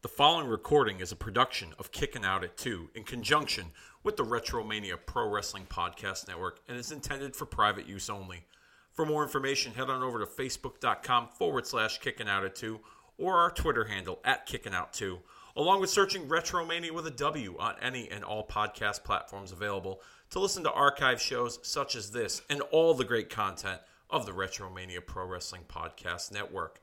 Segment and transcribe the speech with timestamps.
[0.00, 3.72] The following recording is a production of Kicking Out at 2 in conjunction
[4.04, 8.44] with the Retromania Pro Wrestling Podcast Network and is intended for private use only.
[8.92, 12.78] For more information, head on over to facebook.com forward slash kicking out at 2
[13.18, 15.18] or our Twitter handle at kicking out 2,
[15.56, 20.38] along with searching Retromania with a W on any and all podcast platforms available to
[20.38, 23.80] listen to archive shows such as this and all the great content
[24.10, 26.80] of the Retromania Pro Wrestling Podcast Network.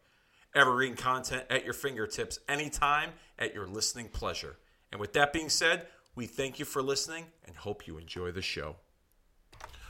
[0.56, 4.56] Evergreen content at your fingertips anytime at your listening pleasure.
[4.92, 8.42] And with that being said, we thank you for listening and hope you enjoy the
[8.42, 8.78] show.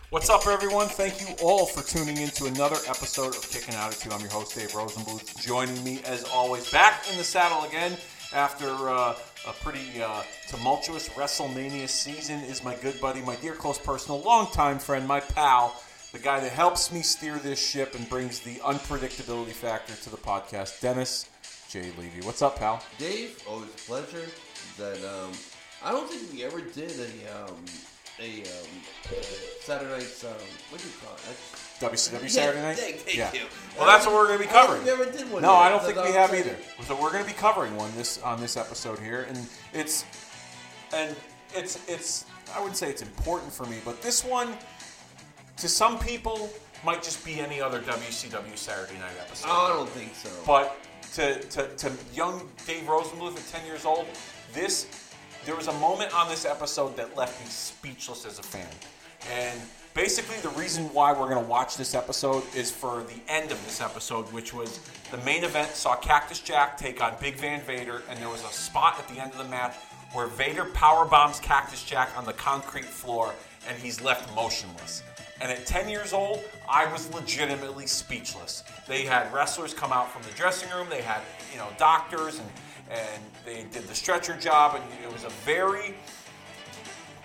[0.10, 0.88] What's up, everyone?
[0.88, 4.12] Thank you all for tuning in to another episode of Kicking Out at 2.
[4.12, 5.40] I'm your host, Dave Rosenbluth.
[5.46, 7.98] Joining me, as always, back in the saddle again
[8.34, 9.16] after uh,
[9.48, 14.80] a pretty uh, tumultuous WrestleMania season is my good buddy, my dear close personal, longtime
[14.80, 15.82] friend, my pal,
[16.16, 20.16] the guy that helps me steer this ship and brings the unpredictability factor to the
[20.16, 21.30] podcast, Dennis
[21.70, 21.92] J.
[21.98, 22.22] Levy.
[22.26, 22.82] What's up, pal?
[22.98, 24.26] Dave, always a pleasure.
[24.78, 25.34] That um,
[25.84, 27.56] I don't think we ever did a um,
[28.22, 28.70] a um,
[29.60, 30.32] Saturday night's um,
[30.70, 31.94] what do you call it?
[31.94, 32.78] WCW Saturday night?
[32.78, 33.34] Thank, thank yeah.
[33.34, 33.48] you.
[33.78, 34.86] Well, that's what we're going to be covering.
[34.86, 35.42] Never did one.
[35.42, 35.64] No, yet.
[35.64, 36.46] I don't think we have saying.
[36.46, 36.58] either.
[36.84, 39.38] So we're going to be covering one this on this episode here, and
[39.74, 40.06] it's
[40.94, 41.14] and
[41.54, 42.24] it's it's
[42.56, 44.54] I wouldn't say it's important for me, but this one
[45.58, 46.50] to some people
[46.84, 49.48] might just be any other WCW Saturday night episode.
[49.50, 50.30] Oh, I don't think so.
[50.46, 50.78] But
[51.14, 54.06] to, to, to young Dave Rosenbluth at 10 years old,
[54.54, 54.88] this
[55.46, 58.68] there was a moment on this episode that left me speechless as a fan.
[59.32, 59.60] And
[59.94, 63.64] basically the reason why we're going to watch this episode is for the end of
[63.64, 64.80] this episode, which was
[65.12, 68.52] the main event saw Cactus Jack take on Big Van Vader, and there was a
[68.52, 69.76] spot at the end of the match
[70.14, 73.34] where Vader power bombs Cactus Jack on the concrete floor,
[73.68, 75.04] and he's left motionless.
[75.42, 78.64] And at 10 years old, I was legitimately speechless.
[78.88, 81.22] They had wrestlers come out from the dressing room, they had,
[81.52, 82.50] you know, doctors, and,
[82.90, 85.94] and they did the stretcher job, and it was a very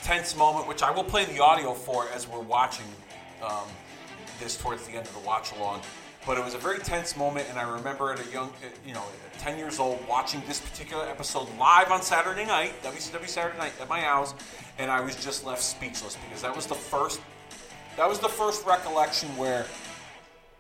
[0.03, 2.87] tense moment, which I will play the audio for as we're watching
[3.43, 3.69] um,
[4.41, 5.83] this towards the end of the watch along.
[6.27, 8.53] But it was a very tense moment, and I remember at a young,
[8.87, 9.05] you know,
[9.39, 13.89] 10 years old, watching this particular episode live on Saturday night, WCW Saturday night at
[13.89, 14.35] my house,
[14.79, 17.21] and I was just left speechless because that was the first,
[18.01, 19.67] that was the first recollection where,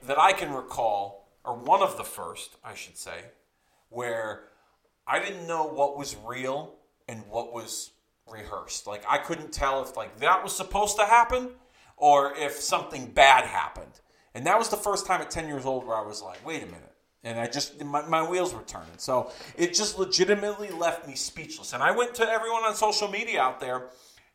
[0.06, 3.24] that I can recall, or one of the first, I should say,
[3.88, 4.42] where
[5.06, 6.74] I didn't know what was real
[7.08, 7.92] and what was
[8.30, 8.86] rehearsed.
[8.86, 11.48] Like I couldn't tell if like that was supposed to happen
[11.96, 14.02] or if something bad happened.
[14.34, 16.62] And that was the first time at 10 years old where I was like, wait
[16.62, 16.92] a minute.
[17.24, 18.98] And I just, my, my wheels were turning.
[18.98, 21.72] So it just legitimately left me speechless.
[21.72, 23.86] And I went to everyone on social media out there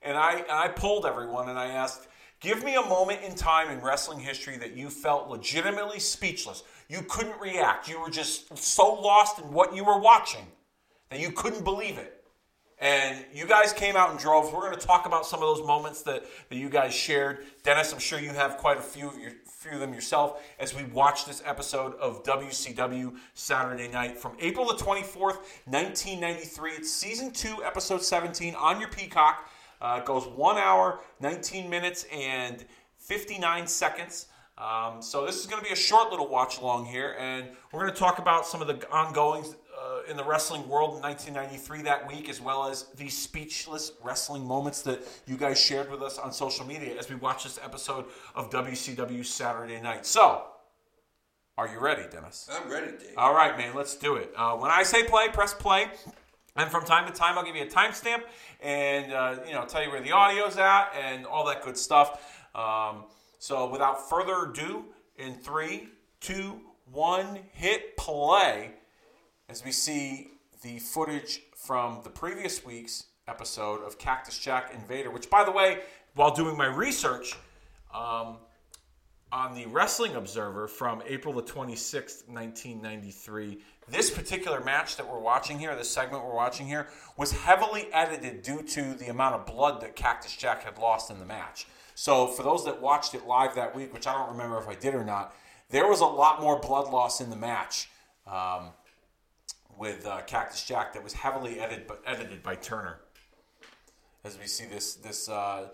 [0.02, 2.08] and I, and I polled everyone and I asked,
[2.46, 6.62] give me a moment in time in wrestling history that you felt legitimately speechless.
[6.88, 7.90] You couldn't react.
[7.90, 10.46] You were just so lost in what you were watching
[11.10, 12.24] that you couldn't believe it.
[12.78, 14.54] And you guys came out in droves.
[14.54, 17.46] We're going to talk about some of those moments that, that you guys shared.
[17.64, 20.76] Dennis, I'm sure you have quite a few of, your, few of them yourself as
[20.76, 26.72] we watch this episode of WCW Saturday Night from April the 24th, 1993.
[26.74, 29.50] It's season 2, episode 17 on your Peacock.
[29.86, 32.66] Uh, it goes 1 hour, 19 minutes, and
[32.98, 34.26] 59 seconds.
[34.58, 37.82] Um, so this is going to be a short little watch along here, and we're
[37.82, 41.84] going to talk about some of the ongoings uh, in the wrestling world in 1993
[41.84, 46.18] that week, as well as these speechless wrestling moments that you guys shared with us
[46.18, 50.08] on social media as we watch this episode of WCW Saturday Night.
[50.08, 50.46] So,
[51.60, 52.50] are you ready, Dennis?
[52.52, 53.14] I'm ready, Dave.
[53.18, 54.34] All right, man, let's do it.
[54.36, 55.90] Uh, when I say play, press play.
[56.56, 58.22] And from time to time, I'll give you a timestamp
[58.62, 62.42] and uh, you know tell you where the audio's at and all that good stuff.
[62.56, 63.04] Um,
[63.40, 64.86] so without further ado,
[65.18, 65.90] in three,
[66.22, 66.62] two,
[66.92, 68.72] one, hit play
[69.50, 70.30] as we see
[70.62, 75.12] the footage from the previous week's episode of Cactus Jack and Vader.
[75.12, 75.80] Which, by the way,
[76.14, 77.36] while doing my research.
[77.94, 78.38] Um,
[79.32, 83.60] on the Wrestling Observer from April the 26th, 1993.
[83.88, 86.88] This particular match that we're watching here, this segment we're watching here,
[87.18, 91.20] was heavily edited due to the amount of blood that Cactus Jack had lost in
[91.20, 91.68] the match.
[91.94, 94.74] So, for those that watched it live that week, which I don't remember if I
[94.74, 95.36] did or not,
[95.70, 97.90] there was a lot more blood loss in the match
[98.26, 98.70] um,
[99.78, 103.00] with uh, Cactus Jack that was heavily edited, edited by Turner.
[104.24, 105.68] As we see this, this uh,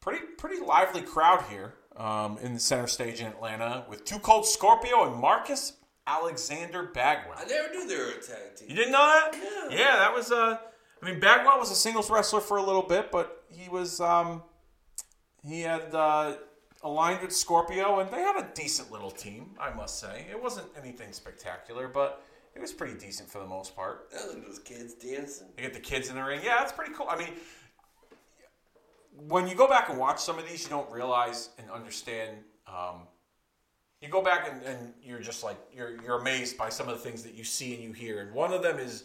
[0.00, 4.44] pretty pretty lively crowd here um, in the center stage in Atlanta with Two Cold
[4.44, 5.74] Scorpio and Marcus
[6.06, 7.36] Alexander Bagwell.
[7.38, 8.68] I never knew they were a tag team.
[8.68, 9.34] You didn't know that?
[9.70, 9.78] Yeah.
[9.78, 10.58] Yeah, that was Uh,
[11.02, 14.42] I mean, Bagwell was a singles wrestler for a little bit, but he was um,
[15.44, 16.34] he had uh,
[16.82, 20.26] aligned with Scorpio, and they had a decent little team, I must say.
[20.30, 22.22] It wasn't anything spectacular, but
[22.54, 24.08] it was pretty decent for the most part.
[24.16, 25.48] I look at those kids dancing.
[25.56, 26.40] They get the kids in the ring.
[26.44, 27.08] Yeah, that's pretty cool.
[27.08, 27.32] I mean,
[29.28, 32.38] when you go back and watch some of these, you don't realize and understand.
[32.66, 33.08] Um,
[34.02, 37.02] you go back and, and you're just like you're you're amazed by some of the
[37.02, 38.20] things that you see and you hear.
[38.20, 39.04] And one of them is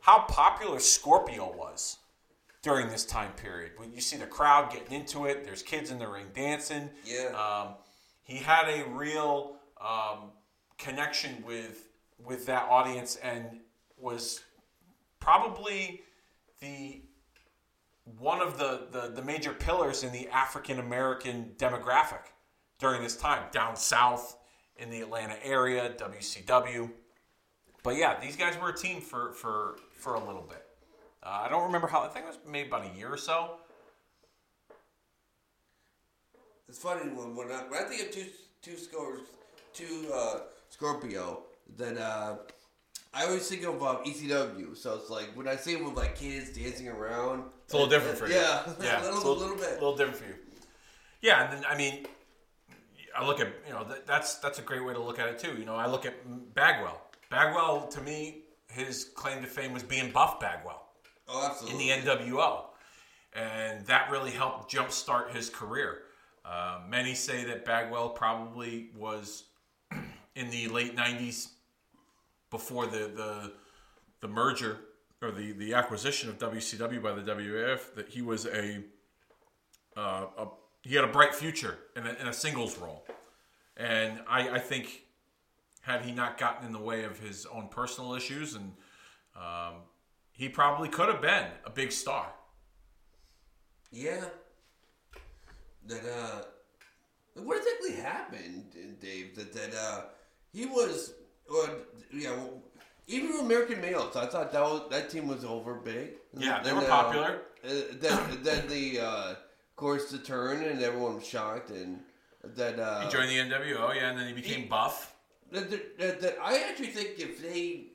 [0.00, 1.96] how popular Scorpio was
[2.62, 3.72] during this time period.
[3.78, 6.90] When you see the crowd getting into it, there's kids in the ring dancing.
[7.04, 7.28] Yeah.
[7.28, 7.74] Um,
[8.22, 10.32] he had a real um,
[10.76, 11.88] connection with
[12.22, 13.60] with that audience and
[13.96, 14.40] was
[15.20, 16.02] probably
[16.60, 17.02] the
[18.18, 22.32] one of the, the, the major pillars in the African American demographic
[22.78, 24.36] during this time down south
[24.76, 26.90] in the Atlanta area, WCW.
[27.82, 30.64] But yeah, these guys were a team for for for a little bit.
[31.22, 32.02] Uh, I don't remember how.
[32.02, 33.56] I think it was maybe about a year or so.
[36.68, 38.26] It's funny when when I, when I think of two
[38.62, 39.20] two scores
[39.72, 40.40] two uh,
[40.70, 41.42] Scorpio,
[41.76, 42.36] then uh,
[43.14, 44.76] I always think of um, ECW.
[44.76, 47.90] So it's like when I see them with like kids dancing around, It's a little
[47.90, 48.34] different for you.
[48.34, 49.70] Yeah, Yeah, a little, it's a little bit.
[49.70, 50.34] A little different for you.
[51.22, 52.06] Yeah, and then I mean,
[53.18, 55.38] I look at you know that, that's that's a great way to look at it
[55.40, 55.58] too.
[55.58, 56.14] You know, I look at
[56.54, 57.02] Bagwell.
[57.30, 60.88] Bagwell to me, his claim to fame was being Buff Bagwell
[61.26, 61.90] oh, absolutely.
[61.90, 62.66] in the NWO,
[63.34, 66.02] and that really helped jumpstart his career.
[66.44, 69.44] Uh, many say that Bagwell probably was
[70.36, 71.48] in the late '90s,
[72.50, 73.52] before the the,
[74.20, 74.78] the merger
[75.20, 78.84] or the, the acquisition of WCW by the WAF, that he was a,
[79.96, 80.46] uh, a
[80.88, 83.04] he had a bright future in a, in a singles role,
[83.76, 85.02] and I, I think
[85.82, 88.72] had he not gotten in the way of his own personal issues and
[89.36, 89.74] um,
[90.32, 92.26] he probably could have been a big star.
[93.90, 94.24] Yeah.
[95.86, 96.42] That uh,
[97.34, 98.64] what exactly happened,
[99.00, 99.34] Dave?
[99.36, 100.00] That that uh,
[100.52, 101.14] he was,
[101.50, 101.68] uh,
[102.12, 102.62] yeah, well,
[103.06, 106.10] even American males, I thought that was, that team was over big.
[106.36, 107.40] Yeah, they Then, were uh, popular.
[107.64, 107.70] Uh,
[108.00, 109.34] then then the uh,
[109.78, 112.00] course the turn and everyone was shocked and
[112.56, 115.14] that uh, He joined the NWO, yeah, and then he became he- buff.
[115.52, 117.86] that, that, that, I actually think if they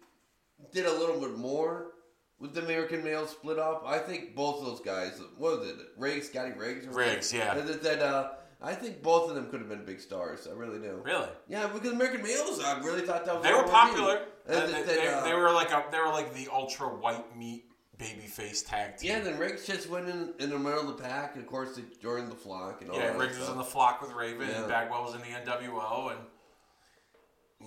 [0.72, 1.92] did a little bit more
[2.40, 5.76] with the American male split up, I think both of those guys, what was it,
[5.98, 6.88] Riggs, Scotty Riggs?
[6.88, 7.54] or Riggs, yeah.
[7.54, 8.32] That, that, uh,
[8.62, 10.48] I think both of them could have been big stars.
[10.50, 11.02] I really do.
[11.04, 11.28] Really?
[11.50, 14.22] Yeah, because American males, I really thought that was They were popular.
[14.48, 17.66] And they, they- uh, they were like a, they were like the ultra white meat
[17.98, 19.12] baby face tag team.
[19.12, 21.76] Yeah, then Riggs just went in, in the middle of the pack, and of course
[21.76, 24.50] they joined the flock and all Yeah, that Riggs was in the flock with Raven,
[24.50, 24.60] Yeah.
[24.60, 26.20] and Bagwell was in the NWO, and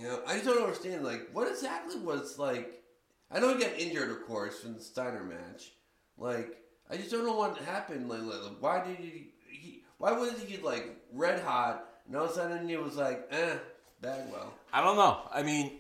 [0.02, 1.04] Yeah, I just don't understand.
[1.04, 2.82] Like, what exactly was like?
[3.30, 5.72] I know he got injured, of course, from the Steiner match.
[6.18, 6.56] Like,
[6.90, 8.08] I just don't know what happened.
[8.08, 9.82] Like, like, why did he, he?
[9.98, 11.84] Why was he like red hot?
[12.06, 13.54] And all of a sudden he was like, eh,
[14.00, 14.52] Bagwell.
[14.72, 15.22] I don't know.
[15.32, 15.72] I mean,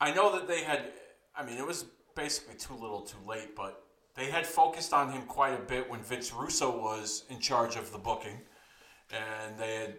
[0.00, 0.84] I know that they had.
[1.36, 1.84] I mean, it was
[2.18, 3.84] basically too little, too late, but
[4.16, 7.92] they had focused on him quite a bit when Vince Russo was in charge of
[7.92, 8.40] the booking,
[9.12, 9.94] and they had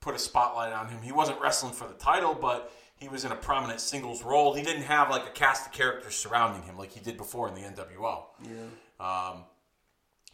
[0.00, 1.00] put a spotlight on him.
[1.00, 4.52] He wasn't wrestling for the title, but he was in a prominent singles role.
[4.52, 7.54] He didn't have like a cast of characters surrounding him like he did before in
[7.54, 8.24] the NWO.
[8.42, 9.30] Yeah.
[9.30, 9.44] Um,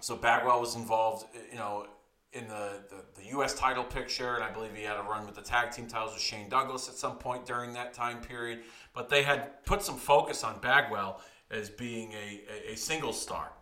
[0.01, 1.87] so Bagwell was involved, you know,
[2.33, 3.55] in the, the, the U.S.
[3.55, 6.23] title picture, and I believe he had a run with the tag team titles with
[6.23, 8.61] Shane Douglas at some point during that time period.
[8.95, 11.21] But they had put some focus on Bagwell
[11.51, 13.53] as being a, a, a single star.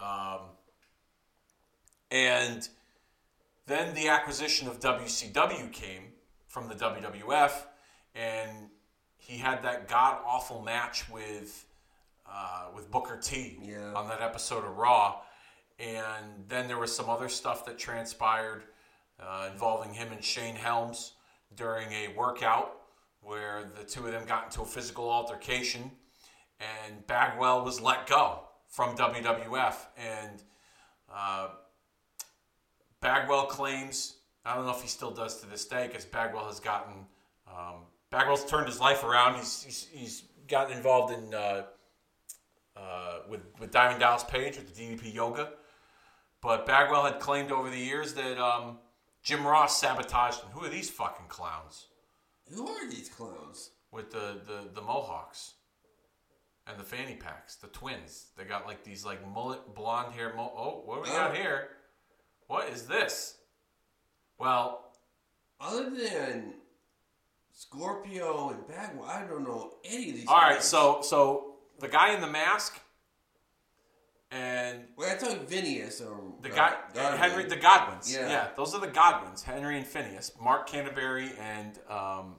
[0.00, 0.40] Um,
[2.10, 2.68] and
[3.66, 6.12] then the acquisition of WCW came
[6.46, 7.52] from the WWF,
[8.14, 8.68] and
[9.16, 11.64] he had that god awful match with
[12.30, 13.92] uh, with Booker T Yeah.
[13.94, 15.20] on that episode of Raw.
[15.78, 18.62] And then there was some other stuff that transpired
[19.20, 21.12] uh, involving him and Shane Helms
[21.56, 22.76] during a workout
[23.22, 25.90] where the two of them got into a physical altercation,
[26.60, 29.76] and Bagwell was let go from WWF.
[29.96, 30.42] And
[31.12, 31.48] uh,
[33.00, 36.60] Bagwell claims, I don't know if he still does to this day, because Bagwell has
[36.60, 37.06] gotten,
[37.48, 39.36] um, Bagwell's turned his life around.
[39.36, 41.62] He's, he's, he's gotten involved in, uh,
[42.76, 45.50] uh, with, with Diamond Dallas Page with the DDP Yoga.
[46.40, 48.78] But Bagwell had claimed over the years that um,
[49.22, 50.50] Jim Ross sabotaged him.
[50.52, 51.86] Who are these fucking clowns?
[52.54, 53.70] Who are these clowns?
[53.90, 55.54] With the, the, the Mohawks
[56.66, 58.26] and the fanny packs, the twins.
[58.38, 60.32] They got like these like mullet blonde hair.
[60.34, 61.34] Mo- oh, what do we got Oh.
[61.34, 61.68] here?
[62.46, 63.36] What is this?
[64.38, 64.92] Well,
[65.60, 66.54] Other than
[67.52, 70.26] Scorpio and Bagwell, I don't know any of these.
[70.26, 70.54] all right.
[70.54, 70.64] guys.
[70.64, 72.80] So so the guy in the mask
[74.30, 77.18] and Wait, I thought Phineas or the uh, guy Godwin.
[77.18, 78.12] Henry the Godwins.
[78.12, 78.28] Yeah.
[78.28, 78.48] Yeah.
[78.56, 79.42] those are the Godwins.
[79.42, 82.36] Henry and Phineas, Mark Canterbury and um,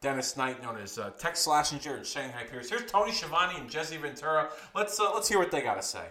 [0.00, 2.72] Dennis Knight, known as uh, Tex Slazenger and Shanghai Pierce.
[2.72, 4.48] Here's Tony Schiavone and Jesse Ventura.
[4.72, 6.08] Let's uh, let's hear what they got to say.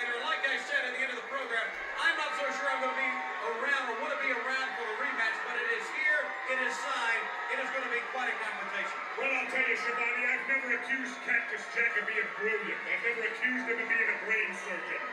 [0.00, 1.68] Like I said at the end of the program,
[2.00, 3.12] I'm not so sure I'm going to be
[3.52, 6.20] around or want to be around for the rematch, but it is here,
[6.56, 8.96] it is signed, it is going to be quite a confrontation.
[9.20, 12.80] Well, I'll tell you, Schiavone, I've never accused Cactus Jack of being brilliant.
[12.80, 15.04] I've never accused him of being a brain surgeon.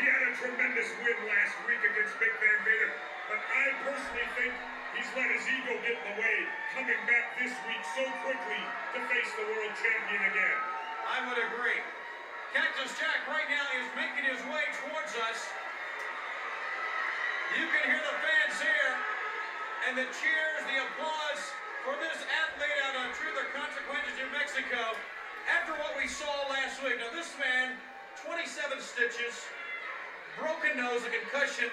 [0.00, 2.96] He had a tremendous win last week against Big Van Vader,
[3.28, 4.56] but I personally think
[4.98, 6.36] he's let his ego get in the way,
[6.74, 10.58] coming back this week so quickly to face the world champion again.
[11.06, 11.78] I would agree.
[12.50, 15.38] Cactus Jack right now is making his way towards us.
[17.54, 18.92] You can hear the fans here
[19.86, 21.42] and the cheers, the applause
[21.86, 24.98] for this athlete out of Truth or Consequences, New Mexico.
[25.46, 27.78] After what we saw last week, now this man,
[28.26, 29.46] 27 stitches,
[30.34, 31.70] broken nose, a concussion.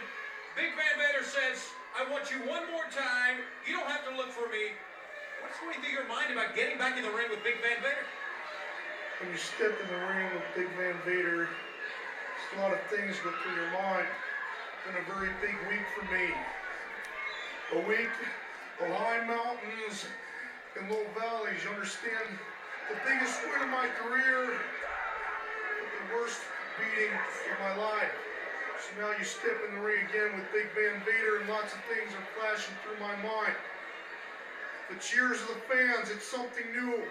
[0.54, 3.40] Big Van Vader says, I want you one more time.
[3.64, 4.76] You don't have to look for me.
[5.40, 8.04] What's going through your mind about getting back in the ring with Big Van Vader?
[9.24, 13.16] when you step in the ring with Big Van Vader, there's a lot of things
[13.24, 14.04] go through your mind.
[14.12, 16.36] It's been a very big week for me.
[17.80, 18.12] A week
[18.84, 20.04] of high mountains
[20.76, 21.64] and low valleys.
[21.64, 22.28] You understand?
[22.92, 26.44] The biggest win of my career, the worst
[26.76, 28.12] beating of my life.
[28.80, 31.80] So now you step in the ring again with Big Van Vader, and lots of
[31.88, 33.56] things are flashing through my mind.
[34.92, 37.02] The cheers of the fans, it's something new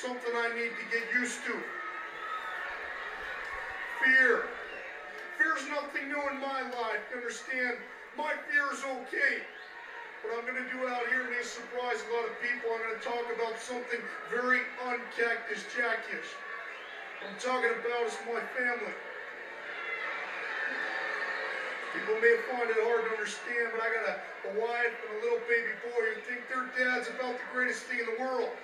[0.00, 1.52] something I need to get used to.
[4.00, 4.48] Fear.
[5.36, 7.04] Fear's nothing new in my life.
[7.12, 7.76] Understand?
[8.16, 9.44] My fear is okay.
[10.24, 12.72] What I'm going to do out here may surprise a lot of people.
[12.72, 14.00] I'm going to talk about something
[14.32, 16.28] very uncactus jackish.
[17.20, 18.96] I'm talking about is my family.
[21.90, 24.14] People may find it hard to understand, but I got a,
[24.46, 27.98] a wife and a little baby boy who think their dad's about the greatest thing
[27.98, 28.50] in the world.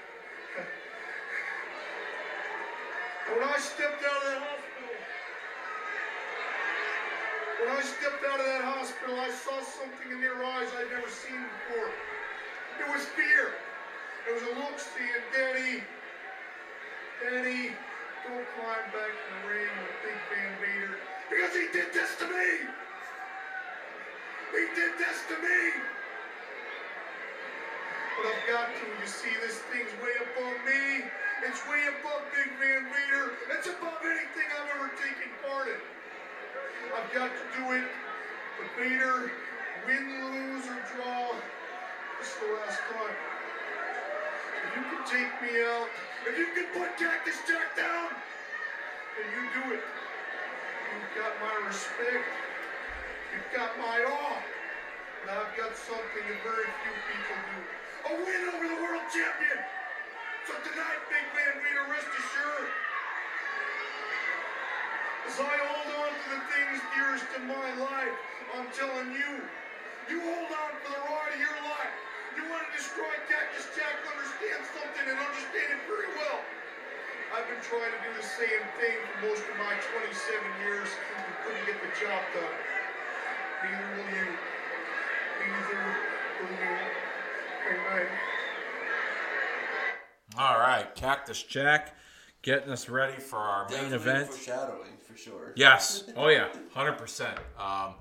[3.26, 4.95] When I stepped out of that hospital,
[7.59, 11.11] when I stepped out of that hospital, I saw something in their eyes I'd never
[11.11, 11.90] seen before.
[12.78, 13.59] It was fear.
[14.30, 15.83] It was a look saying, Daddy,
[17.18, 17.75] Daddy,
[18.23, 20.95] don't climb back in the ring with Big Van Vader.
[21.26, 22.86] Because he did this to me!
[24.53, 25.62] He did this to me!
[28.17, 28.85] But I've got to.
[28.87, 31.05] You see, this thing's way above me.
[31.45, 33.37] It's way above Big Van Vader.
[33.53, 35.81] It's above anything I've ever taken part in.
[36.97, 37.85] I've got to do it.
[38.57, 39.31] But Vader,
[39.85, 41.37] win, lose, or draw,
[42.19, 43.17] this is the last time.
[44.65, 45.88] If you can take me out,
[46.26, 48.17] if you can put Cactus Jack down,
[49.12, 49.85] then you do it.
[49.85, 52.25] You've got my respect.
[53.35, 54.36] You've got my awe.
[55.26, 57.59] And I've got something that very few people do.
[57.59, 59.59] A win over the world champion.
[60.47, 62.71] So tonight, Big Van Vader, rest assured,
[65.26, 68.14] as I hold on to the things dearest in my life,
[68.54, 69.42] I'm telling you,
[70.06, 71.95] you hold on for the ride of your life.
[72.38, 76.38] You want to destroy Cactus Jack, understand something and understand it very well.
[77.35, 80.06] I've been trying to do the same thing for most of my 27
[80.62, 82.56] years and couldn't get the job done.
[83.66, 84.55] Neither will you.
[90.38, 91.97] All right, Cactus Jack
[92.43, 94.29] getting us ready for our main Definitely event.
[94.29, 95.53] Foreshadowing, for sure.
[95.57, 96.05] Yes.
[96.17, 96.49] Oh yeah.
[96.75, 97.38] Hundred percent.
[97.59, 97.95] Um,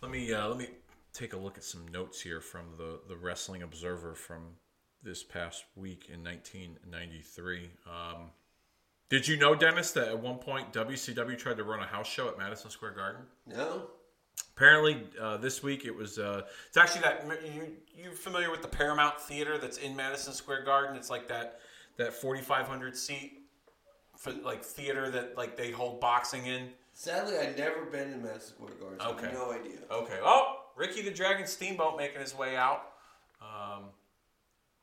[0.00, 0.68] let me uh, let me
[1.12, 4.42] take a look at some notes here from the the Wrestling Observer from
[5.02, 7.70] this past week in 1993.
[7.86, 8.30] Um,
[9.10, 12.28] did you know, Dennis, that at one point WCW tried to run a house show
[12.28, 13.22] at Madison Square Garden?
[13.46, 13.90] No?
[14.56, 16.18] Apparently, uh, this week it was.
[16.18, 20.64] Uh, it's actually that you you familiar with the Paramount Theater that's in Madison Square
[20.64, 20.96] Garden?
[20.96, 21.60] It's like that
[21.96, 23.42] that 4,500 seat
[24.16, 26.68] for, like theater that like they hold boxing in.
[26.92, 29.24] Sadly, I've never been in Madison Square Garden, so I Okay.
[29.26, 29.78] have no idea.
[29.90, 30.18] Okay.
[30.22, 32.92] Oh, Ricky the Dragon Steamboat making his way out
[33.42, 33.86] um,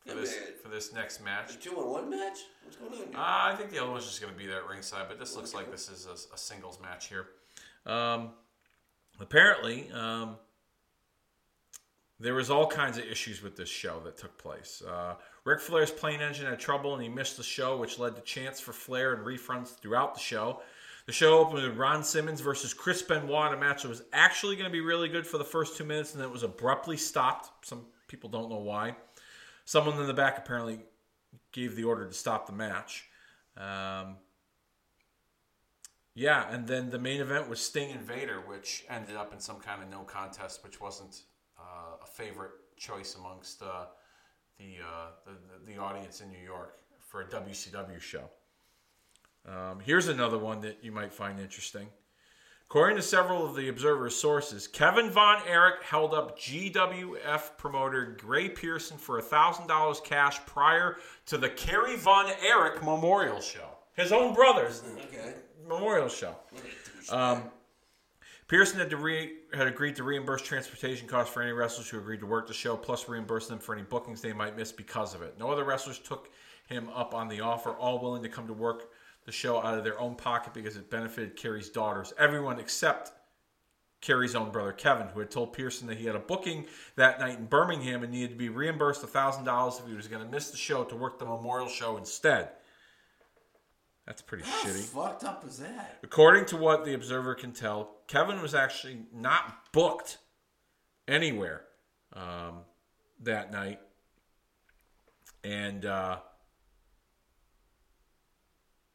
[0.06, 1.56] for this for this next match.
[1.56, 2.40] A two on one match?
[2.66, 3.08] What's going on here?
[3.16, 5.38] Uh, I think the other one's just going to be there at ringside, but this
[5.38, 7.28] looks like this is a, a singles match here.
[7.86, 8.32] Um,
[9.22, 10.36] apparently, um,
[12.20, 14.84] there was all kinds of issues with this show that took place.
[14.88, 18.22] Uh, Ric Flair's plane engine had trouble and he missed the show, which led to
[18.22, 20.62] chants for Flair and refunds throughout the show.
[21.08, 24.56] The show opened with Ron Simmons versus Chris Benoit in a match that was actually
[24.56, 26.96] going to be really good for the first two minutes, and then it was abruptly
[26.96, 27.66] stopped.
[27.66, 28.96] Some people don't know why.
[29.66, 30.80] Someone in the back apparently
[31.52, 33.10] gave the order to stop the match.
[33.58, 34.18] Um,
[36.14, 39.60] yeah, and then the main event was Sting and Vader, which ended up in some
[39.60, 41.22] kind of no contest, which wasn't
[41.60, 43.86] uh, a favorite choice amongst uh,
[44.58, 48.30] the, uh, the the audience in New York for a WCW show.
[49.48, 51.88] Um, here's another one that you might find interesting.
[52.72, 58.48] According to several of the Observer's sources, Kevin Von Erich held up GWF promoter Gray
[58.48, 63.68] Pearson for $1,000 cash prior to the Kerry Von Erich Memorial Show.
[63.94, 65.34] His own brother's Okay.
[65.68, 66.36] Memorial show.
[67.10, 67.44] Um,
[68.48, 72.26] Pearson had, re- had agreed to reimburse transportation costs for any wrestlers who agreed to
[72.26, 75.40] work the show, plus reimburse them for any bookings they might miss because of it.
[75.40, 76.30] No other wrestlers took
[76.68, 78.90] him up on the offer, all willing to come to work
[79.26, 82.14] the show out of their own pocket because it benefited Kerry's daughters.
[82.18, 83.12] Everyone except
[84.02, 86.66] Kerry's own brother Kevin, who had told Pearson that he had a booking
[86.96, 90.30] that night in Birmingham and needed to be reimbursed $1,000 if he was going to
[90.30, 92.50] miss the show to work the memorial show instead.
[94.12, 94.84] That's pretty How shitty.
[94.84, 96.00] fucked up is that?
[96.04, 100.18] According to what the Observer can tell, Kevin was actually not booked
[101.08, 101.62] anywhere
[102.12, 102.64] um,
[103.22, 103.80] that night,
[105.46, 106.18] and uh,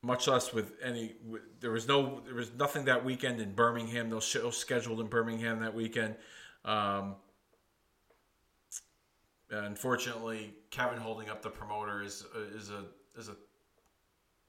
[0.03, 1.15] much less with any.
[1.61, 4.11] There was no, there was nothing that weekend in Birmingham.
[4.11, 6.17] No show scheduled in Birmingham that weekend.
[6.63, 7.17] Um,
[9.49, 12.23] unfortunately, Kevin holding up the promoter is
[12.55, 12.85] is a
[13.19, 13.37] is a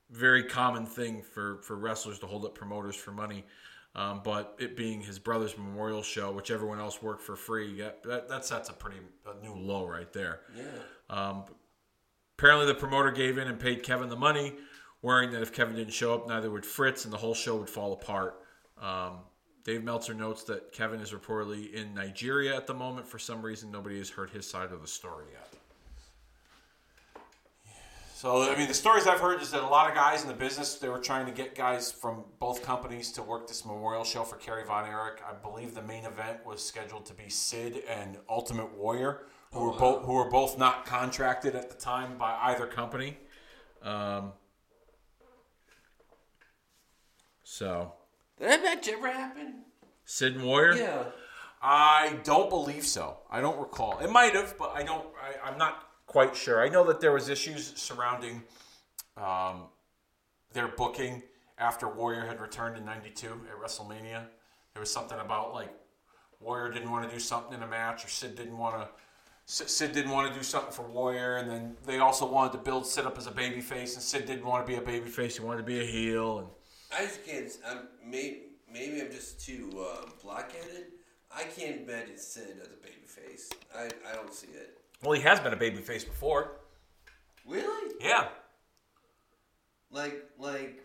[0.10, 3.44] very common thing for, for wrestlers to hold up promoters for money.
[3.96, 7.90] Um, but it being his brother's memorial show, which everyone else worked for free, yeah,
[8.06, 10.42] that, that sets a pretty a new low right there.
[10.56, 10.64] Yeah.
[11.10, 11.46] Um,
[12.38, 14.54] apparently, the promoter gave in and paid Kevin the money,
[15.02, 17.70] worrying that if Kevin didn't show up, neither would Fritz, and the whole show would
[17.70, 18.40] fall apart.
[18.80, 19.22] Um,
[19.64, 23.08] Dave Meltzer notes that Kevin is reportedly in Nigeria at the moment.
[23.08, 25.57] For some reason, nobody has heard his side of the story yet.
[28.18, 30.34] So, I mean, the stories I've heard is that a lot of guys in the
[30.34, 34.24] business, they were trying to get guys from both companies to work this memorial show
[34.24, 35.22] for Kerry Von Erich.
[35.24, 39.78] I believe the main event was scheduled to be Sid and Ultimate Warrior, who were
[39.78, 43.20] both who were both not contracted at the time by either company.
[43.84, 44.32] Um,
[47.44, 47.94] so,
[48.40, 49.62] Did that match ever happen?
[50.06, 50.76] Sid and Warrior.
[50.76, 51.04] Yeah.
[51.62, 53.20] I don't believe so.
[53.30, 54.00] I don't recall.
[54.00, 55.06] It might have, but I don't.
[55.22, 56.64] I, I'm not quite sure.
[56.64, 58.42] I know that there was issues surrounding
[59.16, 59.66] um,
[60.54, 61.22] their booking
[61.60, 64.24] after Warrior had returned in '92 at WrestleMania.
[64.74, 65.70] There was something about like
[66.40, 68.88] Warrior didn't want to do something in a match, or Sid didn't want to.
[69.50, 72.86] Sid didn't want to do something for Warrior, and then they also wanted to build
[72.86, 75.60] Sid up as a babyface, and Sid didn't want to be a babyface; he wanted
[75.60, 76.40] to be a heel.
[76.40, 76.48] And
[76.98, 77.50] I just can't.
[77.66, 80.88] I'm, maybe, maybe I'm just too uh, blockheaded.
[81.34, 83.54] I can't imagine Sid as a babyface.
[83.76, 84.77] I, I don't see it.
[85.04, 86.52] Well, he has been a babyface before.
[87.48, 87.94] Really?
[88.02, 88.28] Yeah,
[89.90, 90.84] Like, like,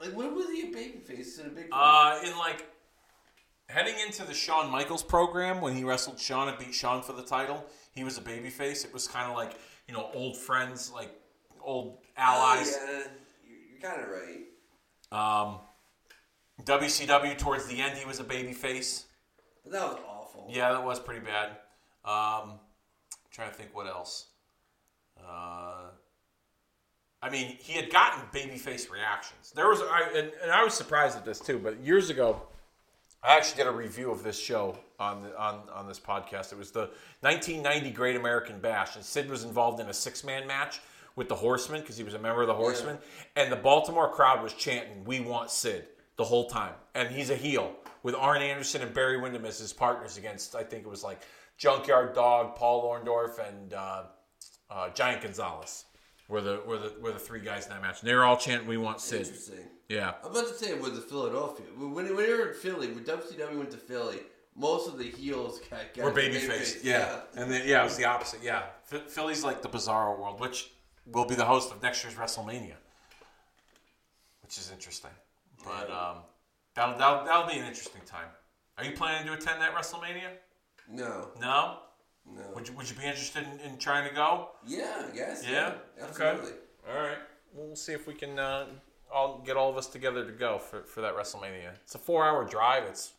[0.00, 1.68] like, when was he a babyface in a big?
[1.70, 2.66] Uh, in like
[3.68, 7.22] heading into the Shawn Michaels program when he wrestled Shawn and beat Shawn for the
[7.22, 8.84] title, he was a babyface.
[8.84, 11.10] It was kind of like you know old friends, like
[11.62, 12.76] old allies.
[12.80, 13.02] Oh, yeah,
[13.48, 15.48] you're, you're kind of right.
[15.52, 15.60] Um,
[16.64, 19.04] WCW towards the end, he was a babyface.
[19.62, 20.48] But that was awful.
[20.50, 21.50] Yeah, that was pretty bad.
[22.04, 22.58] Um,
[23.32, 24.26] trying to think what else.
[25.18, 25.90] Uh,
[27.22, 29.52] I mean, he had gotten babyface reactions.
[29.54, 31.58] There was, I, and, and I was surprised at this too.
[31.58, 32.42] But years ago,
[33.22, 36.52] I actually did a review of this show on the, on on this podcast.
[36.52, 36.90] It was the
[37.20, 40.80] 1990 Great American Bash, and Sid was involved in a six man match
[41.14, 42.98] with the Horsemen because he was a member of the Horsemen,
[43.36, 47.36] and the Baltimore crowd was chanting, "We want Sid." The whole time, and he's a
[47.36, 50.54] heel with Arn Anderson and Barry Windham as his partners against.
[50.54, 51.22] I think it was like
[51.62, 54.02] Junkyard Dog, Paul Orndorff, and uh,
[54.68, 55.84] uh, Giant Gonzalez
[56.26, 58.00] were the were the were the three guys in that match.
[58.00, 59.68] And they were all chanting, "We want Sid." Interesting.
[59.88, 60.14] Yeah.
[60.24, 61.66] I'm about to say it was the Philadelphia.
[61.76, 64.20] When, when they were in Philly, when WCW went to Philly,
[64.56, 66.82] most of the heels got, got We're babyface.
[66.82, 67.20] Yeah.
[67.36, 68.40] And then, yeah, it was the opposite.
[68.42, 68.62] Yeah.
[68.90, 70.70] Ph- Philly's like the bizarro world, which
[71.06, 72.76] will be the host of next year's WrestleMania,
[74.42, 75.10] which is interesting.
[75.62, 76.16] But um,
[76.74, 78.28] that'll, that'll, that'll be an interesting time.
[78.78, 80.30] Are you planning to attend that WrestleMania?
[80.88, 81.78] No, No?
[82.26, 82.42] no.
[82.54, 84.50] Would you, would you be interested in, in trying to go?
[84.66, 85.44] Yeah, I guess.
[85.48, 85.74] Yeah?
[86.00, 86.50] absolutely.
[86.50, 86.56] Okay.
[86.90, 87.18] All right.
[87.54, 88.66] Well, we'll see if we can uh,
[89.12, 91.72] all get all of us together to go for, for that WrestleMania.
[91.82, 92.84] It's a four hour drive.
[92.84, 93.12] It's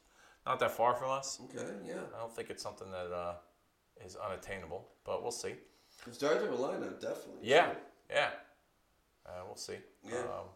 [0.45, 1.39] not that far from us.
[1.45, 1.93] Okay, yeah.
[2.15, 3.35] I don't think it's something that uh,
[4.05, 5.55] is unattainable, but we'll see.
[6.07, 7.39] It starts with a lineup, definitely.
[7.43, 7.71] Yeah,
[8.09, 8.29] yeah.
[9.25, 9.77] Uh, we'll see.
[10.05, 10.17] Yeah.
[10.19, 10.49] Um,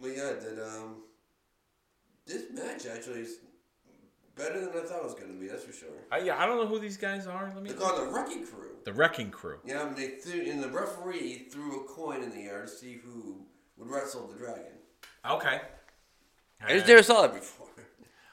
[0.00, 1.02] But yeah, that um,
[2.26, 3.38] this match actually is
[4.36, 5.48] better than I thought it was going to be.
[5.48, 5.88] That's for sure.
[6.12, 7.50] I, yeah, I don't know who these guys are.
[7.54, 7.70] Let me.
[7.70, 8.70] They're called the Wrecking Crew.
[8.84, 9.58] The Wrecking Crew.
[9.64, 12.68] Yeah, I mean, they threw, and the referee threw a coin in the air to
[12.68, 13.46] see who
[13.76, 14.72] would wrestle the dragon.
[15.28, 15.60] Okay.
[16.66, 17.66] I just never saw it before.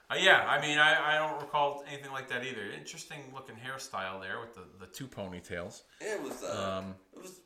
[0.10, 2.62] Uh, yeah, I mean, I, I don't recall anything like that either.
[2.78, 5.84] Interesting looking hairstyle there with the, the two ponytails.
[6.02, 6.44] It was.
[6.44, 7.40] Uh, Um, it was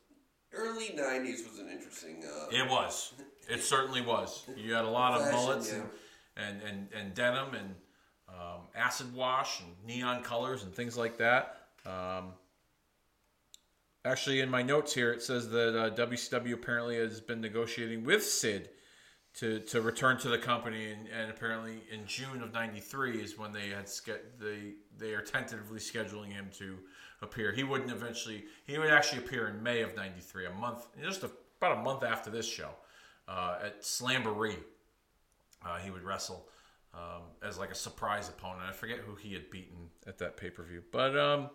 [0.52, 1.48] early '90s.
[1.48, 2.22] Was an interesting.
[2.26, 3.14] Uh, It was.
[3.48, 4.44] It certainly was.
[4.56, 5.78] You had a lot of Fashion, mullets yeah.
[6.36, 7.74] and, and, and, and denim and
[8.38, 11.56] um, acid wash and neon colors and things like that.
[11.84, 12.32] Um,
[14.04, 18.24] actually, in my notes here, it says that uh, WCW apparently has been negotiating with
[18.24, 18.70] Sid
[19.34, 23.52] to, to return to the company, and, and apparently in June of '93 is when
[23.52, 26.78] they had ske- they they are tentatively scheduling him to
[27.22, 27.52] appear.
[27.52, 28.44] He wouldn't eventually.
[28.66, 32.02] He would actually appear in May of '93, a month just a, about a month
[32.02, 32.70] after this show
[33.28, 34.56] uh, at Slamboree.
[35.64, 36.48] Uh, he would wrestle
[36.94, 38.62] um, as like a surprise opponent.
[38.68, 41.50] I forget who he had beaten at that pay per view, but um,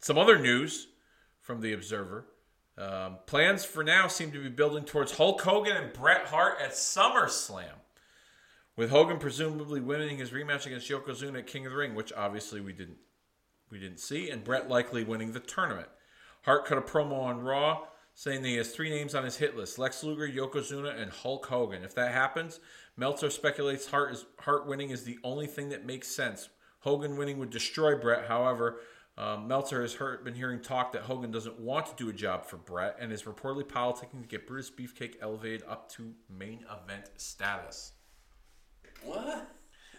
[0.00, 0.88] some other news
[1.40, 2.26] from the Observer.
[2.76, 6.72] Um, plans for now seem to be building towards Hulk Hogan and Bret Hart at
[6.72, 7.76] SummerSlam,
[8.76, 12.60] with Hogan presumably winning his rematch against Yokozuna at King of the Ring, which obviously
[12.60, 12.98] we didn't
[13.70, 15.88] we didn't see, and Bret likely winning the tournament.
[16.42, 19.56] Hart cut a promo on Raw saying that he has three names on his hit
[19.56, 21.84] list: Lex Luger, Yokozuna, and Hulk Hogan.
[21.84, 22.60] If that happens,
[22.96, 26.48] Meltzer speculates Hart is Hart winning is the only thing that makes sense.
[26.80, 28.26] Hogan winning would destroy Bret.
[28.26, 28.80] However,
[29.16, 32.44] um, Meltzer has heard, been hearing talk that Hogan doesn't want to do a job
[32.44, 37.10] for Bret and is reportedly politicking to get Brutus Beefcake elevated up to main event
[37.16, 37.92] status.
[39.04, 39.48] What?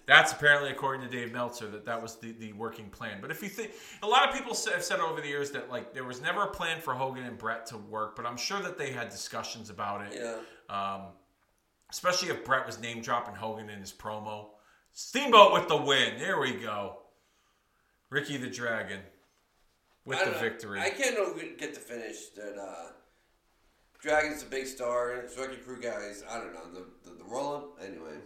[0.05, 3.17] That's apparently, according to Dave Meltzer, that that was the, the working plan.
[3.21, 3.71] But if you think,
[4.03, 6.51] a lot of people have said over the years that like there was never a
[6.51, 10.01] plan for Hogan and Bret to work, but I'm sure that they had discussions about
[10.01, 10.13] it.
[10.13, 10.36] Yeah.
[10.69, 11.08] Um,
[11.95, 14.47] especially if Bret was name dropping Hogan in his promo.
[14.91, 16.19] Steamboat with the win.
[16.19, 16.97] There we go.
[18.10, 18.99] Ricky the Dragon
[20.03, 20.38] with the know.
[20.38, 20.81] victory.
[20.81, 22.91] I can't know get the finish that uh,
[24.01, 26.21] Dragon's a big star and his Wrecking Crew guys.
[26.29, 27.79] I don't know the the, the roll up.
[27.81, 28.17] Anyway,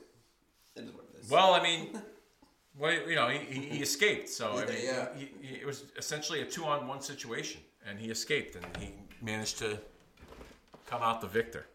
[0.76, 1.06] it is what.
[1.30, 2.02] Well, I mean,
[2.78, 4.30] well, you know, he, he, he escaped.
[4.30, 5.10] So I mean, yeah.
[5.16, 9.78] He, he, it was essentially a two-on-one situation, and he escaped, and he managed to
[10.88, 11.68] come out the victor.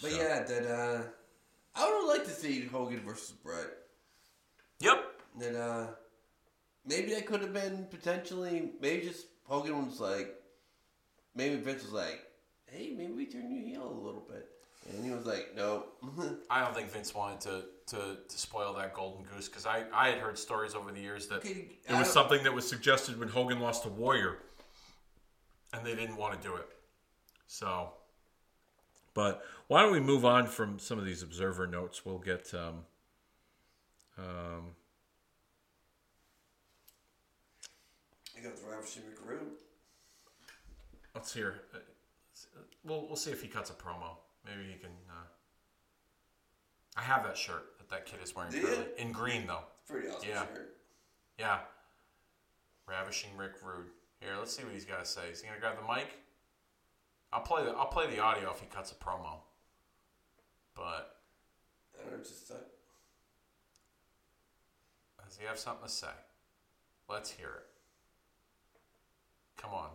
[0.00, 1.02] But yeah, that uh,
[1.74, 3.66] I would like to see Hogan versus Bret.
[4.80, 5.04] Yep.
[5.40, 5.86] That uh,
[6.86, 10.34] maybe that could have been potentially maybe just Hogan was like,
[11.34, 12.20] maybe Vince was like,
[12.66, 14.48] hey, maybe we turn you heel a little bit,
[14.90, 15.86] and he was like, no.
[16.50, 20.10] I don't think Vince wanted to to, to spoil that golden goose because I, I
[20.10, 23.28] had heard stories over the years that Okay, it was something that was suggested when
[23.28, 24.38] Hogan lost to Warrior,
[25.72, 26.68] and they didn't want to do it.
[27.46, 27.92] So,
[29.18, 32.06] but why don't we move on from some of these observer notes?
[32.06, 32.84] We'll get um,
[34.16, 34.76] um,
[38.38, 39.40] I got the Ravishing Rick Rude.
[41.16, 41.62] let's hear.
[41.74, 41.78] uh,
[42.84, 44.18] We'll we'll see if he cuts a promo.
[44.46, 44.90] Maybe he can.
[45.10, 45.26] Uh,
[46.96, 49.64] I have that shirt that that kid is wearing currently in green though.
[49.88, 50.42] Pretty awesome Yeah.
[50.42, 50.76] shirt.
[51.40, 51.58] Yeah.
[52.86, 53.88] Ravishing Rick Rude.
[54.20, 55.28] Here, let's see what he's got to say.
[55.32, 56.06] Is he gonna grab the mic?
[57.32, 59.40] I'll play the I'll play the audio if he cuts a promo.
[60.74, 61.16] But
[62.10, 62.54] don't just uh,
[65.24, 66.06] does he have something to say?
[67.08, 67.66] Let's hear it.
[69.60, 69.88] Come on,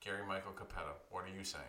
[0.00, 0.92] Gary Michael Cappetta.
[1.10, 1.64] What are you saying?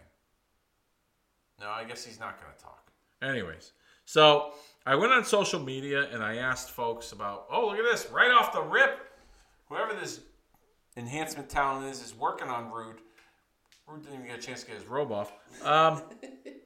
[1.59, 2.91] No, I guess he's not gonna talk.
[3.21, 3.71] Anyways,
[4.05, 4.53] so
[4.85, 7.45] I went on social media and I asked folks about.
[7.51, 8.07] Oh, look at this!
[8.11, 8.99] Right off the rip,
[9.67, 10.21] whoever this
[10.97, 12.99] enhancement talent is is working on Rude.
[13.91, 15.31] Rude didn't even get a chance to get his robe off.
[15.63, 16.03] Um,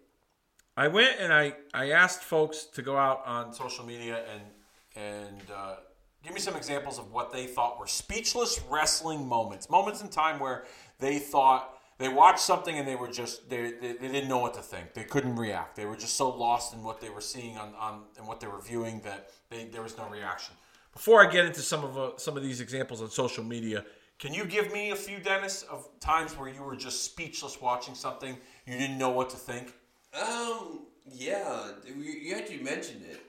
[0.77, 4.41] I went and I, I asked folks to go out on social media and
[4.95, 5.75] and uh,
[6.23, 10.39] give me some examples of what they thought were speechless wrestling moments, moments in time
[10.39, 10.65] where
[10.99, 14.53] they thought they watched something and they were just they, they, they didn't know what
[14.55, 14.93] to think.
[14.93, 15.75] They couldn't react.
[15.75, 18.47] They were just so lost in what they were seeing on, on and what they
[18.47, 20.55] were viewing that they, there was no reaction.
[20.91, 23.85] Before I get into some of uh, some of these examples on social media,
[24.19, 27.95] can you give me a few, Dennis, of times where you were just speechless watching
[27.95, 29.73] something you didn't know what to think?
[30.19, 33.19] Um, yeah, you, you actually mentioned it.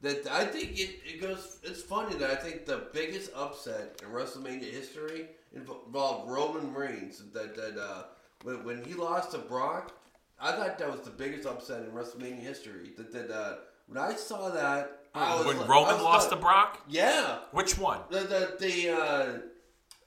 [0.00, 1.58] That I think it, it goes.
[1.64, 7.20] It's funny that I think the biggest upset in WrestleMania history involved Roman Reigns.
[7.32, 8.02] That that uh,
[8.44, 9.92] when, when he lost to Brock,
[10.40, 12.92] I thought that was the biggest upset in WrestleMania history.
[12.96, 13.54] That that uh,
[13.88, 17.76] when I saw that, I was when like- Roman lost like- to Brock, yeah, which
[17.76, 17.98] one?
[18.08, 19.38] the the, the uh,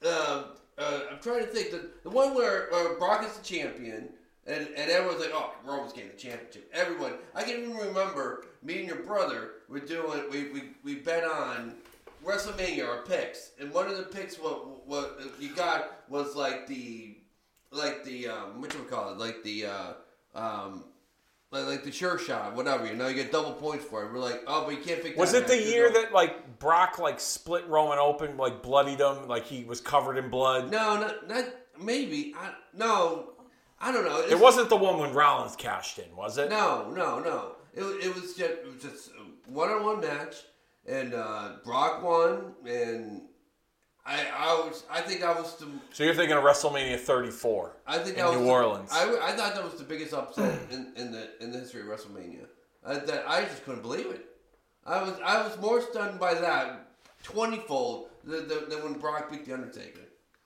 [0.05, 0.43] uh,
[0.77, 4.09] uh, I'm trying to think the the one where Brock is the champion
[4.47, 6.69] and and everyone's like, oh, Roman's getting the championship.
[6.73, 11.23] Everyone, I can even remember me and your brother were doing we we, we bet
[11.23, 11.75] on
[12.25, 17.17] WrestleMania our picks, and one of the picks what what you got was like the
[17.71, 19.93] like the um what you call it like the uh,
[20.35, 20.85] um
[21.51, 22.85] like, like the sure shot, whatever.
[22.87, 24.13] You know, you get double points for it.
[24.13, 25.17] We're like, oh, but you can't pick.
[25.17, 29.45] Was it the year that like Brock like split Roman open, like bloodied him, like
[29.45, 30.71] he was covered in blood?
[30.71, 31.45] No, not, not
[31.79, 32.33] maybe.
[32.37, 33.33] I, no,
[33.79, 34.21] I don't know.
[34.21, 36.49] It wasn't the one when Rollins cashed in, was it?
[36.49, 37.55] No, no, no.
[37.73, 39.11] It, it was just it was just
[39.47, 40.35] one-on-one match,
[40.87, 43.23] and uh, Brock won, and
[44.05, 47.97] I I was I think that was the So you're thinking of WrestleMania 34 I
[47.99, 48.89] think in that was New the- Orleans.
[48.91, 51.87] I, I thought that was the biggest upset in, in the in the history of
[51.87, 52.45] WrestleMania.
[52.85, 54.25] I, that I just couldn't believe it.
[54.85, 56.87] I was I was more stunned by that
[57.23, 60.01] twenty-fold than, than, than when Brock beat the Undertaker.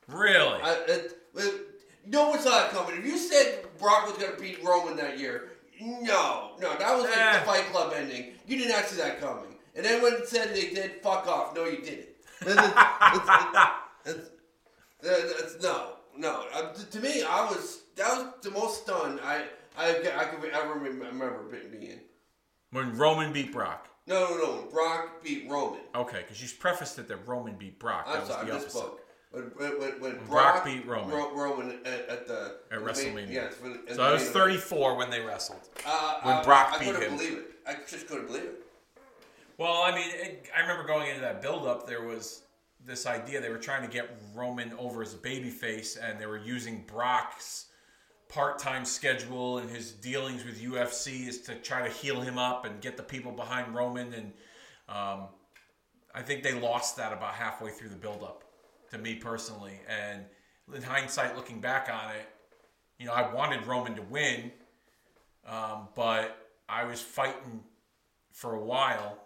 [0.09, 0.59] really?
[0.61, 1.61] I, it, it,
[2.05, 2.97] no one saw it coming.
[2.99, 7.05] If you said Brock was going to beat Roman that year, no, no, that was
[7.05, 7.39] like Eh.
[7.39, 8.33] the Fight Club ending.
[8.45, 9.55] You did not see that coming.
[9.75, 11.55] And then when it said they did, fuck off.
[11.55, 12.07] No, you didn't.
[12.41, 12.75] It's- it's-
[14.05, 14.29] it's-
[15.01, 16.45] it's- it's- no, no.
[16.53, 19.45] Uh, to me, I was that was the most stunned I
[19.77, 21.99] I, I could ever remember being.
[22.71, 23.87] when Roman beat Brock.
[24.07, 24.61] No, no, no.
[24.71, 25.81] Brock beat Roman.
[25.95, 28.05] Okay, because you prefaced it that Roman beat Brock.
[28.05, 28.77] That I'm was sorry, the I opposite.
[28.81, 28.99] misspoke.
[29.31, 31.09] When, when, when, Brock Brock, beat Roman.
[31.13, 33.31] Ro- Roman at, at the At the main- WrestleMania.
[33.33, 34.33] yes, when, So I was main event.
[34.33, 35.59] 34 when they wrestled.
[35.85, 37.17] Uh, when uh, Brock I beat couldn't him.
[37.17, 37.51] believe it.
[37.67, 38.64] I just couldn't believe it.
[39.57, 41.87] Well, I mean, it, I remember going into that build-up.
[41.87, 42.43] There was
[42.85, 46.37] this idea they were trying to get Roman over as a babyface, and they were
[46.37, 47.67] using Brock's
[48.27, 52.81] part-time schedule and his dealings with UFC is to try to heel him up and
[52.81, 54.13] get the people behind Roman.
[54.13, 54.33] And
[54.89, 55.27] um,
[56.13, 58.43] I think they lost that about halfway through the build-up,
[58.91, 59.79] to me personally.
[59.87, 60.25] And
[60.75, 62.27] in hindsight, looking back on it,
[62.99, 64.51] you know, I wanted Roman to win,
[65.47, 67.63] um, but I was fighting
[68.31, 69.24] for a while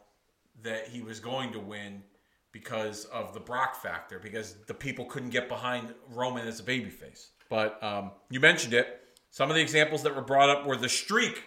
[0.63, 2.03] that he was going to win
[2.51, 7.29] because of the Brock factor, because the people couldn't get behind Roman as a babyface.
[7.49, 9.01] But um, you mentioned it.
[9.31, 11.43] Some of the examples that were brought up were the streak,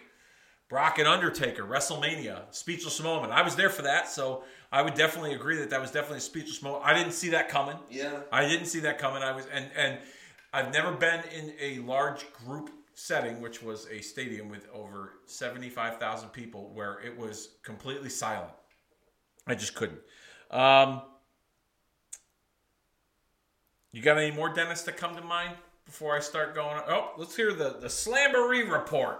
[0.69, 3.33] Brock and Undertaker, WrestleMania, speechless moment.
[3.33, 6.21] I was there for that, so I would definitely agree that that was definitely a
[6.21, 6.83] speechless moment.
[6.85, 7.77] I didn't see that coming.
[7.89, 8.21] Yeah.
[8.31, 9.21] I didn't see that coming.
[9.21, 9.99] I was and and
[10.53, 15.69] I've never been in a large group setting, which was a stadium with over seventy
[15.69, 18.53] five thousand people, where it was completely silent.
[19.45, 19.99] I just couldn't.
[20.51, 21.01] Um,
[23.91, 26.81] you got any more Dennis that come to mind before I start going?
[26.87, 29.19] Oh, let's hear the the Slamboree report.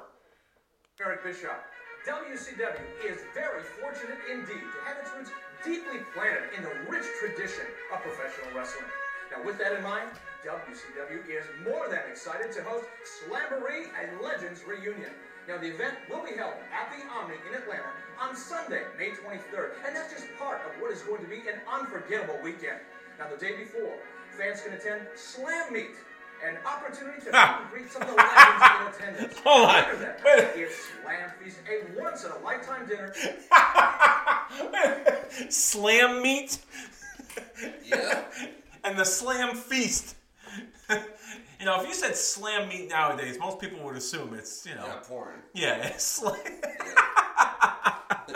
[1.02, 1.60] Eric Bischoff.
[2.08, 5.32] WCW is very fortunate indeed to have its roots
[5.64, 8.90] deeply planted in the rich tradition of professional wrestling.
[9.32, 10.12] Now, with that in mind,
[10.46, 15.12] WCW is more than excited to host Slamboree and Legends Reunion.
[15.48, 17.90] Now, the event will be held at the Omni in Atlanta
[18.22, 21.60] on Sunday, May 23rd, and that's just part of what is going to be an
[21.72, 22.80] unforgettable weekend.
[23.20, 23.96] Now, the day before,
[24.38, 25.96] fans can attend Slam Meet,
[26.46, 29.40] an opportunity to meet and greet some of the legends in attendance.
[29.46, 29.76] Hold on.
[29.76, 30.48] After that, Wait.
[30.64, 33.14] it's Slam Feast, a once in a lifetime dinner
[35.50, 36.58] Slam meet
[37.86, 38.24] Yeah.
[38.84, 40.16] and the Slam feast.
[41.64, 44.84] You know, if you said Slam meat nowadays, most people would assume it's you know.
[44.86, 45.36] yeah, porn.
[45.54, 46.62] Yeah, it's like.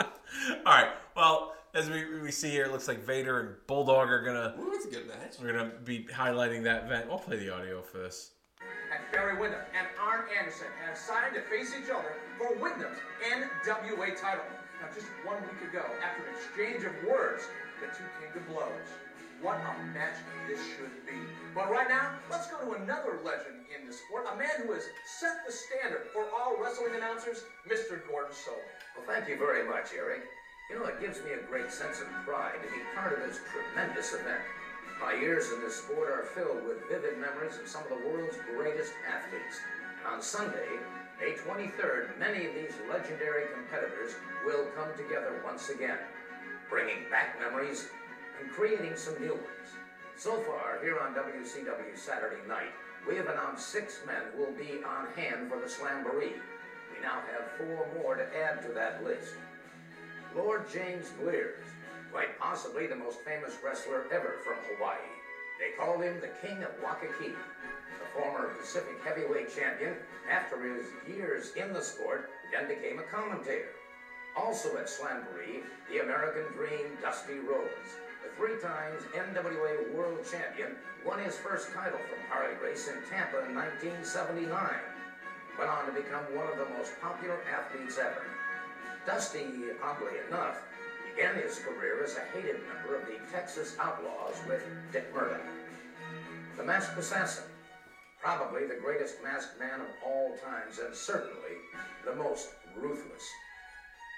[0.64, 0.92] All right.
[1.14, 4.70] Well, as we, we see here, it looks like Vader and Bulldog are gonna Ooh,
[4.72, 5.34] that's a good match.
[5.42, 7.06] we're gonna be highlighting that event.
[7.06, 8.30] We'll play the audio for this.
[8.62, 12.96] and Barry Windham and Arn Anderson have signed to face each other for Windham's
[13.30, 14.44] NWA title.
[14.80, 17.42] Now, just one week ago, after an exchange of words,
[17.82, 18.88] the two came to blows.
[19.40, 21.14] What a match this should be.
[21.54, 24.82] But right now, let's go to another legend in the sport, a man who has
[25.06, 28.02] set the standard for all wrestling announcers, Mr.
[28.10, 28.66] Gordon Solie.
[28.96, 30.26] Well, thank you very much, Eric.
[30.68, 33.38] You know, it gives me a great sense of pride to be part of this
[33.54, 34.42] tremendous event.
[35.00, 38.36] My years in this sport are filled with vivid memories of some of the world's
[38.50, 39.62] greatest athletes.
[40.02, 40.66] And on Sunday,
[41.20, 45.98] May 23rd, many of these legendary competitors will come together once again,
[46.68, 47.86] bringing back memories
[48.40, 49.68] and creating some new ones.
[50.16, 52.72] So far, here on WCW Saturday night,
[53.08, 56.34] we have announced six men who will be on hand for the Slamboree.
[56.34, 59.34] We now have four more to add to that list.
[60.36, 61.64] Lord James Blears,
[62.12, 64.98] quite possibly the most famous wrestler ever from Hawaii.
[65.58, 67.32] They called him the King of Waikiki.
[67.32, 69.94] The former Pacific heavyweight champion,
[70.30, 73.70] after his years in the sport, then became a commentator.
[74.36, 77.98] Also at Slamboree, the American Dream Dusty Rhodes,
[78.38, 83.54] three times NWA World Champion, won his first title from Harley Race in Tampa in
[83.54, 84.46] 1979.
[85.58, 88.22] Went on to become one of the most popular athletes ever.
[89.04, 90.62] Dusty, oddly enough,
[91.10, 95.42] began his career as a hated member of the Texas Outlaws with Dick Murdoch.
[96.56, 97.44] The Masked Assassin,
[98.22, 101.58] probably the greatest masked man of all times and certainly
[102.04, 103.26] the most ruthless.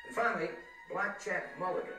[0.07, 0.51] And finally,
[0.93, 1.97] Blackjack Mulligan,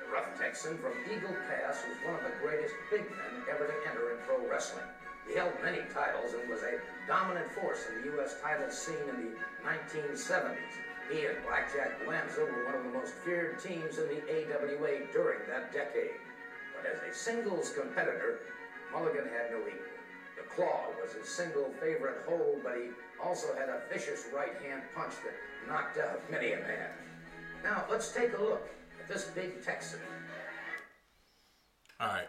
[0.00, 3.76] the rough Texan from Eagle Pass, was one of the greatest big men ever to
[3.88, 4.86] enter in pro wrestling.
[5.26, 8.36] He held many titles and was a dominant force in the U.S.
[8.42, 9.32] title scene in the
[9.64, 10.72] 1970s.
[11.10, 15.40] He and Blackjack Lanza were one of the most feared teams in the AWA during
[15.48, 16.16] that decade.
[16.76, 18.40] But as a singles competitor,
[18.92, 19.94] Mulligan had no equal.
[20.36, 22.88] The claw was his single favorite hold, but he
[23.22, 25.34] also had a vicious right hand punch that
[25.68, 26.90] knocked out many a man.
[27.62, 28.68] Now, let's take a look
[29.08, 30.00] this big Texan.
[32.00, 32.28] All right.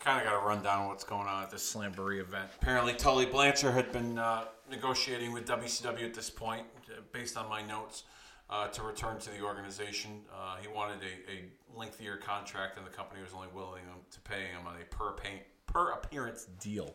[0.00, 2.50] Kind of got a rundown of what's going on at this Slamboree event.
[2.60, 7.48] Apparently, Tully Blanchard had been uh, negotiating with WCW at this point, uh, based on
[7.48, 8.04] my notes,
[8.48, 10.22] uh, to return to the organization.
[10.32, 14.42] Uh, he wanted a, a lengthier contract, and the company was only willing to pay
[14.42, 16.94] him on a per paint, per appearance deal.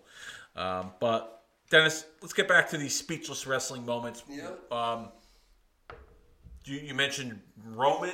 [0.56, 4.24] Um, but Dennis, let's get back to these speechless wrestling moments.
[4.30, 4.72] Yep.
[4.72, 5.10] Um,
[6.66, 8.14] you, you mentioned Roman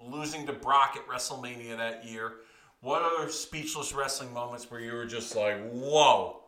[0.00, 2.34] losing to Brock at WrestleMania that year.
[2.80, 6.42] What other speechless wrestling moments where you were just like, whoa,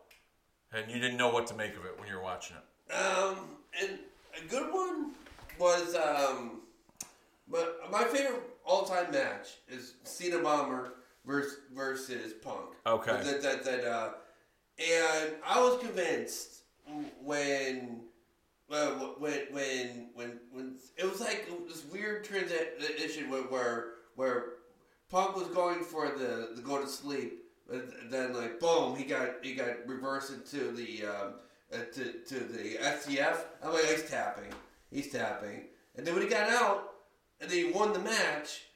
[0.73, 2.93] and you didn't know what to make of it when you were watching it?
[2.93, 3.37] Um,
[3.81, 3.99] and
[4.41, 5.13] a good one
[5.59, 6.61] was um,
[7.49, 10.95] but my favorite all-time match is Cena Bomber
[11.27, 12.77] versus versus Punk.
[12.87, 13.21] Okay.
[13.25, 14.11] That that that uh,
[14.79, 16.63] and I was convinced
[17.23, 18.03] when.
[18.71, 24.45] Well, when when when when it was like this weird transition where where, where
[25.11, 29.45] Punk was going for the, the go to sleep, and then like boom, he got
[29.45, 31.35] he got reversed into the um,
[31.75, 33.39] uh, to to the STF.
[33.61, 34.53] I'm like he's tapping,
[34.93, 35.65] he's tapping,
[35.97, 36.91] and then when he got out
[37.41, 38.67] and then he won the match,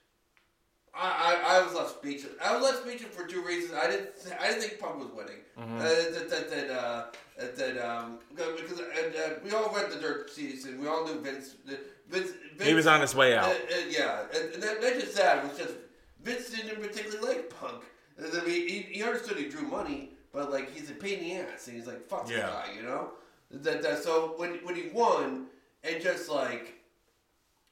[0.97, 2.33] I, I, I was left speechless.
[2.43, 3.75] I was left speechless for two reasons.
[3.75, 5.41] I didn't I didn't think Punk was winning.
[5.57, 7.05] Uh, that that that, uh,
[7.37, 10.67] that um because and, uh, we all read the dirt sheets.
[10.67, 11.55] We all knew Vince.
[12.09, 13.47] Vince, Vince He was on his way out.
[13.47, 13.55] uh, uh,
[13.89, 15.39] yeah, and, and that, not just that.
[15.39, 15.75] It was just
[16.23, 17.83] Vince didn't particularly like Punk.
[18.19, 21.35] I mean, he, he understood he drew money, but like he's a pain in the
[21.53, 23.11] ass, and he's like fuck the guy, you know.
[23.51, 25.47] That, that so when when he won,
[25.83, 26.75] and just like,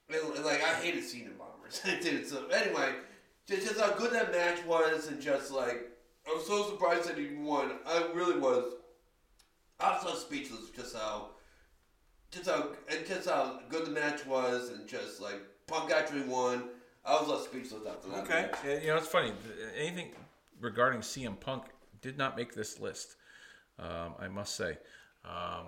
[0.09, 2.27] and, and, like I hated Cena bombers, dude.
[2.27, 2.95] So anyway,
[3.47, 5.93] just, just how good that match was, and just like
[6.27, 7.73] I was so surprised that he won.
[7.87, 8.75] I really was.
[9.81, 11.31] I was so speechless, just how,
[12.31, 16.65] just how, and just how good the match was, and just like Punk actually won.
[17.05, 18.25] I was less speechless after that.
[18.25, 18.51] Okay.
[18.53, 18.83] match.
[18.83, 19.33] You know, it's funny.
[19.77, 20.13] Anything
[20.61, 21.65] regarding CM Punk
[22.01, 23.17] did not make this list,
[23.79, 24.79] um, I must say.
[25.25, 25.67] Um,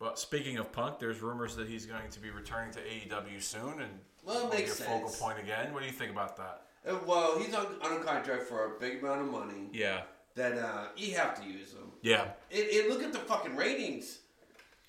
[0.00, 3.80] but speaking of Punk, there's rumors that he's going to be returning to AEW soon
[3.80, 5.72] and Well, it will be makes a focal point again.
[5.72, 6.62] What do you think about that?
[6.86, 9.68] Uh, Well, he's on, on a contract for a big amount of money.
[9.72, 10.02] Yeah.
[10.34, 11.90] That uh, you have to use him.
[12.02, 12.26] Yeah.
[12.52, 14.18] And, and look at the fucking ratings.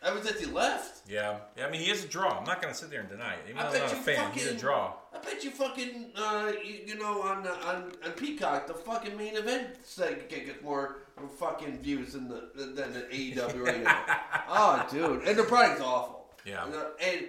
[0.02, 1.40] Ever since he left, Yeah.
[1.58, 1.66] yeah.
[1.66, 2.38] I mean, he is a draw.
[2.38, 3.40] I'm not going to sit there and deny it.
[3.50, 4.94] Even I though I'm bet not a you fan, he's a fucking- draw.
[5.14, 9.18] I bet you fucking uh, you, you know on, uh, on on Peacock the fucking
[9.18, 11.00] main event segment gets more
[11.40, 14.04] fucking views than the than the AEW right now.
[14.50, 16.30] oh, dude, and the product's awful.
[16.46, 16.66] Yeah.
[16.68, 17.26] You know, and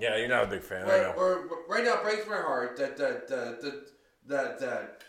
[0.00, 0.86] Yeah, you're not a big fan.
[0.86, 3.90] Right, or, right now, it breaks my heart that that that that
[4.26, 5.02] that, that,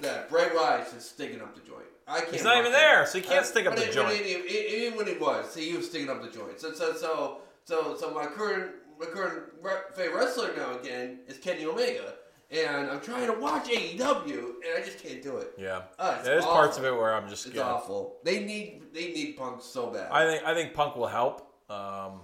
[0.00, 1.84] that Bray Wyatt is sticking up the joint.
[2.08, 2.32] I can't.
[2.32, 2.74] He's not even it.
[2.74, 4.12] there, so he can't Uh, stick up the it- joint.
[4.20, 6.60] it- Even when he was, see, he was sticking up the joint.
[6.60, 11.38] So so so so so my current my current re- favorite wrestler now again is
[11.38, 12.14] Kenny Omega,
[12.50, 15.52] and I'm trying to watch AEW, and I just can't do it.
[15.56, 15.82] Yeah.
[15.98, 18.16] Uh, There's parts of it where I'm just It's awful.
[18.24, 20.10] They need they need Punk so bad.
[20.10, 21.46] I think I think Punk will help.
[21.70, 22.22] Um,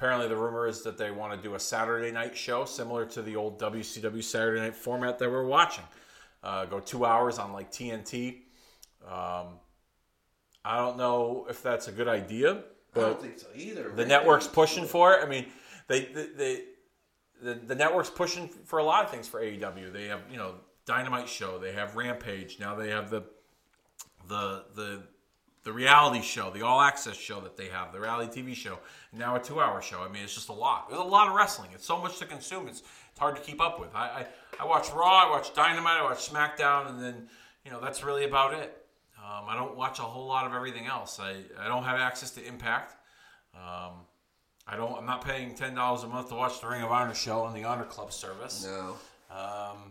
[0.00, 3.20] apparently, the rumor is that they want to do a Saturday night show similar to
[3.20, 5.84] the old WCW Saturday night format that we're watching.
[6.42, 8.38] Uh, go two hours on like TNT.
[9.06, 9.58] Um,
[10.64, 12.62] I don't know if that's a good idea, I
[12.94, 13.82] but don't think so either.
[13.84, 14.08] the Right?
[14.08, 15.22] network's pushing for it.
[15.22, 15.46] I mean,
[15.86, 16.62] they, they, they
[17.42, 19.92] the, the network's pushing for a lot of things for AEW.
[19.92, 20.54] They have you know
[20.86, 21.58] Dynamite show.
[21.58, 22.58] They have Rampage.
[22.58, 23.22] Now they have the
[24.28, 25.02] the the
[25.62, 28.78] the reality show, the all access show that they have, the reality TV show.
[29.12, 30.02] Now a two hour show.
[30.02, 30.88] I mean, it's just a lot.
[30.88, 31.70] There's a lot of wrestling.
[31.74, 32.68] It's so much to consume.
[32.68, 33.94] It's it's hard to keep up with.
[33.94, 34.26] I
[34.60, 35.26] I, I watch Raw.
[35.26, 36.00] I watch Dynamite.
[36.00, 37.28] I watch SmackDown, and then
[37.64, 38.76] you know that's really about it.
[39.18, 41.20] Um, I don't watch a whole lot of everything else.
[41.20, 42.94] I, I don't have access to Impact.
[43.54, 43.92] Um,
[44.66, 44.96] I don't.
[44.96, 47.52] I'm not paying ten dollars a month to watch the Ring of Honor show on
[47.52, 48.66] the Honor Club service.
[48.66, 48.96] No.
[49.30, 49.90] Um,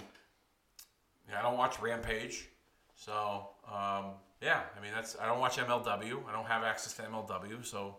[1.29, 2.49] yeah, I don't watch Rampage.
[2.95, 4.05] So um,
[4.41, 5.17] yeah, I mean that's.
[5.19, 6.27] I don't watch MLW.
[6.27, 7.97] I don't have access to MLW, so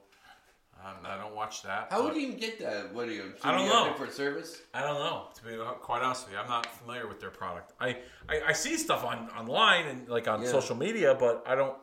[0.84, 1.88] um, I don't watch that.
[1.90, 2.94] How would you even get that?
[2.94, 3.32] What do you?
[3.44, 3.88] I don't know.
[3.90, 4.60] Different service.
[4.72, 5.28] I don't know.
[5.34, 7.72] To be quite honest with you, I'm not familiar with their product.
[7.80, 10.48] I, I, I see stuff on online and like on Yeah.
[10.48, 11.76] social media, but I don't.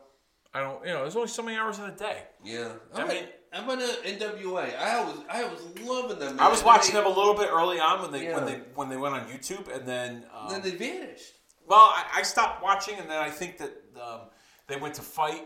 [0.52, 0.84] I don't.
[0.84, 2.22] You know, there's only so many hours in a day.
[2.44, 4.76] Yeah, I I mean- I'm on NWA.
[4.78, 6.38] I was, I was loving them.
[6.38, 8.96] I was watching them a little bit early on when they when they when they
[8.98, 11.32] went on YouTube, and then um, Then they vanished.
[11.66, 14.20] well, I, I stopped watching, and then I think that um,
[14.68, 15.44] they went to Fight,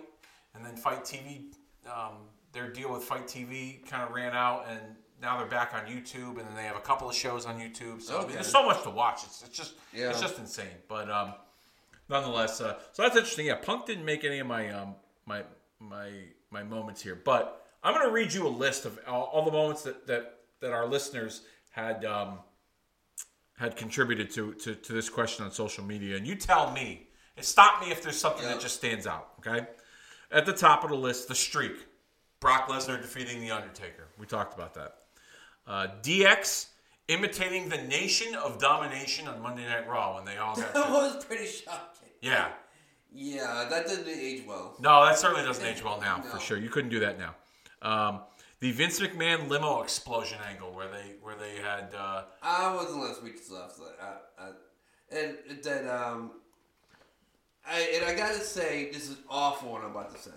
[0.54, 1.44] and then FITE TV,
[1.86, 2.16] um,
[2.52, 4.80] their deal with FITE TV kind of ran out, and
[5.22, 8.02] now they're back on YouTube, and then they have a couple of shows on YouTube.
[8.02, 9.24] So I mean, there's so much to watch.
[9.24, 10.10] It's, it's just Yeah.
[10.10, 10.66] it's just insane.
[10.88, 11.34] But um,
[12.08, 13.46] nonetheless, uh, so that's interesting.
[13.46, 15.44] Yeah, Punk didn't make any of my um, my
[15.78, 16.10] my
[16.50, 19.52] my moments here, but I'm going to read you a list of all, all the
[19.52, 22.04] moments that that that our listeners had.
[22.04, 22.40] Um,
[23.58, 27.06] had contributed to, to, to this question on social media, and you tell me,
[27.36, 28.52] and stop me if there's something Yeah.
[28.54, 29.30] that just stands out.
[29.40, 29.66] Okay,
[30.30, 31.86] at the top of the list, the streak,
[32.40, 34.08] Brock Lesnar defeating the Undertaker.
[34.18, 34.96] We talked about that.
[35.66, 36.66] Uh, DX
[37.08, 40.72] imitating the Nation of Domination on Monday Night Raw when they all got.
[40.74, 42.08] That was pretty shocking.
[42.20, 42.48] yeah,
[43.12, 44.74] Yeah, that didn't age well.
[44.80, 46.56] no, that certainly doesn't age well now, for sure.
[46.58, 47.34] You couldn't do that now.
[47.82, 48.20] Um,
[48.60, 51.92] the Vince McMahon limo explosion angle where they where they had.
[51.96, 53.78] Uh, I wasn't last weak to left.
[54.00, 54.14] I,
[54.44, 54.50] I,
[55.16, 56.30] and then um,
[57.68, 60.30] I and I gotta say this is awful what I'm about to say.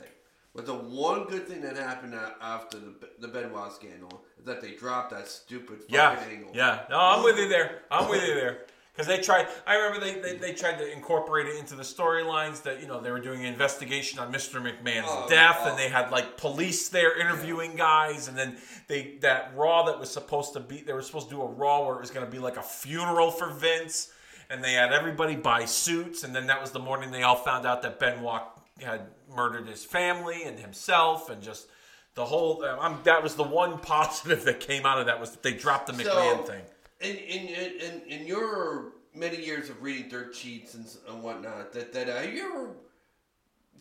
[0.53, 4.71] But the one good thing that happened after the the Benoit scandal is that they
[4.71, 6.51] dropped that stupid fucking Yeah, angle.
[6.53, 6.83] yeah.
[6.89, 7.81] No, I'm with you there.
[7.91, 8.59] I'm with you there.
[8.93, 9.47] Because they tried.
[9.67, 13.01] I remember they, they, they tried to incorporate it into the storylines that you know
[13.01, 14.61] they were doing an investigation on Mr.
[14.61, 15.69] McMahon's Oh, death, oh.
[15.71, 18.55] and they had like police there interviewing guys, and then
[18.87, 21.85] they that Raw that was supposed to be they were supposed to do a Raw
[21.85, 24.13] where it was going to be like a funeral for Vince,
[24.49, 27.65] and they had everybody buy suits, and then that was the morning they all found
[27.65, 28.43] out that Benoit
[28.81, 29.01] had
[29.35, 31.67] murdered his family and himself, and just.
[32.15, 35.43] The whole um, that was the one positive that came out of that was that
[35.43, 36.61] they dropped the McMahon thing.
[37.01, 41.91] In in, in in your many years of reading dirt sheets and, and whatnot, that
[41.91, 42.69] that uh, you ever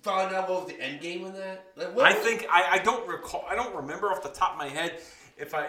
[0.02, 1.66] found out what was the end game of that?
[1.76, 3.44] Like, what I think I, I don't recall.
[3.48, 5.00] I don't remember off the top of my head
[5.38, 5.68] if I.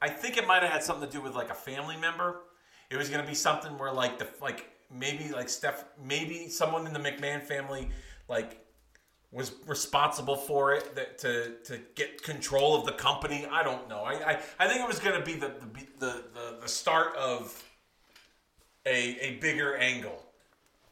[0.00, 2.42] I think it might have had something to do with like a family member.
[2.90, 6.86] It was going to be something where like the like maybe like Steph, maybe someone
[6.86, 7.88] in the McMahon family
[8.28, 8.62] like
[9.32, 13.46] was responsible for it that to to get control of the company.
[13.50, 14.00] I don't know.
[14.00, 17.16] I I, I think it was going to be the the, the the the start
[17.16, 17.62] of
[18.86, 20.22] a a bigger angle.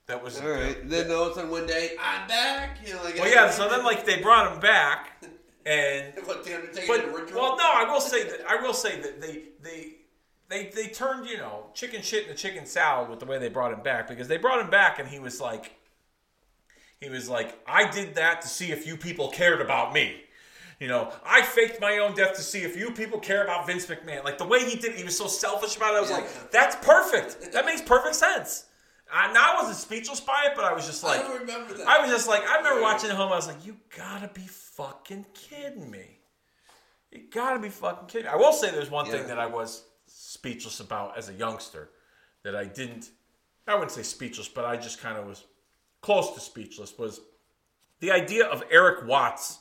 [0.06, 0.76] That was All right.
[0.86, 2.78] Then all of a sudden one day I'm back.
[2.84, 3.50] You know, like well, yeah.
[3.50, 5.24] So then, like, they brought him back,
[5.64, 9.20] and what the Undertaker but well, no, I will say that I will say that
[9.22, 9.94] they they
[10.48, 13.72] they they turned you know chicken shit into chicken salad with the way they brought
[13.72, 15.72] him back because they brought him back and he was like
[17.00, 20.20] he was like I did that to see if you people cared about me.
[20.80, 23.86] You know, I faked my own death to see if you people care about Vince
[23.86, 24.24] McMahon.
[24.24, 25.98] Like the way he did it, he was so selfish about it.
[25.98, 26.16] I was Yeah.
[26.16, 27.52] like, that's perfect.
[27.52, 28.66] That makes perfect sense.
[29.10, 31.86] I, now I wasn't speechless by it, but I was just like, I remember that.
[31.86, 33.32] I was just like, I remember watching it home.
[33.32, 36.18] I was like, you gotta be fucking kidding me.
[37.12, 38.32] You gotta be fucking kidding me.
[38.32, 39.84] I will say there's one thing that I was
[40.34, 41.88] speechless about as a youngster
[42.42, 43.10] that I didn't,
[43.66, 45.44] I wouldn't say speechless, but I just kind of was
[46.02, 47.20] close to speechless was
[48.00, 49.58] the idea of Eric Watts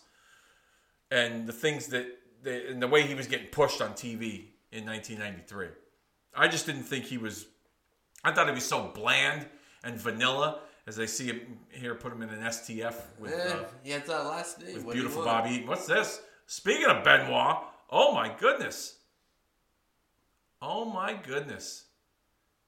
[1.11, 2.07] and the things that,
[2.41, 5.67] the, and the way he was getting pushed on TV in 1993.
[6.35, 7.45] I just didn't think he was
[8.23, 9.45] I thought he'd be so bland
[9.83, 11.95] and vanilla as I see him here.
[11.95, 14.75] Put him in an STF with, uh, yeah, it's our last name.
[14.75, 15.23] with What beautiful?
[15.23, 16.21] Bobby What's this?
[16.45, 17.57] Speaking of Benoit,
[17.89, 18.97] oh my goodness,
[20.63, 21.83] oh my goodness,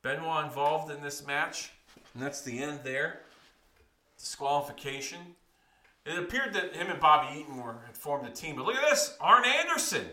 [0.04, 1.72] Benoit involved in this match,
[2.14, 3.22] and that's the end there.
[4.20, 5.20] Disqualification.
[6.06, 8.90] It appeared that him and Bobby Eaton were had formed a team, but look at
[8.90, 10.06] this: Arn Anderson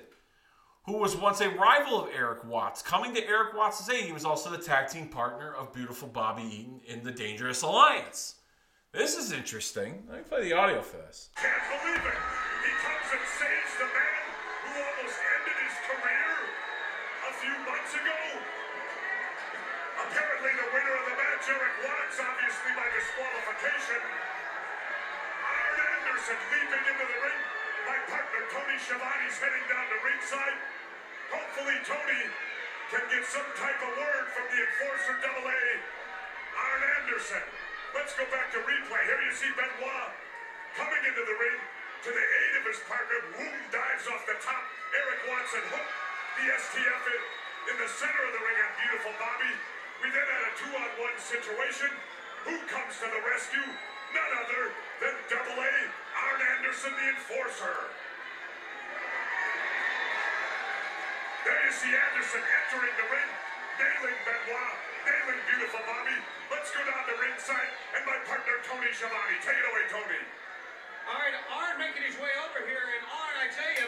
[0.86, 2.82] who was once a rival of Eric Watts.
[2.82, 6.42] Coming to Eric Watts' aid, he was also the tag team partner of beautiful Bobby
[6.42, 8.36] Eaton in the Dangerous Alliance.
[8.92, 10.02] This is interesting.
[10.08, 11.30] Let me play the audio for this.
[11.36, 12.18] Can't believe it.
[12.66, 14.22] He comes and saves the man
[14.64, 15.18] who almost
[17.82, 18.18] months ago.
[20.06, 24.02] Apparently, the winner of the match, Eric Watts, obviously by disqualification.
[25.42, 27.42] Arn Anderson leaping into the ring.
[27.90, 30.58] My partner, Tony Schiavone's heading down to ringside.
[31.34, 32.22] Hopefully, Tony
[32.94, 35.62] can get some type of word from the enforcer double A,
[36.54, 37.42] Arn Anderson.
[37.98, 39.02] Let's go back to replay.
[39.10, 40.10] Here you see Benoit
[40.78, 41.58] coming into the ring
[42.06, 43.18] to the aid of his partner.
[43.34, 44.70] Boom dives off the top.
[44.94, 45.88] Eric Watson hook
[46.38, 49.52] the STF in, in the center of the ring on beautiful Bobby.
[50.02, 51.90] We then had a two-on-one situation.
[52.50, 53.62] Who comes to the rescue?
[53.62, 54.62] None other
[54.98, 55.74] than Double A,
[56.26, 57.78] Arn Anderson, the enforcer.
[61.46, 63.30] There you see Anderson entering the ring,
[63.78, 66.18] nailing Benoit, nailing beautiful Bobby.
[66.50, 69.38] Let's go down to ringside and my partner Tony Schiavone.
[69.38, 70.22] Take it away, Tony.
[71.06, 73.86] All right, Arn making his way over here, and Arn, I tell you,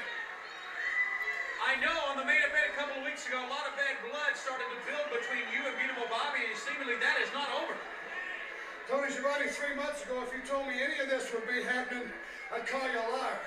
[1.65, 3.97] I know on the main event a couple of weeks ago, a lot of bad
[4.05, 7.73] blood started to build between you and Beautiful Bobby, and seemingly that is not over.
[8.85, 12.05] Tony Schiavone, three months ago, if you told me any of this would be happening,
[12.53, 13.41] I'd call you a liar.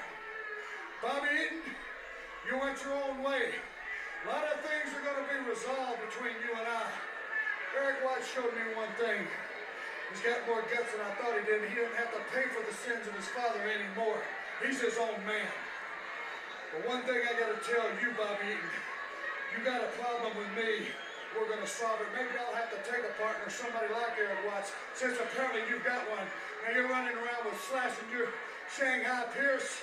[0.97, 1.61] Bobby Eaton,
[2.49, 3.53] you went your own way.
[3.53, 6.89] A lot of things are going to be resolved between you and I.
[7.77, 9.29] Eric White showed me one thing.
[10.09, 11.69] He's got more guts than I thought he did.
[11.69, 14.17] He doesn't have to pay for the sins of his father anymore.
[14.65, 15.45] He's his own man.
[16.73, 18.73] But one thing I got to tell you, Bobby Eaton,
[19.55, 20.91] you got a problem with me.
[21.35, 22.09] We're to solve it.
[22.15, 26.01] Maybe I'll have to take a partner, somebody like Eric Watts, since apparently you've got
[26.11, 26.25] one.
[26.65, 28.31] Now you're running around with Slash and you're
[28.67, 29.79] Shanghai Pierce.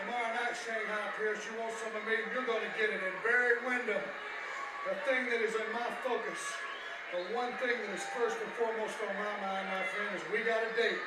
[0.00, 3.62] Tomorrow night, Shanghai Pierce, you want some of me, you're to get it in Barry
[3.62, 4.02] Windham.
[4.90, 6.40] The thing that is in my focus,
[7.14, 10.42] the one thing that is first and foremost on my mind, my friend, is we
[10.42, 11.00] got a date.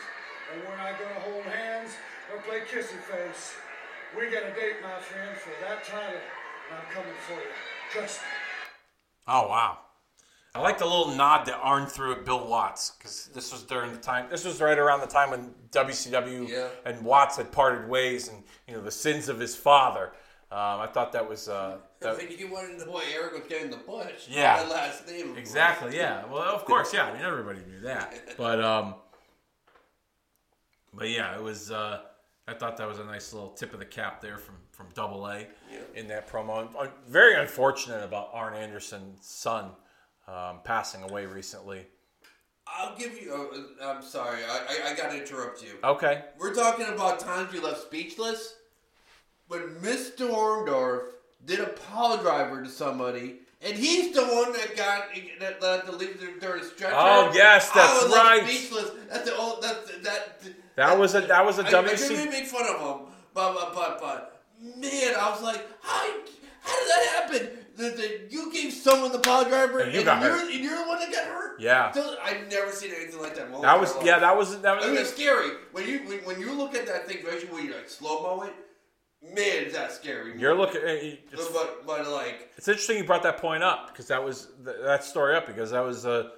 [0.53, 1.91] And we're not to hold hands
[2.31, 3.59] or play kissy face.
[4.15, 6.19] We got a date, my friend, for that title.
[6.69, 7.47] And I'm coming for you.
[7.91, 8.27] Trust me.
[9.27, 9.79] Oh wow.
[10.55, 13.91] I like the little nod that Arn threw at Bill Watts because this was during
[13.91, 14.27] the time.
[14.29, 16.69] This was right around the time when WCW Yeah.
[16.85, 20.13] and Watts had parted ways, and you know the sins of his father.
[20.49, 23.43] Um, I thought that was uh, that, Like, you wanted to know why Eric was
[23.49, 24.27] getting the push.
[24.29, 24.63] Yeah.
[24.63, 25.37] That last name.
[25.37, 25.95] exactly.
[25.95, 26.25] Yeah.
[26.25, 26.93] Well, of course.
[26.93, 27.05] Yeah.
[27.07, 28.17] I mean, everybody knew that.
[28.37, 28.95] But um,
[30.93, 31.69] but yeah, it was.
[31.71, 31.99] Uh,
[32.47, 35.25] I thought that was a nice little tip of the cap there from from Double
[35.27, 35.47] A
[35.95, 36.69] in that promo.
[36.77, 39.71] Uh, Very unfortunate about Arn Anderson's son
[40.27, 41.87] um, passing away recently.
[42.67, 43.33] I'll give you.
[43.81, 44.39] Uh, I'm sorry.
[44.43, 45.71] I, I, I got to interrupt you.
[45.83, 46.23] Okay.
[46.37, 48.55] We're talking about times you left speechless.
[49.47, 50.29] When Mr.
[50.29, 51.03] Orndorff
[51.45, 55.05] did a power driver to somebody, and he's the one that got
[55.39, 56.93] that had to leave their, their stretcher.
[56.95, 58.43] Oh, yes, I that's was left right.
[58.43, 58.91] Speechless.
[59.09, 59.63] That's the old.
[59.63, 60.41] That's that.
[60.77, 63.73] That was a that was a I, I didn't make fun of him, but but
[63.73, 66.07] but but man, I was like, how
[66.61, 67.49] how did that happen?
[67.77, 70.77] That, that you gave someone the power driver, And and, you got you're, and you're
[70.77, 71.59] the one that got hurt.
[71.59, 71.91] Yeah.
[71.91, 73.51] So, I've never seen anything like that.
[73.61, 74.19] That was yeah.
[74.19, 75.09] That was that I mean, it's was.
[75.09, 78.21] scary when you when, when you look at that thing, especially when you like slow
[78.21, 78.53] mo it.
[79.33, 80.39] Man, is that scary?
[80.39, 80.81] You're looking.
[80.83, 84.77] It's, but but like it's interesting you brought that point up because that was th-
[84.83, 86.29] that story up because that was uh,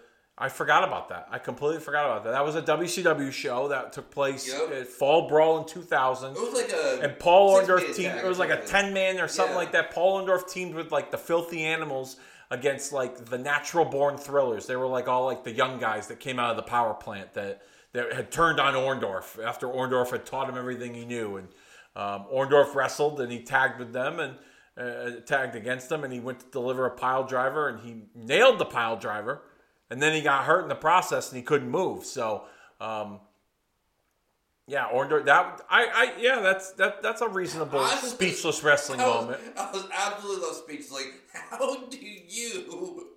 [0.42, 1.28] I forgot about that.
[1.30, 2.32] I completely forgot about that.
[2.32, 4.72] That was a WCW show that took place Yep.
[4.72, 6.32] at Fall Brawl in 2000.
[6.32, 9.28] it was like a And Paul Orndorff tag It was like a ten man or
[9.28, 9.60] something Yeah.
[9.60, 9.92] like that.
[9.92, 12.16] Paul Orndorff teamed with like the Filthy Animals
[12.52, 14.66] against like the Natural Born Thrillers.
[14.66, 17.34] They were like all like the young guys that came out of the power plant
[17.34, 17.62] that
[17.92, 21.36] that had turned on Orndorff after Orndorff had taught him everything he knew.
[21.38, 21.48] And
[21.98, 24.36] um, Orndorff wrestled and he tagged with them and
[24.78, 28.58] uh, tagged against them and he went to deliver a pile driver and he nailed
[28.60, 29.42] the pile driver.
[29.90, 32.06] And then he got hurt in the process and he couldn't move.
[32.06, 32.44] So.
[32.80, 33.20] Um,
[34.68, 35.26] yeah, Orndorff.
[35.26, 37.02] That I, I, yeah, that's that.
[37.02, 39.42] That's a reasonable was- speechless wrestling I was, moment.
[39.58, 40.92] I was absolutely lost speechless.
[40.92, 41.14] Like,
[41.50, 43.08] how do you?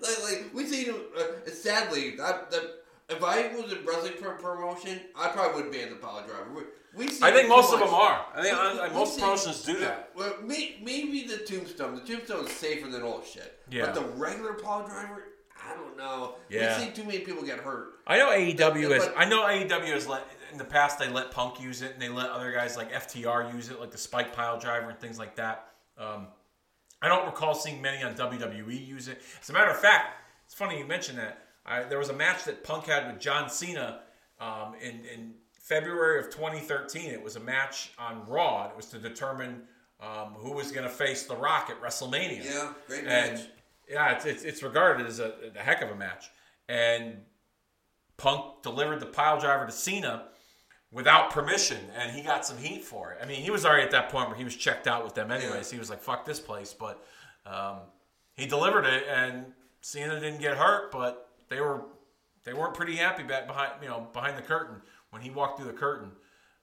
[0.00, 0.90] Like, like we see.
[0.90, 2.62] Uh, sadly, that, that
[3.08, 6.46] if I was a wrestling pro- promotion, I probably wouldn't be in the power driver.
[6.54, 6.62] We,
[7.06, 8.24] we see I think most too of them are.
[8.36, 10.10] I think We- I, I- we most see- promotions do that.
[10.14, 11.96] Well, may, maybe the tombstone.
[11.96, 13.58] The tombstone is safer than all shit.
[13.70, 13.86] Yeah.
[13.86, 15.24] But the regular power driver,
[15.68, 16.34] I don't know.
[16.48, 16.78] Yeah.
[16.78, 17.94] We see too many people get hurt.
[18.06, 19.08] I know AEW is.
[19.16, 20.98] I know AEW has let in the past.
[20.98, 23.90] They let Punk use it, and they let other guys like FTR use it, like
[23.90, 25.70] the Spike Pile Driver and things like that.
[25.98, 26.28] Um,
[27.02, 29.20] I don't recall seeing many on WWE use it.
[29.40, 31.44] As a matter of fact, it's funny you mentioned that.
[31.64, 34.00] I, there was a match that Punk had with John Cena
[34.40, 37.10] um, in, in February of 2013.
[37.10, 38.68] It was a match on Raw.
[38.70, 39.62] It was to determine
[40.00, 42.44] um, who was going to face The Rock at WrestleMania.
[42.44, 43.46] Yeah, great And match.
[43.90, 46.30] Yeah, it's, it's, it's regarded as a, a heck of a match.
[46.68, 47.18] And
[48.16, 50.24] Punk delivered the pile driver to Cena
[50.90, 53.18] without permission, and he got some heat for it.
[53.22, 55.30] I mean, he was already at that point where he was checked out with them
[55.30, 55.70] anyways.
[55.70, 57.04] He was like, "Fuck this place," but
[57.46, 57.78] um,
[58.34, 59.46] he delivered it, and
[59.80, 61.82] Cena didn't get hurt, but they were
[62.44, 64.76] they weren't pretty happy back behind you know behind the curtain
[65.10, 66.10] when he walked through the curtain.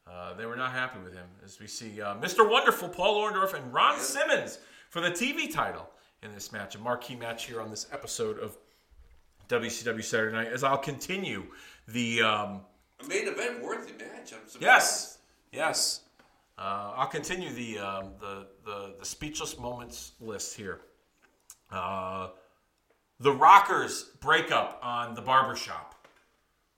[0.08, 2.48] Uh, they were not happy with him, as we see uh, Mr.
[2.48, 4.60] Wonderful Paul Orndorff and Ron Simmons
[4.90, 5.90] for the TV title
[6.26, 8.58] in this match, a marquee match here on this episode of
[9.48, 10.48] WCW Saturday Night.
[10.48, 11.46] As I'll continue
[11.88, 12.62] the um,
[13.04, 14.34] A main event worthy match.
[14.34, 14.62] I'm surprised.
[14.62, 15.18] yes,
[15.52, 16.02] yes,
[16.58, 20.82] uh, I'll continue the, um, the the the speechless moments list here.
[21.72, 22.30] Uh,
[23.20, 25.96] the Rockers breakup on the barbershop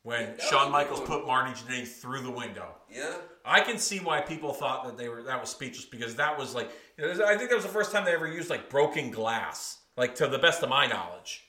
[0.04, 2.76] when was Shawn Michaels put Marty Jannetty through the window.
[2.89, 3.14] Yeah.
[3.43, 6.54] I can see why people thought that they were that was speechless because that was
[6.54, 6.70] like
[7.00, 10.28] I think that was the first time they ever used like broken glass, like to
[10.28, 11.43] the best of my knowledge,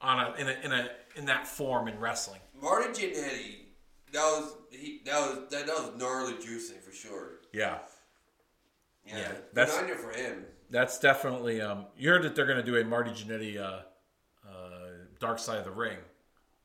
[0.00, 2.40] on a in a in a in that form in wrestling.
[2.60, 3.62] Marty Jannetty
[4.12, 7.40] that was he, that was that, that was gnarly juicing for sure.
[7.52, 7.78] Yeah.
[9.04, 10.44] Yeah, Yeah, that's- you for him.
[10.70, 11.60] That's definitely.
[11.60, 13.82] Um, you heard that they're going to do a Marty Jannetty uh,
[14.48, 14.88] uh,
[15.20, 15.98] Dark Side of the Ring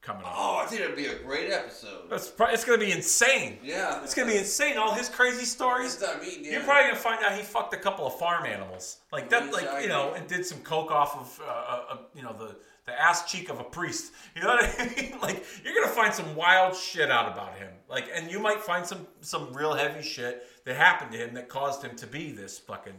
[0.02, 0.34] coming up.
[0.36, 2.10] Oh, I think it'd be a great episode.
[2.10, 3.58] That's pro- it's going to be insane.
[3.64, 4.78] Yeah, It's going to be insane.
[4.78, 6.02] All his crazy stories.
[6.02, 6.52] I mean, yeah.
[6.54, 9.52] You're probably going to find out he fucked a couple of farm animals, like that,
[9.52, 12.56] like you know, and did some coke off of, uh, uh, uh, you know, the
[12.86, 14.14] the ass cheek of a priest.
[14.34, 15.20] You know what I mean?
[15.22, 17.70] Like you're going to find some wild shit out about him.
[17.90, 21.50] Like, and you might find some some real heavy shit that happened to him that
[21.50, 22.94] caused him to be this fucking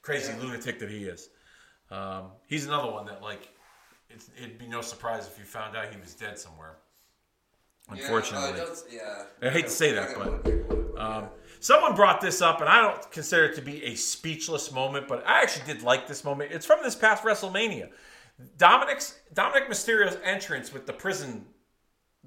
[0.00, 1.28] crazy lunatic that he is.
[1.90, 3.48] Um, he's another one that like
[4.10, 6.76] it's, it'd be no surprise if you found out he was dead somewhere.
[7.90, 8.58] Unfortunately,
[8.90, 9.48] yeah, uh, yeah.
[9.48, 11.28] I hate to say that, but- um,
[11.60, 15.24] someone brought this up, and I don't consider it to be a speechless moment, but
[15.26, 16.50] I actually did like this moment.
[16.52, 17.90] It's from this past WrestleMania.
[18.56, 21.46] Dominic's Dominic Mysterio's entrance with the prison,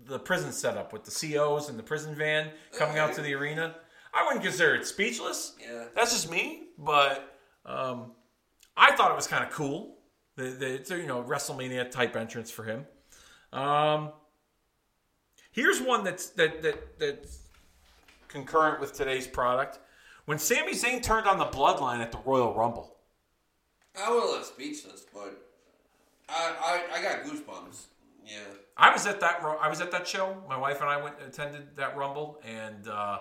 [0.05, 3.75] the prison setup with the COs and the prison van coming out to the arena.
[4.13, 5.55] I wouldn't consider it speechless.
[5.61, 5.85] Yeah.
[5.95, 8.11] That's just me, but um,
[8.75, 9.97] I thought it was kind of cool.
[10.37, 12.85] The, the it's a, you know WrestleMania type entrance for him.
[13.53, 14.11] Um,
[15.51, 17.39] here's one that's that that that's
[18.27, 19.79] concurrent with today's product.
[20.25, 22.95] When Sami Zayn turned on the Bloodline at the Royal Rumble.
[23.99, 25.37] I was have left speechless, but
[26.29, 27.85] I, I I got goosebumps.
[28.25, 28.37] Yeah.
[28.77, 30.41] I was at that I was at that show.
[30.47, 33.19] My wife and I went attended that Rumble, and uh,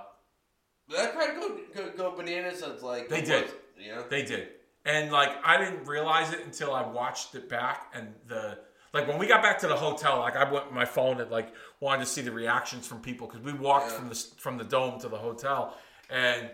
[0.89, 2.63] That crowd go, go go bananas.
[2.65, 3.49] It's like They did.
[3.79, 4.03] Yeah.
[4.09, 4.49] They did.
[4.85, 8.59] And like I didn't realize it until I watched it back and the
[8.93, 11.31] like when we got back to the hotel, like I went with my phone and
[11.31, 13.99] like wanted to see the reactions from people because we walked Yeah.
[13.99, 15.77] from the from the dome to the hotel
[16.09, 16.51] and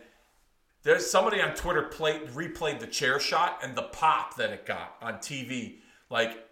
[0.82, 4.96] there's somebody on Twitter played replayed the chair shot and the pop that it got
[5.00, 5.76] on TV.
[6.10, 6.46] Like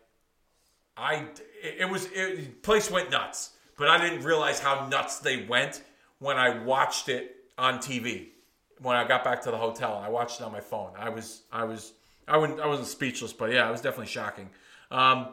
[0.97, 1.27] I
[1.63, 5.83] it, it was it place went nuts, but I didn't realize how nuts they went
[6.19, 8.29] when I watched it on TV.
[8.81, 10.91] When I got back to the hotel, I watched it on my phone.
[10.99, 11.93] I was I was
[12.27, 14.51] I wouldn't I wasn't speechless, but yeah, it was definitely shocking.
[14.91, 15.29] Um,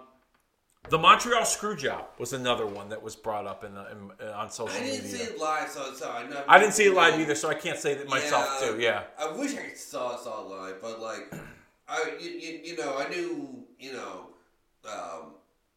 [0.90, 4.74] the Montreal Screwjob was another one that was brought up in, the, in on social
[4.80, 4.94] media.
[4.94, 5.26] I didn't media.
[5.28, 6.44] see it live, so so I know.
[6.48, 8.68] I didn't see it live either, so I can't say that myself Yeah.
[8.68, 8.80] too.
[8.80, 11.34] Yeah, I wish I saw saw it live, but like,
[11.88, 14.28] I you, you, you know I knew you know.
[14.86, 15.34] Um,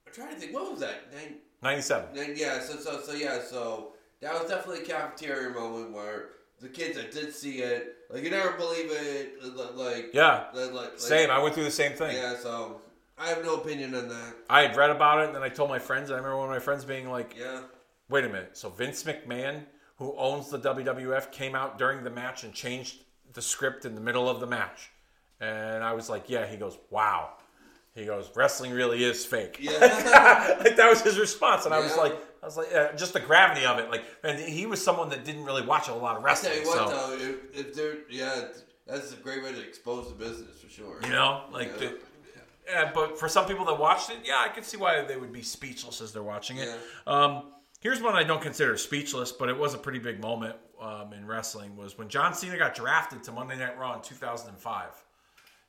[0.07, 0.55] I'm trying to think.
[0.55, 1.13] What was that?
[1.15, 2.15] Nine, ninety-seven.
[2.17, 2.61] nine, yeah.
[2.61, 3.41] So so so yeah.
[3.43, 3.93] So
[4.23, 6.31] that was definitely a cafeteria moment where
[6.65, 10.73] the kids that did see it, like you never believe it, uh, like Yeah, like,
[10.73, 11.31] like same.
[11.31, 12.17] I went through the same thing.
[12.17, 12.37] Yeah.
[12.37, 12.81] So
[13.19, 14.35] I have no opinion on that.
[14.49, 16.11] I had read about it, and then I told my friends.
[16.11, 17.61] I remember one of my friends being like, Yeah.
[18.09, 18.57] "Wait a minute!
[18.57, 19.65] So Vince McMahon,
[19.99, 22.97] who owns the WWF, came out during the match and changed
[23.35, 24.91] the script in the middle of the match?"
[25.41, 27.35] And I was like, "Yeah." He goes, "Wow."
[27.95, 30.57] He goes, "Wrestling really is fake." Yeah.
[30.61, 33.21] like that was his response, and I was like, "I was like, yeah, just the
[33.21, 36.19] gravity of it." Like, and he was someone that didn't really watch a lot of
[36.19, 38.49] Tell wrestling, you what so though, if, if they're yeah,
[38.87, 41.01] that's a great way to expose the business for sure.
[41.03, 41.69] you know, like.
[41.81, 41.89] Yeah.
[41.89, 41.99] The,
[42.67, 45.33] yeah, but for some people that watched it, yeah, I could see why they would
[45.33, 46.71] be speechless as they're watching it.
[47.07, 51.13] Um, here's one I don't consider speechless, but it was a pretty big moment um,
[51.13, 51.77] in wrestling.
[51.77, 54.85] Was when John Cena got drafted to Monday Night Raw in 2005.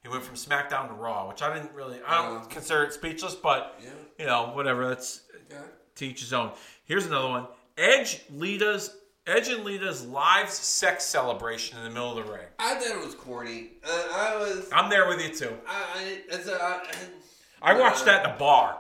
[0.04, 2.94] He went from SmackDown to Raw, which I didn't really, I don't Uh, consider it
[2.94, 3.90] speechless, but Yeah.
[4.20, 4.88] you know, whatever.
[4.88, 5.22] That's
[5.52, 5.64] Yeah.
[5.96, 6.52] To each his own.
[6.84, 8.96] Here's another one: Edge Lita's
[9.28, 12.46] Edge and Lita's live sex celebration in the middle of the ring.
[12.60, 13.72] I thought it was corny.
[13.84, 14.70] Uh, I was.
[14.72, 15.58] I'm there with you too.
[15.68, 16.82] I, I, as a, I,
[17.62, 18.80] I watched that in a bar.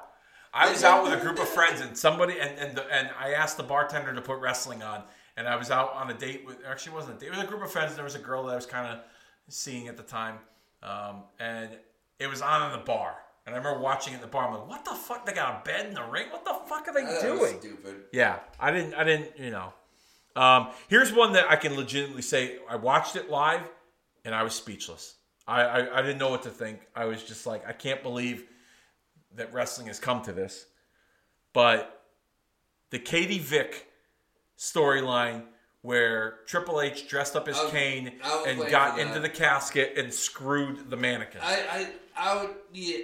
[0.53, 3.33] I was out with a group of friends and somebody and and, the, and I
[3.33, 5.03] asked the bartender to put wrestling on
[5.35, 7.27] and I was out on a date with actually it wasn't a date.
[7.27, 8.87] It was a group of friends and there was a girl that I was kind
[8.87, 8.99] of
[9.49, 10.35] seeing at the time.
[10.83, 11.71] Um, and
[12.19, 13.15] it was on in the bar.
[13.45, 14.47] And I remember watching it in the bar.
[14.47, 15.25] I'm like, what the fuck?
[15.25, 16.27] They got a bed in the ring?
[16.31, 17.59] What the fuck are they was doing?
[17.59, 18.05] stupid.
[18.11, 18.95] Yeah, I didn't.
[18.95, 19.37] I didn't.
[19.37, 19.73] You know.
[20.35, 23.61] Um, here's one that I can legitimately say I watched it live,
[24.25, 25.15] and I was speechless.
[25.47, 26.79] I, I I didn't know what to think.
[26.95, 28.45] I was just like, I can't believe
[29.35, 30.65] that wrestling has come to this.
[31.53, 32.01] But
[32.89, 33.87] the Katie Vick
[34.57, 35.43] storyline
[35.83, 38.13] where Triple H dressed up as was- Kane
[38.47, 41.41] and got into the casket and screwed the mannequin.
[41.43, 41.87] I, I,
[42.17, 42.55] I would.
[42.73, 43.03] Yeah.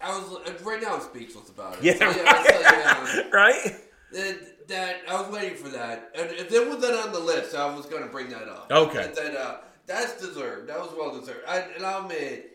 [0.00, 0.94] I, was right now.
[0.96, 1.84] I'm speechless about it.
[1.84, 2.46] yeah, So, right.
[2.46, 3.76] so, yeah, right?
[4.12, 7.54] that, that I was waiting for that, and if there was that on the list,
[7.54, 8.70] I was going to bring that up.
[8.70, 8.98] Okay.
[8.98, 10.68] That, that, uh, that's deserved.
[10.68, 11.40] That was well deserved.
[11.46, 12.52] I, and I'll admit,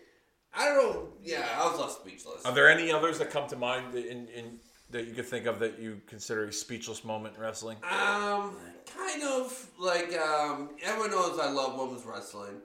[0.53, 1.07] I don't know.
[1.23, 2.45] Yeah, I was left speechless.
[2.45, 5.45] Are there any others that come to mind that in, in that you could think
[5.45, 7.77] of that you consider a speechless moment in wrestling?
[7.83, 8.57] Um,
[8.93, 12.57] kind of like um, everyone knows I love women's wrestling,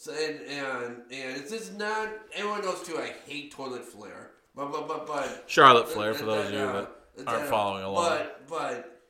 [0.00, 2.08] so and and and it's just not.
[2.34, 2.96] Everyone knows too.
[2.98, 6.88] I hate toilet flair, but but but but Charlotte Flair, for those of you that
[7.26, 8.08] aren't following along.
[8.08, 9.02] But but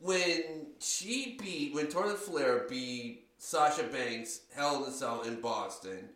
[0.00, 6.08] when she beat when toilet Flair beat Sasha Banks Hell in a Cell in Boston,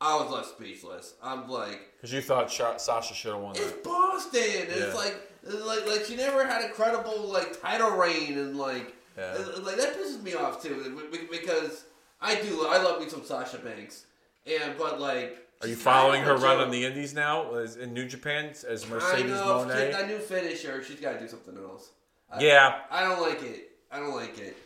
[0.00, 1.14] I was left speechless.
[1.22, 3.84] I'm like, Because you thought Sha- Sasha should have won it's that.
[3.84, 4.40] Boston.
[4.42, 4.74] Yeah.
[4.74, 9.36] It's like like like she never had a credible like title reign and like Yeah.
[9.62, 11.84] like that pisses me off too because
[12.20, 14.04] I do I love me some Sasha Banks
[14.46, 18.06] and but like Are you following her run on the Indies now as in New
[18.06, 19.92] Japan as I Mercedes know Moné?
[19.92, 20.82] that new finisher.
[20.82, 21.90] She's got to do something else.
[22.30, 22.80] I, Yeah.
[22.90, 23.70] I don't like it.
[23.90, 24.56] I don't like it.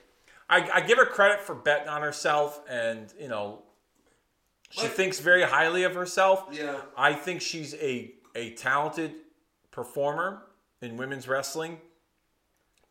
[0.51, 3.63] I, I give her credit for betting on herself, and you know,
[4.71, 6.45] she Like- thinks very highly of herself.
[6.51, 6.81] Yeah.
[6.97, 9.15] I think she's a a talented
[9.71, 10.43] performer
[10.83, 11.81] in women's wrestling,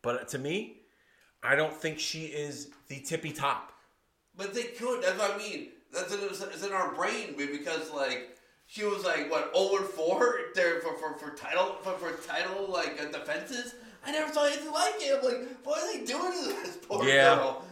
[0.02, 0.78] but to me,
[1.44, 3.71] I don't think she is the tippy top.
[4.42, 5.04] But they could.
[5.04, 5.68] That's what I mean.
[5.94, 10.80] That's in, it's in our brain because like she was like what over four there
[10.82, 13.76] for, for, for title for, for title like uh, defenses.
[14.04, 15.20] I never saw anything like it.
[15.20, 17.36] I'm like, what are they doing to this poor Yeah.
[17.36, 17.66] girl?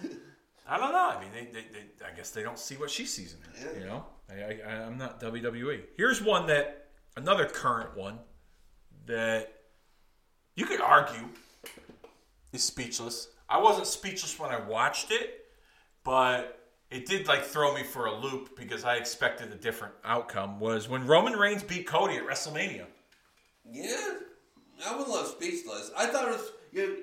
[0.68, 1.10] I don't know.
[1.10, 3.74] I mean, they, they, they, I guess they don't see what she sees in her.
[3.74, 3.80] Yeah.
[3.80, 5.82] You know, I, I, I'm not WWE.
[5.98, 8.20] Here's one that another current one
[9.08, 9.52] that
[10.56, 11.30] you could argue
[12.54, 13.30] is speechless.
[13.50, 15.46] I wasn't speechless when I watched it,
[16.04, 16.59] but
[16.92, 20.60] it did like throw me for a loop because I expected a different outcome.
[20.60, 22.86] Was when Roman Reigns beat Cody at WrestleMania.
[23.72, 24.14] Yeah,
[24.88, 25.92] I would love speechless.
[25.98, 26.96] I thought it was you know,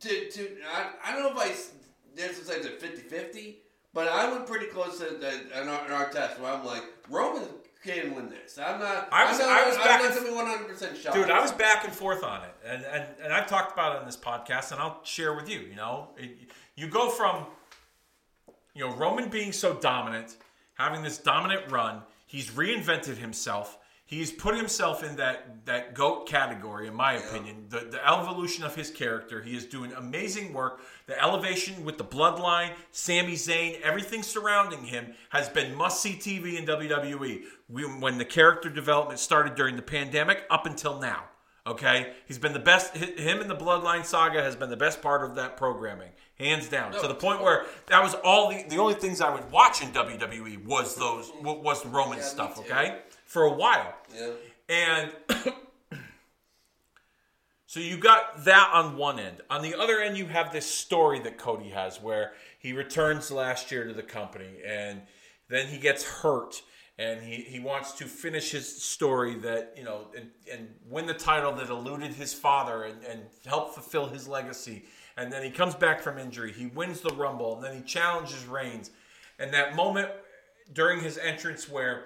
[0.00, 2.82] to to I, I don't know if I say it's
[3.12, 3.54] 50-50,
[3.92, 6.84] but I went pretty close to the, in, our, in our test where I'm like
[7.10, 7.42] Roman
[7.82, 8.56] can win this.
[8.58, 9.08] I'm not.
[9.12, 10.96] I was- I'm not, I was I'm back not and- gonna be one hundred percent
[10.96, 11.16] shocked.
[11.16, 14.00] Dude, I was back and forth on it, and and, and I've talked about it
[14.00, 15.60] in this podcast, and I'll share with you.
[15.60, 16.30] You know, it,
[16.76, 17.44] you go from
[18.74, 20.36] you know Roman being so dominant,
[20.74, 22.02] having this dominant run.
[22.26, 23.78] He's reinvented himself.
[24.06, 27.66] He's put himself in that that goat category, in my opinion.
[27.70, 29.42] The the evolution of his character.
[29.42, 30.80] He is doing amazing work.
[31.06, 36.58] The elevation with the bloodline, Sami Zayn, everything surrounding him has been must see TV
[36.58, 37.44] in WWE.
[37.68, 41.24] We, when the character development started during the pandemic up until now.
[41.66, 42.94] Okay, he's been the best.
[42.94, 46.92] Him and the Bloodline saga has been the best part of that programming, hands down.
[46.92, 49.88] to the point where that was all the the only things I would watch in
[49.92, 52.58] WWE was those was the Roman Yeah, stuff.
[52.58, 53.94] Okay, for a while.
[54.14, 54.30] Yeah.
[54.68, 55.12] And
[57.66, 59.40] so you got that on one end.
[59.50, 63.70] On the other end, you have this story that Cody has where he returns last
[63.72, 65.02] year to the company and
[65.48, 66.62] then he gets hurt
[66.98, 71.14] and he, he wants to finish his story that, you know, and, and win the
[71.14, 74.84] title that eluded his father and, and help fulfill his legacy.
[75.16, 76.52] And then he comes back from injury.
[76.52, 78.90] He wins the Rumble and then he challenges Reigns.
[79.38, 80.08] And that moment
[80.72, 82.04] during his entrance where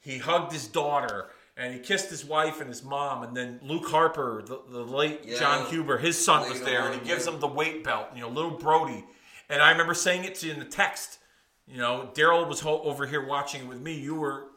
[0.00, 3.88] he hugged his daughter and he kissed his wife and his mom and then luke
[3.88, 5.38] harper the, the late Yeah.
[5.38, 8.28] Jon Huber his son was there and he gives him the weight belt you know
[8.28, 9.04] little Brodie
[9.48, 11.18] and i remember saying it to you in the text
[11.66, 14.48] you know daryl was ho- over here watching it with me you were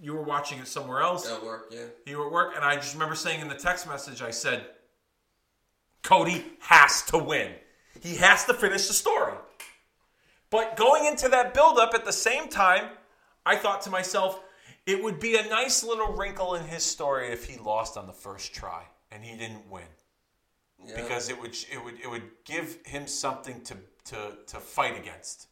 [0.00, 1.84] you were watching it somewhere else At work, yeah.
[2.06, 4.66] you were at work and i just remember saying in the text message i said
[6.02, 7.52] cody has to win
[8.00, 9.34] he has to finish the story
[10.50, 12.90] but going into that buildup at the same time,
[13.46, 14.38] I thought to myself,
[14.84, 18.12] it would be a nice little wrinkle in his story if he lost on the
[18.12, 19.84] first try and he didn't win.
[20.84, 20.94] yeah.
[21.00, 23.76] Because it would it would it would give him something to
[24.10, 25.46] to to fight against.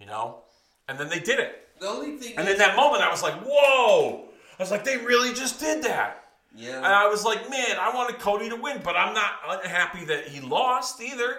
[0.00, 0.42] You know?
[0.90, 1.68] And then they did it.
[1.80, 4.24] the only thing And is, in that moment I was like, whoa!
[4.58, 6.24] I was like, they really just did that.
[6.54, 6.76] yeah.
[6.78, 10.28] And I was like, man, I wanted Cody to win, but I'm not unhappy that
[10.28, 11.36] he lost either.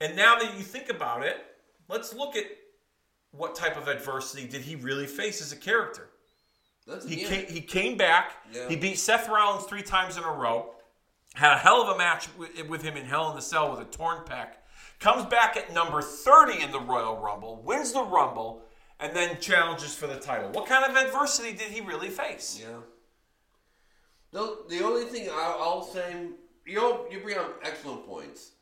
[0.00, 1.38] And now that you think about it,
[1.88, 2.44] let's look at
[3.32, 6.10] what type of adversity did he really face as a character.
[6.86, 8.32] That's, He came, he came back.
[8.52, 8.68] Yeah.
[8.68, 10.70] He beat Seth Rollins three times in a row.
[11.34, 13.80] Had a hell of a match with, with him in Hell in the Cell with
[13.80, 14.48] a torn pec.
[14.98, 18.62] Comes back at number 30 in the Royal Rumble, wins the Rumble,
[18.98, 20.50] and then challenges for the title.
[20.50, 22.60] What kind of adversity did he really face?
[22.60, 22.78] Yeah.
[24.32, 26.26] The, the only thing I'll say,
[26.66, 28.52] you know, you bring up excellent points,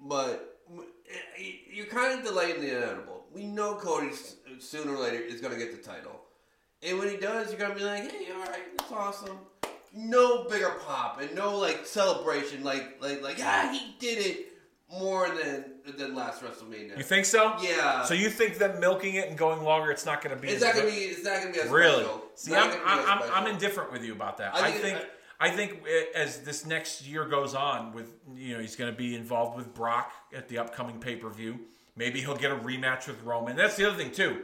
[0.00, 3.26] but eh, you're kind of delaying the inevitable.
[3.32, 4.10] We know Cody
[4.58, 6.22] sooner or later is going to get the title,
[6.82, 9.38] and when he does, you're going to be like, "Hey, all right, that's awesome."
[9.94, 14.47] No bigger pop and no like celebration, like like like ah, he did it
[14.90, 15.64] more than
[15.96, 16.96] than last WrestleMania.
[16.96, 17.56] You think so?
[17.60, 18.04] Yeah.
[18.04, 20.62] So you think them milking it and going longer, it's not going to be It's
[20.64, 20.92] not gonna be.
[20.92, 22.04] It's not gonna be as really.
[22.04, 22.22] special.
[22.34, 24.54] See, I'm, be I'm, I'm, indifferent with you about that.
[24.54, 24.98] I I think- think
[25.40, 25.82] I think
[26.14, 29.72] as this next year goes on, with you know, he's going to be involved with
[29.72, 31.60] Brock at the upcoming pay per view.
[31.94, 33.56] Maybe he'll get a rematch with Roman.
[33.56, 34.42] That's the other thing too,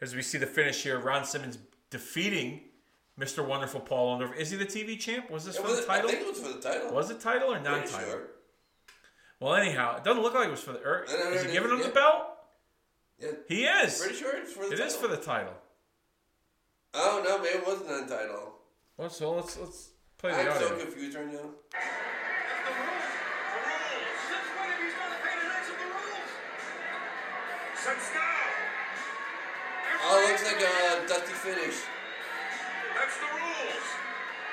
[0.00, 0.98] as we see the finish here.
[0.98, 1.58] Ron Simmons
[1.90, 2.60] defeating
[3.18, 3.46] Mr.
[3.46, 4.36] Wonderful Paul Orndorff.
[4.36, 5.30] Is he the TV champ?
[5.30, 6.08] Was this It for was- the title?
[6.08, 6.92] I think it was for the title.
[6.94, 7.98] Was it title or non-title?
[8.10, 8.22] sure.
[9.40, 10.80] Well, anyhow, it doesn't look like it was for the.
[10.84, 11.86] Er, No, no, is no, he giving him yeah.
[11.86, 12.22] the belt?
[13.18, 13.98] Yeah, He is.
[14.00, 15.08] pretty sure it's for the It is title.
[15.08, 15.54] for the title.
[16.92, 18.52] Oh no, maybe it wasn't on title.
[18.98, 20.84] Well, so let's let's play the I'm so audio.
[20.84, 21.48] confused right now.
[21.72, 23.08] That's the rules.
[23.48, 24.18] The rules.
[24.28, 26.30] Since when have you started paying attention to the rules?
[27.78, 28.44] Since now,
[30.02, 31.78] Oh, it looks like a dusty finish.
[32.98, 33.86] that's the rules.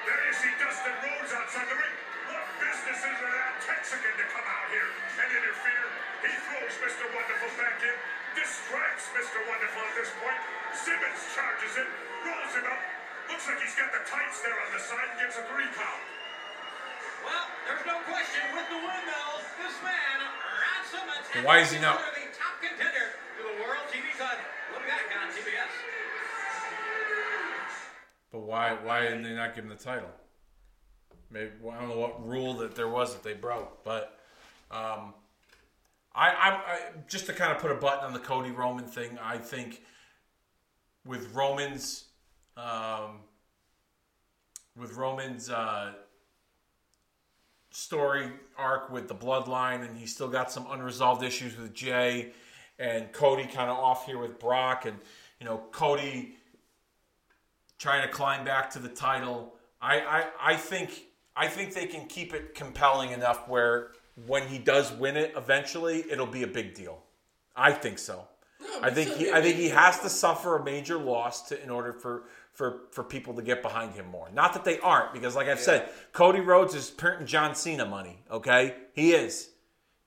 [0.05, 1.96] There you see Dustin Rhodes outside the ring.
[2.57, 5.85] What business is it that Texican to come out here and interfere?
[6.25, 7.05] He throws Mr.
[7.13, 7.93] Wonderful back in,
[8.33, 9.45] distracts Mr.
[9.45, 10.41] Wonderful at this point.
[10.73, 11.85] Simmons charges in,
[12.25, 12.81] rolls him up.
[13.29, 16.01] Looks like he's got the tights there on the side and gets a three count.
[17.21, 19.37] Well, there's no question with the win, though.
[19.61, 23.85] This man, Ron Simmons, has Why is he not- the top contender to the World
[23.93, 24.49] TV title.
[24.73, 25.73] Look back on TBS.
[28.33, 30.09] But why why didn't they not give him the title?
[31.30, 34.19] Maybe I don't know what rule that there was that they broke, but
[34.71, 35.13] um,
[36.15, 39.17] I, I, I just to kind of put a button on the Cody Roman thing.
[39.21, 39.82] I think
[41.05, 42.05] with Roman's
[42.55, 43.19] um,
[44.75, 45.93] with Roman's uh,
[47.71, 52.32] story arc with the bloodline, and he's still got some unresolved issues with Jey,
[52.80, 54.97] and Cody kind of off here with Brock, and
[55.39, 56.36] you know Cody
[57.78, 59.53] trying to climb back to the title.
[59.80, 61.06] I, I, I think
[61.38, 63.91] I think they can keep it compelling enough where
[64.25, 67.03] when he does win it eventually, it'll be a big deal.
[67.55, 68.27] I think so.
[68.81, 71.93] I think he I think he has to suffer a major loss to in order
[71.93, 72.23] for
[72.53, 74.29] for for people to get behind him more.
[74.33, 78.23] Not that they aren't, because like I've said, Cody Rhodes is printing John Cena money.
[78.31, 79.49] Okay, he is.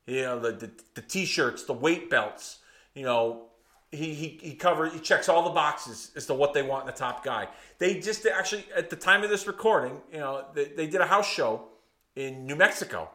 [0.07, 2.59] You know the the, the t-shirts, the weight belts.
[2.95, 3.50] You know
[3.91, 6.87] he he he covers he checks all the boxes as to what they want in
[6.87, 7.49] the top guy.
[7.79, 11.07] They just actually at the time of this recording, you know, they, they did a
[11.07, 11.69] house show
[12.15, 13.11] in New Mexico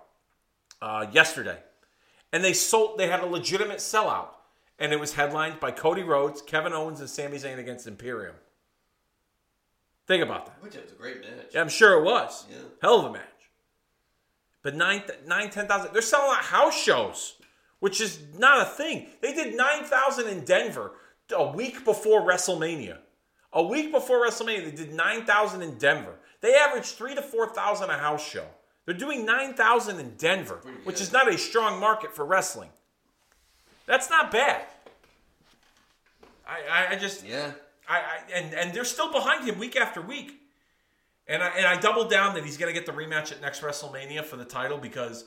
[0.82, 1.58] uh, yesterday,
[2.34, 2.98] and they sold.
[2.98, 4.28] They had a legitimate sellout,
[4.78, 8.36] and it was headlined by Cody Rhodes, Kevin Owens, and Sami Zayn against Imperium.
[10.08, 10.62] Think about that.
[10.62, 11.52] Which is a great match.
[11.54, 12.46] Yeah, I'm sure it was.
[12.50, 12.58] Yeah.
[12.82, 13.22] Hell of a match.
[14.62, 15.94] But nine, nine, ten thousand.
[15.94, 17.35] They're selling out house shows,
[17.86, 19.06] which is not a thing.
[19.22, 20.94] They did nine thousand in Denver
[21.32, 22.98] a week before WrestleMania.
[23.54, 26.16] A week before WrestleMania, they did nine thousand in Denver.
[26.42, 28.48] They average three to four thousand a house show.
[28.86, 32.70] They're doing nine thousand in Denver, which is not a strong market for wrestling.
[33.86, 34.66] That's not bad.
[36.48, 37.52] I, I, just Yeah.
[37.88, 40.42] I, I and and they're still behind him week after week.
[41.28, 43.62] And I and I doubled down that he's going to get the rematch at next
[43.62, 45.26] WrestleMania for the title because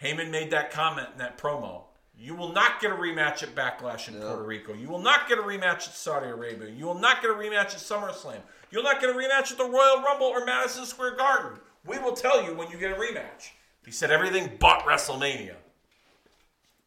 [0.00, 1.87] Heyman made that comment in that promo.
[2.20, 4.74] You will not get a rematch at Backlash in Puerto Rico.
[4.74, 6.68] You will not get a rematch at Saudi Arabia.
[6.68, 8.40] You will not get a rematch at SummerSlam.
[8.72, 11.60] You'll not get a rematch at the Royal Rumble or Madison Square Garden.
[11.86, 13.50] We will tell you when you get a rematch.
[13.84, 15.54] He said everything but WrestleMania.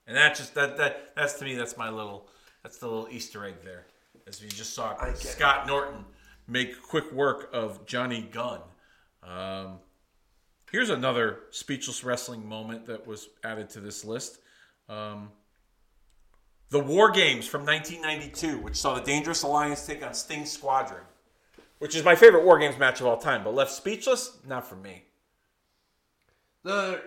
[0.05, 2.27] And that just that that that's to me that's my little
[2.61, 3.85] that's the little Easter egg there.
[4.27, 6.03] As we just saw Scott Norton
[6.47, 8.59] make quick work of Johnny Gunn.
[9.23, 9.79] Um,
[10.69, 14.40] here's another speechless wrestling moment that was added to this list.
[14.91, 15.31] Um,
[16.69, 21.03] the War Games from 1992, which saw the Dangerous Alliance take on Sting Squadron,
[21.79, 24.75] which is my favorite War Games match of all time, but left speechless, not for
[24.75, 25.03] me.
[26.63, 27.01] The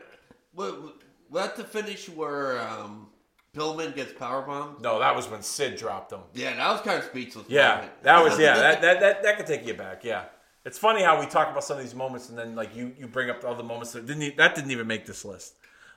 [0.53, 0.97] what
[1.29, 3.09] what the finish where um,
[3.55, 4.81] Pillman gets powerbombed?
[4.81, 6.21] No, that was when Sid dropped him.
[6.33, 7.47] Yeah, that was kind of speechless.
[7.49, 8.57] Yeah, that was yeah.
[8.57, 10.05] That, that that that could take you back.
[10.05, 10.25] Yeah,
[10.65, 13.07] it's funny how we talk about some of these moments and then like you you
[13.07, 15.55] bring up all the moments that didn't that didn't even make this list.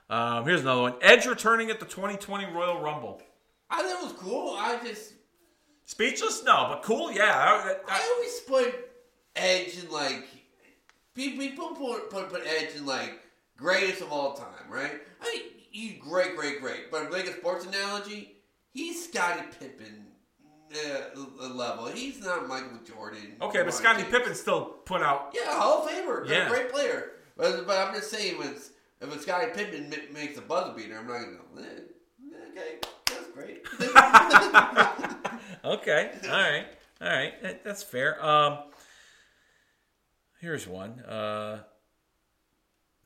[0.10, 3.22] Um, here's another one: Edge returning at the 2020 Royal Rumble.
[3.70, 4.56] I thought it was cool.
[4.58, 5.14] I just
[5.86, 6.44] Speechless?
[6.44, 7.12] No, but cool.
[7.12, 7.24] Yeah.
[7.26, 8.90] I- I- I always put
[9.36, 10.26] Edge in like
[11.14, 13.20] people put put, put Edge in like
[13.58, 15.02] greatest of all time, right?
[15.22, 15.42] I mean,
[15.72, 16.92] he's great, great, great.
[16.92, 18.36] But make a sports analogy,
[18.72, 20.06] he's Scottie Pippen
[20.74, 21.88] uh, level.
[21.88, 23.36] He's not Michael Jordan.
[23.42, 25.34] okay, but Scottie Pippen still put out.
[25.34, 26.28] Yeah, Hall of Famer.
[26.28, 26.48] Yeah.
[26.50, 27.12] great player.
[27.38, 28.54] But, but I'm just saying, when
[29.02, 32.50] if a Scottie Pippen ma- makes a buzzer beater, I'm not going to go, eh,
[32.52, 33.66] okay, that's great.
[35.66, 36.12] Okay.
[36.26, 36.66] All right.
[37.02, 37.42] All right.
[37.42, 38.24] That- That's fair.
[38.24, 38.60] Um,
[40.40, 41.00] here's one.
[41.02, 41.64] Uh,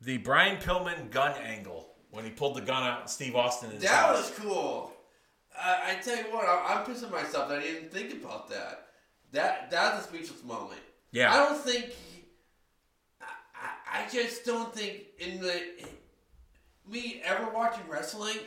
[0.01, 3.87] the Brian Pillman gun angle when he pulled the gun out and Steve Austin that
[3.89, 4.29] house.
[4.29, 4.91] was cool.
[5.59, 8.87] I, I tell you what, I, I'm pissing myself that I didn't think about that.
[9.31, 10.81] That that's a speechless moment.
[11.11, 11.33] Yeah.
[11.33, 11.93] I don't think.
[13.91, 15.61] I, just don't think in the
[16.89, 18.37] me ever watching wrestling,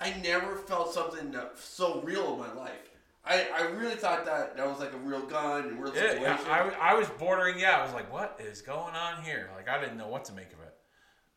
[0.00, 2.90] I never felt something so real in my life.
[3.26, 6.22] I, I really thought that that was like a real gun and real situation.
[6.22, 7.58] yeah, I, I was bordering.
[7.58, 10.34] Yeah, I was like, "What is going on here?" Like, I didn't know what to
[10.34, 10.74] make of it.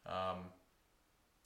[0.05, 0.45] Um,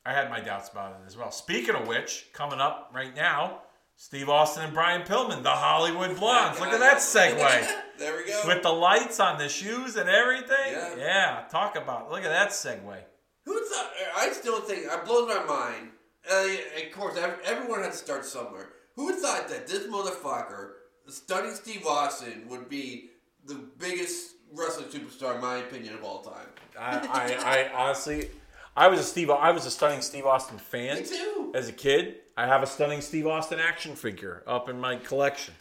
[0.03, 1.31] I had my doubts about it as well.
[1.31, 3.61] Speaking of which, coming up right now,
[3.95, 6.59] Steve Austin and Brian Pillman, the Hollywood Blondes.
[6.59, 7.71] Look at that segue.
[8.01, 8.41] there we go.
[8.47, 10.73] With the lights on the shoes and everything.
[10.97, 11.43] Yeah.
[11.51, 12.97] talk about Look at that segue.
[13.45, 13.91] Who thought?
[14.17, 15.89] I still think it blows my mind.
[16.29, 16.45] Uh,
[16.83, 18.69] of course, everyone had to start somewhere.
[18.95, 20.71] Who thought that this motherfucker,
[21.07, 23.09] stunning Steve Austin, would be
[23.45, 26.47] the biggest wrestling superstar, in my opinion, of all time?
[26.79, 28.29] I, I, I honestly,
[28.75, 29.29] I was a Steve.
[29.29, 30.97] I was a stunning Steve Austin fan.
[30.97, 31.51] Me too.
[31.55, 35.53] As a kid, I have a stunning Steve Austin action figure up in my collection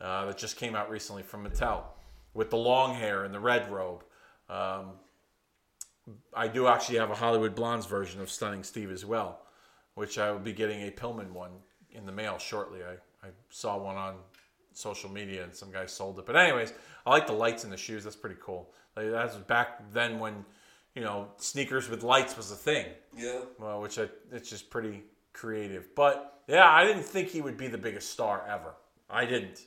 [0.00, 1.82] uh, that just came out recently from Mattel
[2.34, 4.04] with the long hair and the red robe.
[4.48, 4.92] Um,
[6.34, 9.40] I do actually have a Hollywood Blondes version of Stunning Steve as well,
[9.94, 11.50] which I will be getting a Pillman one
[11.90, 12.80] in the mail shortly.
[12.82, 14.16] I, I saw one on
[14.72, 16.26] social media and some guy sold it.
[16.26, 16.72] But anyways,
[17.06, 18.04] I like the lights in the shoes.
[18.04, 18.70] That's pretty cool.
[18.96, 20.44] Like, that was back then when
[20.94, 22.86] you know sneakers with lights was a thing.
[23.16, 23.40] Yeah.
[23.58, 25.94] Well, which I, it's just pretty creative.
[25.94, 28.74] But yeah, I didn't think he would be the biggest star ever.
[29.10, 29.62] I didn't.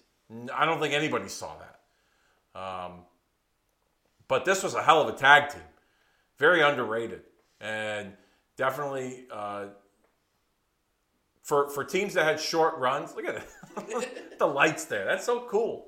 [0.53, 2.59] I don't think anybody saw that.
[2.59, 3.01] Um,
[4.27, 5.61] but this was a hell of a tag team.
[6.37, 7.21] Very underrated.
[7.59, 8.13] And
[8.55, 9.67] definitely uh,
[11.41, 14.37] for, for teams that had short runs, look at it.
[14.39, 15.05] the lights there.
[15.05, 15.87] That's so cool.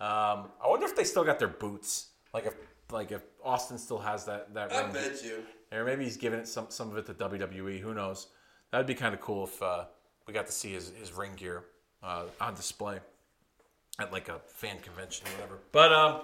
[0.00, 2.08] Um, I wonder if they still got their boots.
[2.32, 2.54] Like if
[2.90, 4.92] like if Austin still has that that I ring.
[4.92, 5.44] bet you.
[5.72, 7.80] Or maybe he's giving it some some of it to WWE.
[7.80, 8.28] Who knows?
[8.70, 9.84] That'd be kind of cool if uh,
[10.26, 11.64] we got to see his, his ring gear
[12.02, 12.98] uh, on display
[13.98, 15.58] at like a fan convention or whatever.
[15.72, 16.20] But um,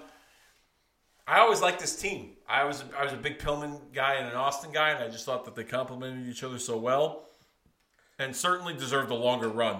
[1.27, 2.31] I always liked this team.
[2.47, 5.25] I was I was a big Pillman guy and an Austin guy, and I just
[5.25, 7.23] thought that they complemented each other so well,
[8.19, 9.77] and certainly deserved a longer run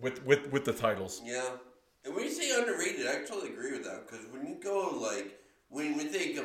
[0.00, 1.20] with with with the titles.
[1.24, 1.48] Yeah.
[2.04, 4.06] And when you say underrated, I totally agree with that.
[4.06, 5.40] Because when you go, like,
[5.70, 6.44] when we think of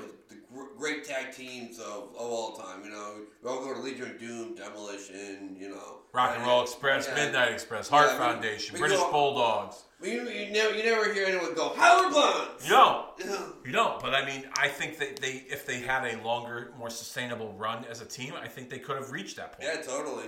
[0.77, 4.19] great tag teams of, of all time, you know, we all go to Legion of
[4.19, 5.99] Doom, Demolition, you know.
[6.13, 7.15] Rock and Roll Express, Yeah.
[7.15, 9.83] Midnight Express, Heart Yeah, Foundation, we British go- Bulldogs.
[10.01, 12.63] You, you, never, you never hear anyone go, Howard Blondes!
[12.65, 13.05] You don't.
[13.65, 13.99] You don't.
[14.01, 17.85] But I mean, I think that they, if they had a longer, more sustainable run
[17.85, 19.69] as a team, I think they could have reached that point.
[19.71, 20.25] Yeah, totally.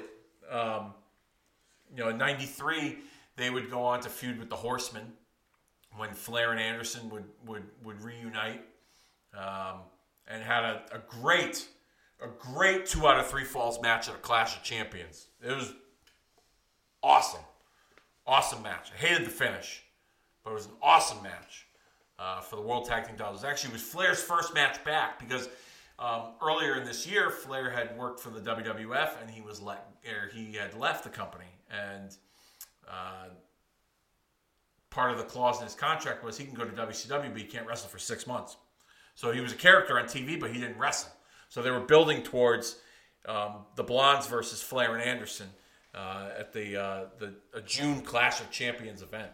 [1.94, 3.00] You know, in '93,
[3.36, 5.12] they would go on to feud with the Horsemen
[5.98, 8.64] when Flair and Anderson would would would reunite,
[9.38, 9.80] um,
[10.32, 11.68] and had a, a great,
[12.22, 15.28] a great two out of three falls match at a Clash of Champions.
[15.44, 15.74] It was
[17.04, 17.42] awesome,
[18.26, 18.92] awesome match.
[18.94, 19.84] I hated the finish,
[20.44, 21.68] but it was an awesome match
[22.20, 23.44] uh, for the World Tag Team titles.
[23.44, 25.50] Actually, it was Flair's first match back because
[26.00, 29.88] um, earlier in this year, Flair had worked for the WWF and he was let,
[30.06, 32.16] or he had left the company, and
[32.88, 33.30] uh,
[34.90, 37.44] part of the clause in his contract was he can go to WCW, but he
[37.48, 38.58] can't wrestle for six months.
[39.22, 41.12] So he was a character on TV, but he didn't wrestle.
[41.48, 42.78] So they were building towards
[43.28, 45.46] um, the Blondes versus Flair and Anderson
[45.94, 49.30] uh, at the uh, the a June Clash of Champions event.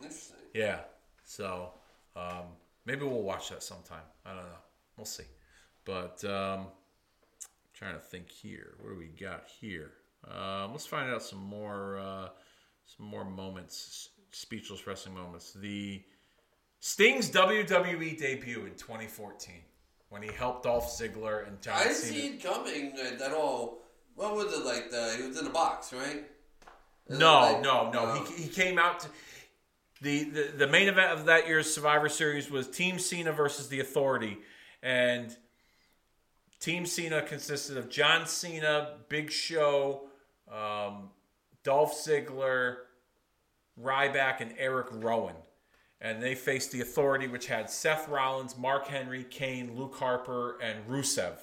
[0.00, 0.36] Interesting.
[0.54, 0.78] Yeah.
[1.24, 1.72] So
[2.14, 2.44] um,
[2.84, 4.06] maybe we'll watch that sometime.
[4.24, 4.62] I don't know.
[4.96, 5.24] We'll see.
[5.84, 6.68] But um,
[7.74, 8.74] trying to think here.
[8.80, 9.90] What do we got here?
[10.24, 12.28] Um, let's find out some more uh,
[12.96, 15.52] some more moments, speechless wrestling moments.
[15.52, 16.00] The
[16.80, 19.54] Sting's WWE debut in 2014
[20.08, 22.12] when he helped Dolph Ziggler and John I didn't Cena.
[22.20, 23.78] see it coming at all.
[24.14, 24.90] What was it like?
[24.90, 26.24] The, he was in a box, right?
[27.08, 28.00] No, Like- no, no.
[28.20, 28.24] Oh.
[28.36, 29.08] He, he came out to
[30.02, 33.80] the, the the main event of that year's Survivor Series was Team Cena versus the
[33.80, 34.36] Authority,
[34.82, 35.34] and
[36.60, 40.08] Team Cena consisted of John Cena, Big Show,
[40.52, 41.08] um,
[41.64, 42.76] Dolph Ziggler,
[43.82, 45.34] Ryback, and Eric Rowan.
[46.00, 50.86] And they faced the Authority, which had Seth Rollins, Mark Henry, Kane, Luke Harper, and
[50.86, 51.38] Rusev.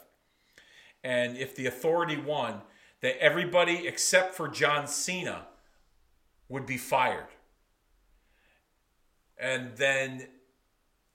[1.03, 2.61] And if the Authority won,
[3.01, 5.47] that everybody except for John Cena
[6.47, 7.27] would be fired.
[9.37, 10.27] And then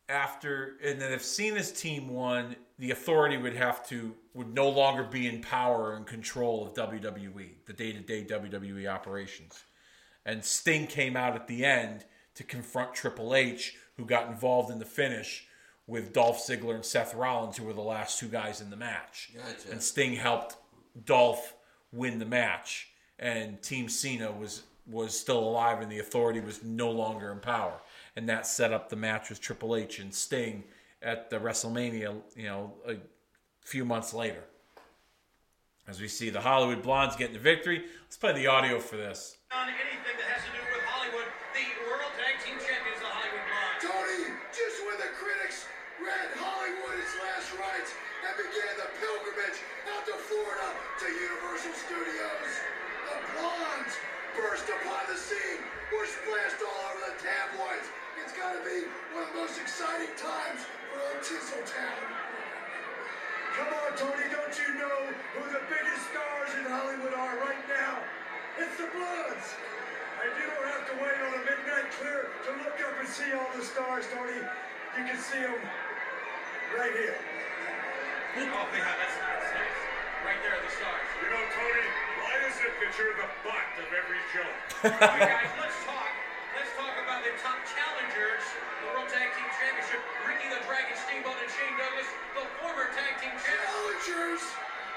[0.08, 5.04] after and then if Cena's team won, the authority would have to would no longer
[5.04, 9.64] be in power and control of WWE, the day-to-day WWE operations.
[10.24, 12.04] And Sting came out at the end
[12.38, 15.48] to confront Triple H, who got involved in the finish
[15.88, 19.32] with Dolph Ziggler and Seth Rollins, who were the last two guys in the match.
[19.34, 19.72] Gotcha.
[19.72, 20.54] And Sting helped
[21.04, 21.54] Dolph
[21.92, 26.92] win the match, and Team Cena was was still alive, and the Authority was no
[26.92, 27.74] longer in power,
[28.14, 30.62] and that set up the match with Triple H and Sting
[31.02, 32.94] at the WrestleMania, you know, a
[33.64, 34.44] few months later.
[35.88, 39.38] As we see the Hollywood Blondes getting the victory, let's play the audio for this.
[39.50, 40.57] On anything that has to do
[55.08, 55.64] the scene.
[55.88, 57.88] We're splashed all over the tabloids.
[58.20, 58.84] It's got to be
[59.16, 61.96] one of the most exciting times for old Tinseltown.
[63.56, 64.98] Come on, Tony, don't you know
[65.32, 68.04] who the biggest stars in Hollywood are right now?
[68.60, 69.48] It's the Blondes.
[70.20, 73.32] And you don't have to wait on a midnight clear to look up and see
[73.32, 74.36] all the stars, Tony.
[74.36, 75.56] You can see them
[76.76, 77.16] right here.
[78.44, 79.78] Oh, yeah, that's, that's nice.
[80.20, 81.08] Right there are the stars.
[81.24, 81.86] You know, Tony,
[82.38, 84.58] why is it that you're the butt of every joke?
[84.86, 86.14] All right, guys, let's talk.
[86.54, 88.46] Let's talk about the top challengers,
[88.78, 89.98] the World Tag Team Championship.
[90.22, 92.06] Ricky the Dragon Steamboat and Shane Douglas,
[92.38, 94.06] the former tag team champions.
[94.06, 94.42] Challengers!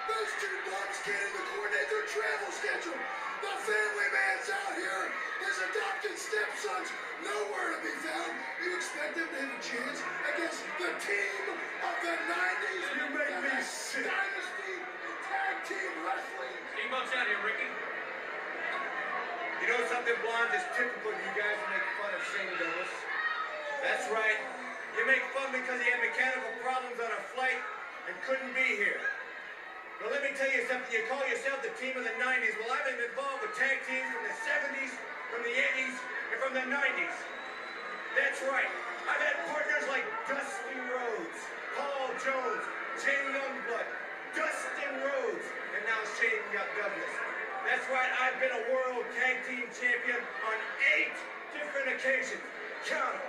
[0.05, 2.99] Those two bums can't even coordinate their travel schedule.
[3.41, 5.09] The family man's out here.
[5.41, 6.93] His adopted stepson's
[7.25, 8.37] nowhere to be found.
[8.61, 9.97] You expect them to have a chance
[10.29, 12.85] against the team of the 90s?
[13.01, 14.05] You make the me sick.
[14.05, 16.70] Dynasty in tag team wrestling.
[16.91, 17.71] Steamboat's out here, Ricky.
[19.63, 20.51] You know something, Blonde?
[20.51, 22.91] It's typical you guys make fun of Shane Douglas.
[23.79, 24.35] That's right.
[24.99, 27.63] You make fun because he had mechanical problems on a flight
[28.11, 28.99] and couldn't be here.
[30.03, 30.91] But let me tell you something.
[30.91, 32.59] You call yourself the team of the 90s.
[32.59, 34.91] Well, I've been involved with tag teams from the 70s,
[35.31, 37.15] from the 80s, and from the 90s.
[38.19, 38.67] That's right.
[39.07, 41.39] I've had partners like Dusty Rhodes,
[41.71, 42.67] Paul Jones,
[42.99, 43.87] Jay Youngblood,
[44.35, 47.13] Dustin Rhodes, and now Shane Douglas.
[47.67, 48.11] That's right.
[48.23, 50.57] I've been a world tag team champion on
[50.95, 51.15] eight
[51.51, 52.41] different occasions.
[52.87, 53.27] Count Count 'em.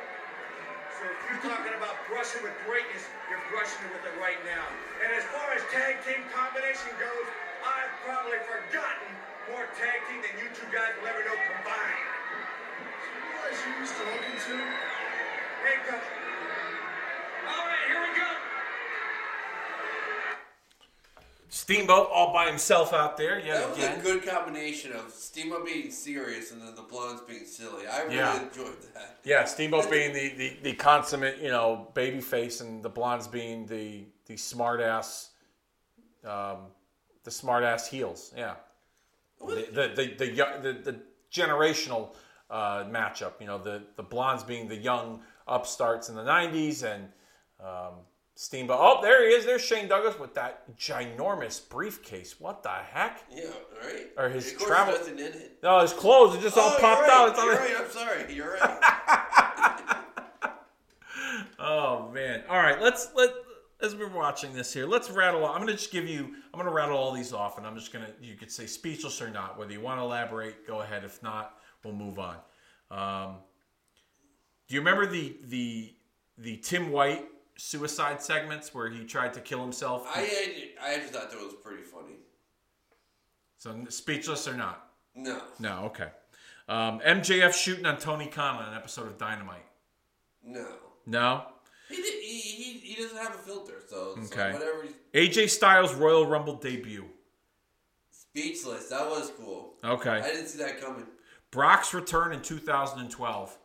[0.99, 4.67] So if you're talking about brushing with greatness, you're brushing with it right now.
[5.03, 7.27] And as far as tag team combination goes,
[7.67, 9.11] I've probably forgotten
[9.51, 12.13] more tag team than you two guys will ever know combined.
[13.53, 14.55] You who he's talking to?
[15.67, 16.22] Hey, come.
[21.73, 23.99] Steamboat all by himself out there Yeah, That was again.
[23.99, 27.87] a good combination of Steamboat being serious and then the blondes being silly.
[27.87, 28.43] I really Yeah.
[28.43, 29.19] enjoyed that.
[29.25, 33.67] Yeah, Steamboat being the, the, the consummate, you know, baby face, and the blondes being
[33.67, 35.31] the the smart ass,
[36.25, 36.67] um,
[37.25, 38.33] the smart ass heels.
[38.37, 38.55] Yeah,
[39.41, 40.27] the the the the,
[40.63, 41.01] the, the
[41.33, 42.15] generational
[42.51, 43.33] uh, matchup.
[43.41, 47.09] You know, the the blondes being the young upstarts in the '90s, and
[47.61, 47.95] um,
[48.35, 48.79] Steamboat.
[48.81, 49.45] Oh, there he is.
[49.45, 52.41] There's Shane Douglas with that ginormous briefcase.
[52.41, 53.23] What the heck?
[53.31, 53.45] Yeah,
[53.85, 54.07] right?
[54.17, 55.59] Or his travel- nothing in it.
[55.63, 57.37] No, his clothes are just all Oh, popped you're out.
[57.37, 57.37] right.
[57.37, 57.85] It's You're the- right.
[57.85, 58.35] I'm sorry.
[58.35, 60.09] You're right.
[61.59, 62.43] Oh man!
[62.49, 63.31] All right, let's let
[63.81, 65.47] as we're watching this here, let's rattle.
[65.47, 66.35] I'm gonna just give you.
[66.53, 68.09] I'm gonna rattle all these off, and I'm just gonna.
[68.21, 69.59] You could say speechless or not.
[69.59, 71.05] Whether you want to elaborate, go ahead.
[71.05, 71.55] If not,
[71.85, 72.37] we'll move on.
[72.91, 73.37] Um,
[74.69, 75.95] do you remember the the
[76.39, 77.27] the Tim White
[77.63, 80.05] suicide segments where he tried to kill himself?
[80.13, 80.23] I
[80.83, 82.17] I just thought that was pretty funny.
[83.59, 84.91] so speechless or not?
[85.15, 85.41] No.
[85.61, 85.85] No.
[85.85, 86.09] Okay.
[86.69, 89.65] Um, MJF shooting on Tony Khan on an episode of Dynamite.
[90.45, 90.67] No.
[91.07, 91.45] No.
[91.89, 94.53] He, did, he, he, he doesn't have a filter, so, so Okay.
[94.53, 94.87] whatever.
[95.15, 97.05] AJ Styles Royal Rumble debut.
[98.11, 98.89] Speechless.
[98.89, 99.75] That was cool.
[99.85, 100.11] Okay.
[100.11, 101.07] I didn't see that coming.
[101.51, 103.59] Brock's return in 2012,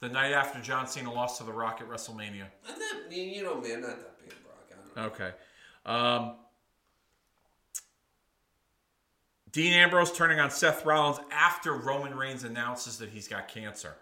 [0.00, 2.44] the night after John Cena lost to The Rock at WrestleMania.
[2.68, 4.70] I'm not, you know I'm not that big of Brock.
[4.70, 5.02] I don't know.
[5.04, 5.30] Okay.
[5.86, 6.36] Um,
[9.52, 13.96] Dean Ambrose turning on Seth Rollins after Roman Reigns announces that he's got cancer.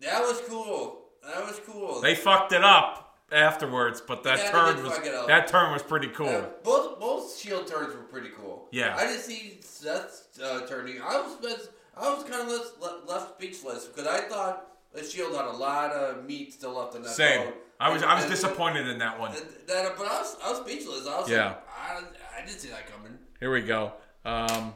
[0.00, 1.04] That was cool.
[1.22, 2.00] That was cool.
[2.00, 5.26] They fucked it up afterwards, but that Yeah, turn was fuck it up.
[5.26, 6.26] that turn was pretty cool.
[6.26, 8.68] Yeah, both both Shield turns were pretty cool.
[8.70, 8.96] Yeah.
[8.96, 11.00] I didn't see Seth uh, turning.
[11.02, 12.48] I was I was kind of
[12.80, 14.67] left, left speechless because I thought
[14.98, 17.10] the Shield had a lot of meat still left in that.
[17.10, 17.44] Same.
[17.44, 17.52] bone.
[17.80, 19.30] I was And- I was and- disappointed in that one.
[19.34, 21.06] and That, but I was I was speechless.
[21.06, 21.46] I was Yeah.
[21.46, 22.02] like, I,
[22.38, 23.18] I didn't see that coming.
[23.40, 23.92] Here we go.
[24.24, 24.74] Um,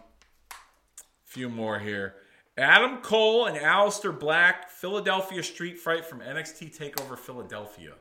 [1.24, 2.14] few more here.
[2.56, 7.94] Adam Cole and Aleister Black, Philadelphia street fight from NXT Takeover Philadelphia.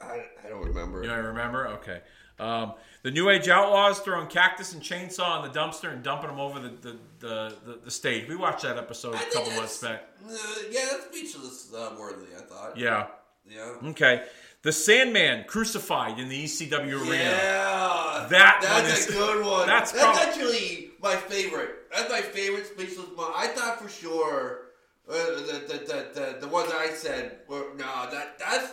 [0.00, 1.02] I, I don't remember.
[1.02, 1.68] You don't remember?
[1.68, 2.02] Okay.
[2.38, 6.40] Um, the New Age Outlaws throwing cactus and chainsaw in the dumpster and dumping them
[6.40, 8.28] over the the, the, the, the stage.
[8.28, 10.04] We watched that episode I a couple months back.
[10.24, 10.32] Uh,
[10.70, 12.26] yeah, that's speechless uh, worthy.
[12.36, 12.76] I thought.
[12.76, 13.06] Yeah.
[13.48, 13.74] Yeah.
[13.90, 14.24] Okay.
[14.62, 17.14] The Sandman crucified in the ECW arena.
[17.14, 19.66] Yeah, That that's is- a good one.
[19.68, 21.70] that's That's, actually my favorite.
[21.94, 23.34] That's my favorite speechless moment.
[23.36, 24.62] I thought for sure
[25.08, 28.08] uh, the, the, the, the, the ones I said were no.
[28.10, 28.72] That that's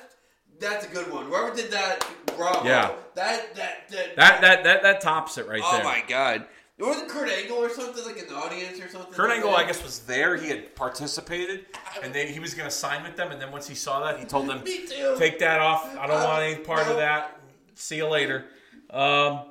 [0.59, 1.25] that's a good one.
[1.25, 2.05] Whoever did that,
[2.37, 2.65] bravo.
[2.67, 2.91] Yeah.
[3.15, 4.15] That that that.
[4.15, 5.81] That that that that tops it right oh there.
[5.81, 6.45] Oh my god.
[6.77, 9.13] There wasn't Kurt Angle or something like in the audience or something.
[9.13, 9.59] Kurt like Angle, that?
[9.59, 10.35] I guess, was there.
[10.35, 11.67] He had participated,
[12.03, 13.31] and they, he was going to sign with them.
[13.31, 15.15] And then once he saw that, he told them, Me too.
[15.17, 15.85] "Take that off.
[15.97, 16.91] I don't Uh, want any part no.
[16.91, 17.39] of that.
[17.75, 18.45] See you later."
[18.89, 19.45] Um,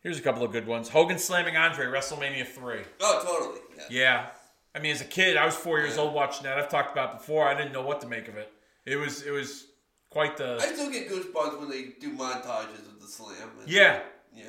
[0.00, 0.88] Here's a couple of good ones.
[0.88, 2.80] Hogan slamming Andre WrestleMania three.
[3.00, 3.60] Oh, totally.
[3.88, 4.00] Yeah.
[4.00, 4.26] Yeah.
[4.74, 6.02] I mean, as a kid, I was four years Yeah.
[6.02, 6.58] old watching that.
[6.58, 7.46] I've talked about it before.
[7.46, 8.52] I didn't know what to make of it.
[8.84, 9.68] It was it was
[10.12, 13.50] quite the I still get goosebumps when they do montages of the slam.
[13.66, 14.00] yeah,
[14.34, 14.44] Yeah.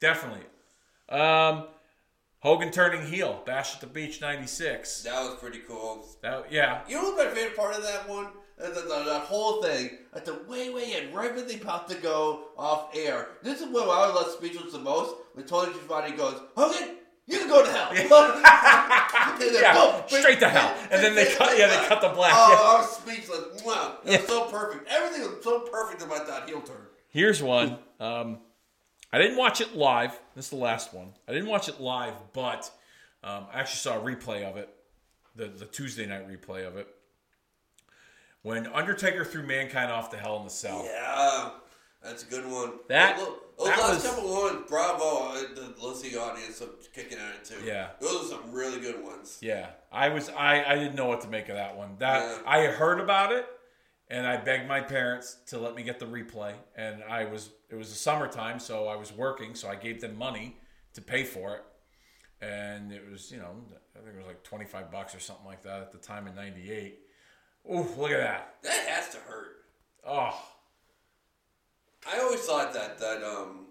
[0.00, 0.44] definitely.
[1.08, 1.66] Um,
[2.40, 5.02] Hogan turning heel, Bash at the Beach '96.
[5.02, 6.06] That was pretty cool.
[6.22, 8.26] That yeah, You know what my favorite part of that one?
[8.62, 11.88] Uh, the- the- That whole thing, at the way, way end, right when they about
[11.88, 13.28] to go off air.
[13.42, 15.14] This is when I was left speechless the most.
[15.34, 16.96] When Tony Schiavone goes, Hogan,
[17.28, 17.92] you can go to hell.
[19.40, 20.74] Yeah, boom, straight to hell.
[20.90, 22.58] And then they cut- yeah, they cut the black, Oh, yeah.
[22.58, 23.62] I was speechless.
[23.62, 24.88] Wow, it was so perfect.
[24.90, 26.76] Everything was so perfect about that heel turn.
[27.08, 27.78] Here's one.
[28.00, 28.38] Um,
[29.12, 30.18] I didn't watch it live.
[30.34, 31.12] This is the last one.
[31.28, 32.70] I didn't watch it live, but
[33.22, 34.68] um, I actually saw a replay of it,
[35.36, 36.88] the the Tuesday night replay of it,
[38.42, 40.82] when Undertaker threw Mankind off the Hell in the Cell.
[40.84, 41.50] Yeah,
[42.02, 42.72] that's a good one.
[42.88, 47.18] That- those, those that last was- couple ones, bravo, uh, the listening audience of Kicking
[47.18, 47.56] Out at 2.
[47.64, 47.90] Yeah.
[48.00, 49.38] those are some really good ones.
[49.40, 51.96] Yeah, I was I, I didn't know what to make of that one.
[51.98, 52.42] That Yeah.
[52.50, 53.46] I heard about it,
[54.08, 56.54] and I begged my parents to let me get the replay.
[56.76, 60.16] And I was it was the summertime, so I was working, so I gave them
[60.16, 60.56] money
[60.94, 61.64] to pay for it.
[62.40, 63.50] And it was you know
[63.96, 66.26] I think it was like twenty five bucks or something like that at the time
[66.28, 67.00] in '98.
[67.70, 68.54] Ooh, look at that!
[68.62, 69.56] That has to hurt.
[70.06, 70.40] Oh,
[72.10, 73.66] I always thought that that um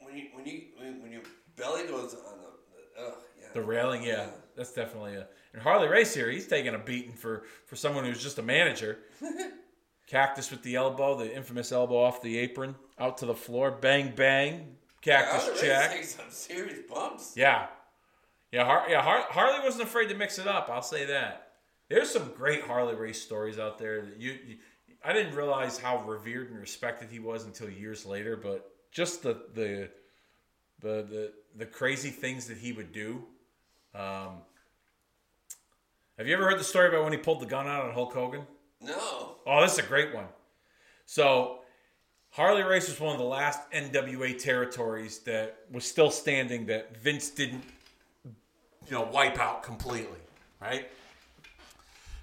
[0.00, 0.62] when you when you
[1.00, 1.22] when, your
[1.56, 3.10] belly goes on the uh,
[3.40, 4.26] yeah the railing, yeah,
[4.56, 5.26] that's definitely a.
[5.52, 8.98] And Harley Race here, he's taking a beating for for someone who's just a manager.
[10.06, 14.12] Cactus with the elbow, the infamous elbow off the apron, out to the floor, bang
[14.14, 15.90] bang, cactus Harley Race check.
[15.92, 17.32] takes some serious bumps.
[17.36, 17.68] Yeah,
[18.52, 19.00] yeah, Har- yeah.
[19.00, 20.68] Har- Harley wasn't afraid to mix it up.
[20.70, 21.52] I'll say that.
[21.88, 24.02] There's some great Harley race stories out there.
[24.02, 24.56] That you, you,
[25.04, 28.36] I didn't realize how revered and respected he was until years later.
[28.36, 29.90] But just the the
[30.80, 33.24] the the, the crazy things that he would do.
[33.94, 34.38] Um,
[36.18, 38.12] have you ever heard the story about when he pulled the gun out on Hulk
[38.12, 38.42] Hogan?
[38.80, 40.26] No, Oh, this is a great one.
[41.06, 41.60] So,
[42.30, 47.30] Harley Race was one of the last NWA territories that was still standing that Vince
[47.30, 47.62] didn't,
[48.24, 50.18] you know, wipe out completely,
[50.60, 50.88] right?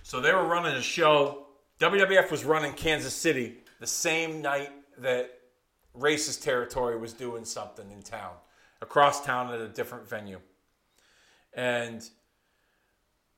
[0.04, 1.46] So they were running a show.
[1.82, 5.32] WWF was running Kansas City the same night that
[5.96, 8.34] Race's territory was doing something in town,
[8.84, 10.40] across town at a different venue.
[11.56, 12.08] And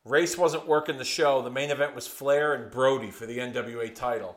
[0.03, 1.41] Race wasn't working the show.
[1.41, 4.35] The main event was Flair and Brody for the NWA title.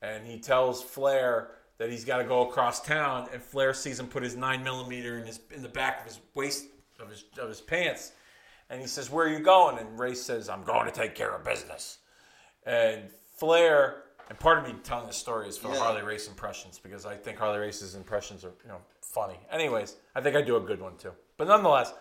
[0.00, 4.06] And he tells Flair that he's got to go across town, and Flair sees him
[4.06, 6.66] put his nine millimeter in his in the back of his waist
[7.00, 8.12] of his of his pants,
[8.70, 11.34] and he says, "Where are you going?" And Race says, "I'm going to take care
[11.34, 11.98] of business."
[12.64, 15.78] And Flair, and part of me telling this story is for Yeah.
[15.78, 19.38] Harley Race impressions because I think Harley Race's impressions are you know funny.
[19.50, 21.12] Anyways, I think I do a good one too.
[21.36, 21.92] But nonetheless,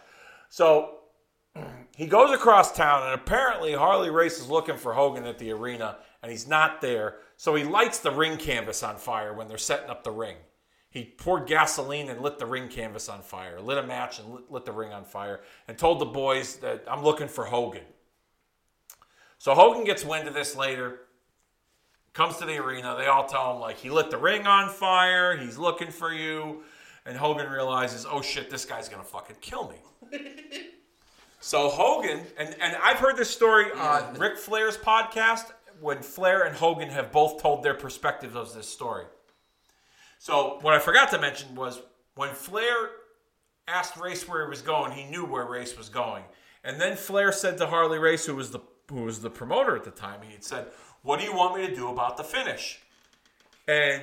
[0.49, 0.99] so
[1.95, 5.97] he goes across town, and apparently Harley Race is looking for Hogan at the arena,
[6.21, 7.17] and he's not there.
[7.37, 10.37] So he lights the ring canvas on fire when they're setting up the ring.
[10.89, 14.51] He poured gasoline and lit the ring canvas on fire, lit a match and lit,
[14.51, 17.83] lit the ring on fire, and told the boys that I'm looking for Hogan.
[19.37, 21.01] So Hogan gets wind of this later,
[22.17, 22.95] comes to the arena.
[22.97, 26.63] They all tell him, like, he lit the ring on fire, he's looking for you.
[27.05, 29.71] And Hogan realizes, oh shit, this guy's gonna fucking kill
[30.11, 30.19] me.
[31.39, 35.45] So Hogan, and, and I've heard this story on Ric Flair's podcast
[35.79, 39.05] when Flair and Hogan have both told their perspectives of this story.
[40.17, 41.79] So what I forgot to mention was
[42.15, 42.89] when Flair
[43.67, 46.23] asked Race where he was going, he knew where Race was going.
[46.63, 49.83] And then Flair said to Harley Race, who was the who was the promoter at
[49.83, 50.67] the time, he had said,
[51.07, 52.81] What do you want me to do about the finish?
[53.65, 54.01] And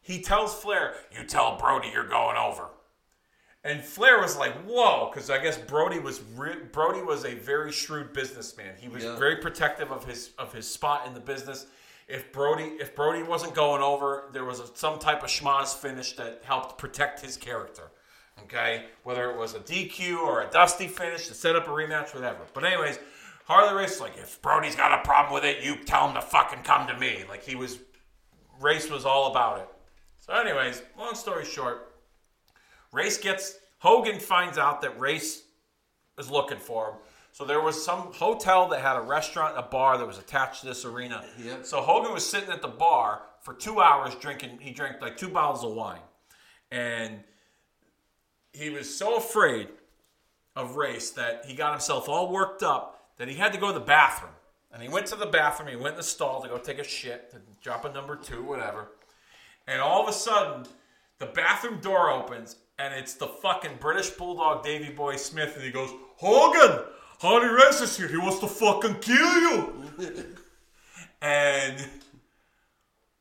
[0.00, 2.64] he tells Flair, You tell Brody you're going over.
[3.62, 7.70] And Flair was like, "Whoa," because I guess Brody was re- Brody was a very
[7.70, 8.74] shrewd businessman.
[8.76, 9.14] He was Yeah.
[9.14, 11.66] very protective of his of his spot in the business.
[12.08, 16.16] If Brody if Brody wasn't going over, there was a, some type of schmozz finish
[16.16, 17.92] that helped protect his character.
[18.42, 22.12] Okay, whether it was a DQ or a dusty finish to set up a rematch,
[22.16, 22.40] whatever.
[22.52, 22.98] But anyways,
[23.44, 26.62] Harley Race like, if Brody's got a problem with it, you tell him to fucking
[26.62, 27.24] come to me.
[27.28, 27.78] Like he was,
[28.60, 29.68] Race was all about it.
[30.20, 31.94] So, anyways, long story short.
[32.92, 35.42] Race gets Hogan finds out that Race
[36.18, 36.94] is looking for him.
[37.32, 40.66] So there was some hotel that had a restaurant a bar that was attached to
[40.66, 41.22] this arena.
[41.38, 41.66] Yep.
[41.66, 44.58] So Hogan was sitting at the bar for two hours drinking.
[44.60, 46.00] He drank like two bottles of wine,
[46.70, 47.24] and
[48.54, 49.68] he was so afraid
[50.56, 53.72] of Race that he got himself all worked up that he had to go to
[53.72, 54.32] the bathroom.
[54.72, 55.68] And he went to the bathroom.
[55.68, 58.42] He went in the stall to go take a shit, to drop a number two,
[58.42, 58.88] whatever.
[59.66, 60.66] And all of a sudden,
[61.20, 65.70] The bathroom door opens, and it's the fucking British Bulldog Davy Boy Smith, and he
[65.70, 66.84] goes, Hogan,
[67.20, 68.08] Harley Race is here.
[68.08, 69.94] He wants to fucking kill you.
[71.22, 71.88] and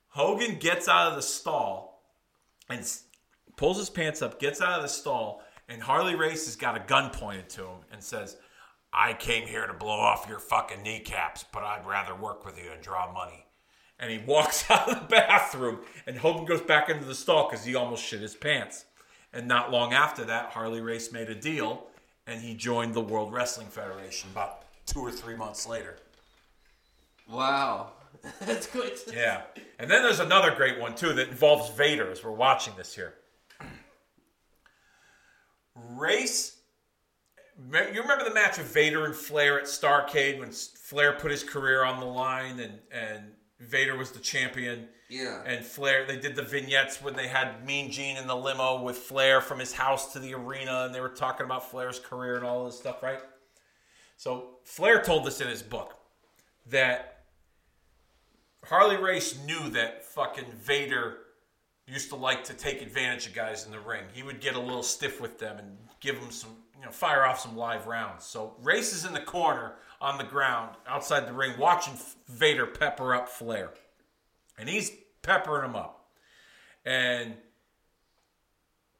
[0.09, 2.03] Hogan gets out of the stall
[2.67, 2.81] and
[3.55, 6.79] pulls his pants up, gets out of the stall, and Harley Race has got a
[6.79, 8.37] gun pointed to him and says,
[8.93, 12.71] I came here to blow off your fucking kneecaps, but I'd rather work with you
[12.71, 13.45] and draw money.
[13.99, 17.65] And he walks out of the bathroom, and Hogan goes back into the stall because
[17.65, 18.85] he almost shit his pants.
[19.33, 21.87] And not long after that, Harley Race made a deal,
[22.27, 25.97] and he joined the World Wrestling Federation about two or three months later.
[27.27, 27.93] Wow.
[28.39, 28.93] That's good.
[29.13, 29.41] Yeah.
[29.79, 33.15] And then there's another great one, too, that involves Vader as we're watching this here.
[35.75, 36.57] Race.
[37.57, 41.83] You remember the match of Vader and Flair at Starcade when Flair put his career
[41.83, 43.23] on the line and, and
[43.59, 44.87] Vader was the champion?
[45.09, 45.43] Yeah.
[45.45, 48.97] And Flair, they did the vignettes when they had Mean Gene in the limo with
[48.97, 52.45] Flair from his house to the arena, and they were talking about Flair's career and
[52.45, 53.19] all this stuff, right?
[54.17, 55.95] So Flair told us in his book
[56.67, 57.25] that
[58.63, 61.17] Harley Race knew that fucking Vader
[61.85, 64.03] used to like to take advantage of guys in the ring.
[64.13, 67.25] He would get a little stiff with them and give them some, you know, fire
[67.25, 68.25] off some live rounds.
[68.25, 71.93] So Race is in the corner on the ground outside the ring watching
[72.27, 73.71] Vader pepper up Flair.
[74.57, 74.91] And he's
[75.21, 76.09] peppering him up.
[76.83, 77.35] And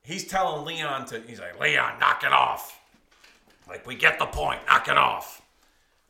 [0.02, 2.80] he's telling Leon to, he's like, Leon, knock it off.
[3.68, 5.42] Like, we get the point, knock it off.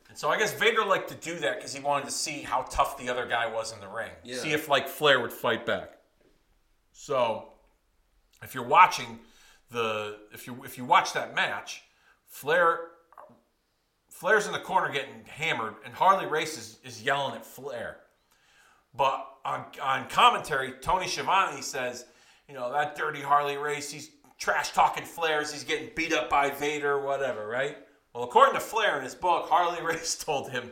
[0.08, 2.62] And so I guess Vader liked to do that because he wanted to see how
[2.70, 4.10] tough the other guy was in the ring.
[4.22, 4.36] Yeah.
[4.36, 5.98] See if, like, Flair would fight back.
[6.92, 7.48] So,
[8.44, 9.18] if you're watching
[9.70, 11.82] the, if you if you watch that match,
[12.26, 12.80] Flair,
[14.08, 17.98] Flair's in the corner getting hammered, and Harley Race is, is yelling at Flair.
[18.96, 22.06] But on, on commentary, Tony Schiavone says,
[22.48, 26.50] you know, that dirty Harley Race, he's trash talking Flair's, he's getting beat up by
[26.50, 27.76] Vader, whatever, right?
[28.14, 30.70] Well, according to Flair in his book, Harley Race told him,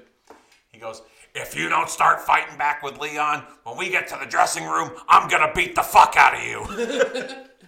[0.70, 1.02] he goes,
[1.34, 4.92] if you don't start fighting back with Leon, when we get to the dressing room,
[5.08, 6.62] I'm going to beat the fuck out of you.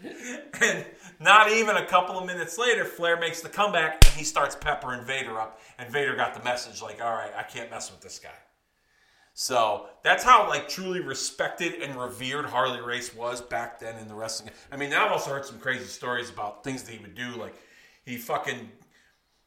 [0.60, 0.84] and
[1.20, 5.04] not even a couple of minutes later, Flair makes the comeback and he starts peppering
[5.04, 5.60] Vader up.
[5.78, 8.30] And Vader got the message like, all right, I can't mess with this guy.
[9.36, 14.14] So that's how like truly respected and revered Harley Race was back then in the
[14.14, 14.50] wrestling.
[14.70, 17.30] I mean, I've also heard some crazy stories about things that he would do.
[17.36, 17.56] Like
[18.04, 18.70] he fucking,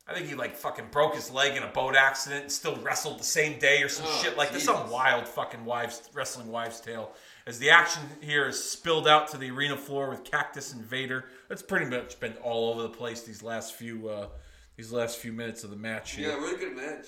[0.06, 3.18] I think he like fucking broke his leg in a boat accident and still wrestled
[3.19, 4.65] the same day or some Oh, shit like this.
[4.65, 7.14] Some wild fucking wives wrestling wives tale.
[7.48, 11.26] As the action here is spilled out to the arena floor with Cactus and Vader.
[11.48, 14.28] That's pretty much been all over the place these last few uh,
[14.76, 16.28] these last few minutes of the match here.
[16.28, 17.07] Yeah, really good match.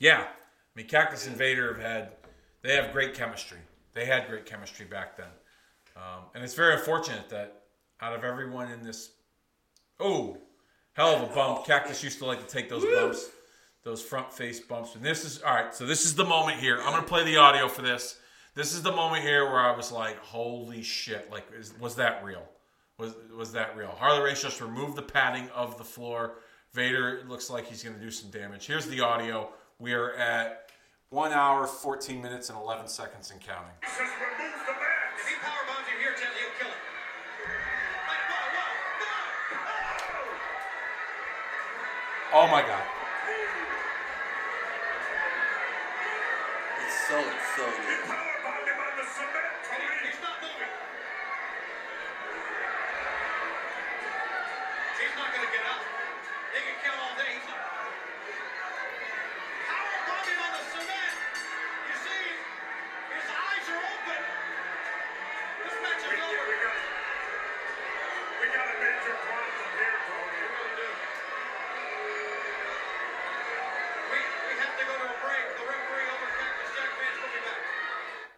[0.00, 0.22] Yeah.
[0.22, 0.26] I
[0.74, 2.12] mean, Cactus and Vader have had,
[2.62, 3.58] they have great chemistry.
[3.94, 5.30] They had great chemistry back then.
[5.96, 7.62] Um, and it's very unfortunate that
[8.02, 9.12] out of everyone in this,
[9.98, 10.36] oh,
[10.92, 11.64] hell of a bump.
[11.64, 13.30] Cactus used to like to take those bumps,
[13.84, 14.94] those front face bumps.
[14.94, 16.78] And this is, all right, so this is the moment here.
[16.82, 18.18] I'm going to play the audio for this.
[18.56, 21.30] This is the moment here where I was like, holy shit.
[21.30, 22.42] Like, is, was that real?
[22.98, 23.88] Was, was that real?
[23.98, 26.36] Harley Race just removed the padding of the floor.
[26.72, 28.66] Vader looks like he's going to do some damage.
[28.66, 29.50] Here's the audio.
[29.78, 30.70] We are at
[31.10, 33.74] one hour, 14 minutes, and 11 seconds and counting.
[33.82, 35.20] Jesus removes the mask.
[35.20, 36.80] If he power bombs you here, Jesse, he'll kill him.
[38.08, 38.72] Wait, whoa, whoa,
[42.32, 42.40] no!
[42.40, 42.84] Oh my God.
[46.86, 48.35] It's so, it's so good.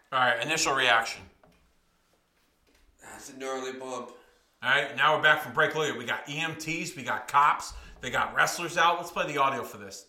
[0.08, 1.20] All right, initial reaction.
[3.04, 4.16] That's a gnarly bump.
[4.64, 5.76] All right, now we're back from break.
[5.76, 6.00] Look.
[6.00, 8.96] We got EMTs, we got cops, they got wrestlers out.
[8.96, 10.08] Let's play the audio for this.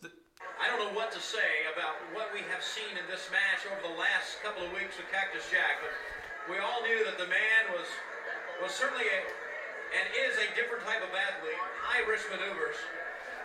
[0.55, 3.83] I don't know what to say about what we have seen in this match over
[3.83, 5.91] the last couple of weeks with Cactus Jack, but
[6.47, 7.87] we all knew that the man was
[8.63, 9.19] was certainly a
[9.99, 12.79] and is a different type of athlete, high risk maneuvers.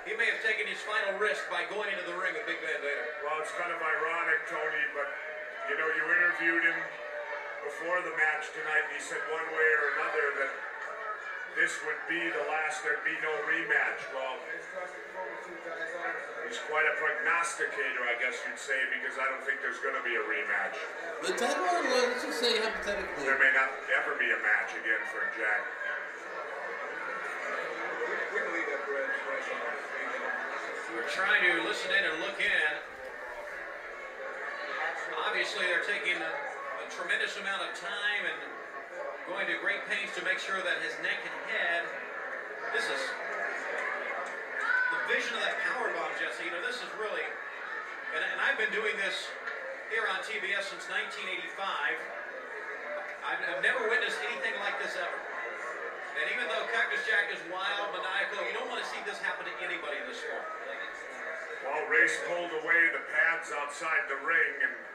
[0.07, 2.79] He may have taken his final risk by going into the ring with Big Van
[2.79, 3.11] Vader.
[3.27, 5.09] Well, it's kind of ironic, Tony, but
[5.69, 6.79] you know, you interviewed him
[7.65, 10.53] before the match tonight, and he said one way or another that
[11.57, 14.03] this would be the last, there'd be no rematch.
[14.13, 14.37] Well,
[16.45, 20.05] he's quite a prognosticator, I guess you'd say, because I don't think there's going to
[20.05, 20.77] be a rematch.
[21.25, 23.25] The title, let's just say hypothetically.
[23.25, 25.63] There may not ever be a match again for Jack.
[30.93, 32.94] We're trying to listen in and look in.
[35.35, 36.33] Obviously, they're taking a,
[36.79, 38.39] a tremendous amount of time and
[39.27, 41.83] going to great pains to make sure that his neck and head.
[42.71, 43.03] This is
[44.95, 46.47] the vision of that power bomb, Jesse.
[46.47, 47.27] You know, this is really,
[48.15, 49.27] and, and I've been doing this
[49.91, 51.27] here on TBS since 1985.
[53.27, 55.19] I've, I've never witnessed anything like this ever.
[56.15, 59.51] And even though Cactus Jack is wild, maniacal, you don't want to see this happen
[59.51, 60.47] to anybody in this sport.
[61.67, 64.95] While Race pulled away the pads outside the ring and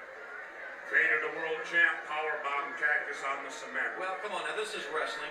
[0.90, 3.94] Vader, the world champ, powerbomb Cactus on the cement.
[4.02, 5.30] Well, come on, now this is wrestling.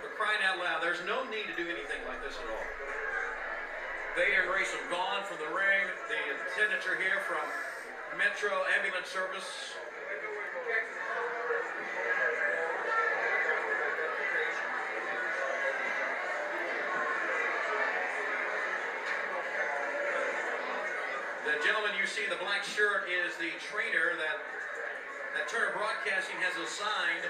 [0.00, 2.68] For crying out loud, there's no need to do anything like this at all.
[4.16, 5.84] Vader and Race have gone from the ring.
[6.08, 6.20] The
[6.56, 7.44] signature here from
[8.16, 9.76] Metro Ambulance Service.
[22.10, 24.42] See the black shirt is the trainer that
[25.38, 27.22] that Turner Broadcasting has assigned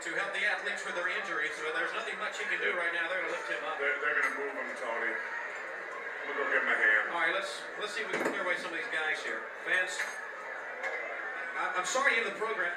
[0.00, 1.52] to help the athletes with their injuries.
[1.60, 3.04] So there's nothing much he can do right now.
[3.12, 3.76] They're going to lift him up.
[3.76, 5.12] They're, they're going to move him, Tony.
[5.12, 7.04] I'm going to go give him a hand.
[7.12, 9.44] All right, let's let's see if we can clear away some of these guys here.
[9.68, 10.00] Vance,
[11.60, 12.72] I, I'm sorry to end the program.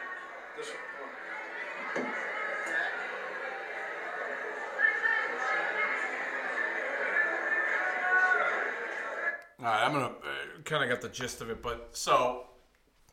[0.59, 0.83] This one.
[9.63, 10.11] All right, I'm gonna
[10.65, 12.45] kind of got the gist of it, but so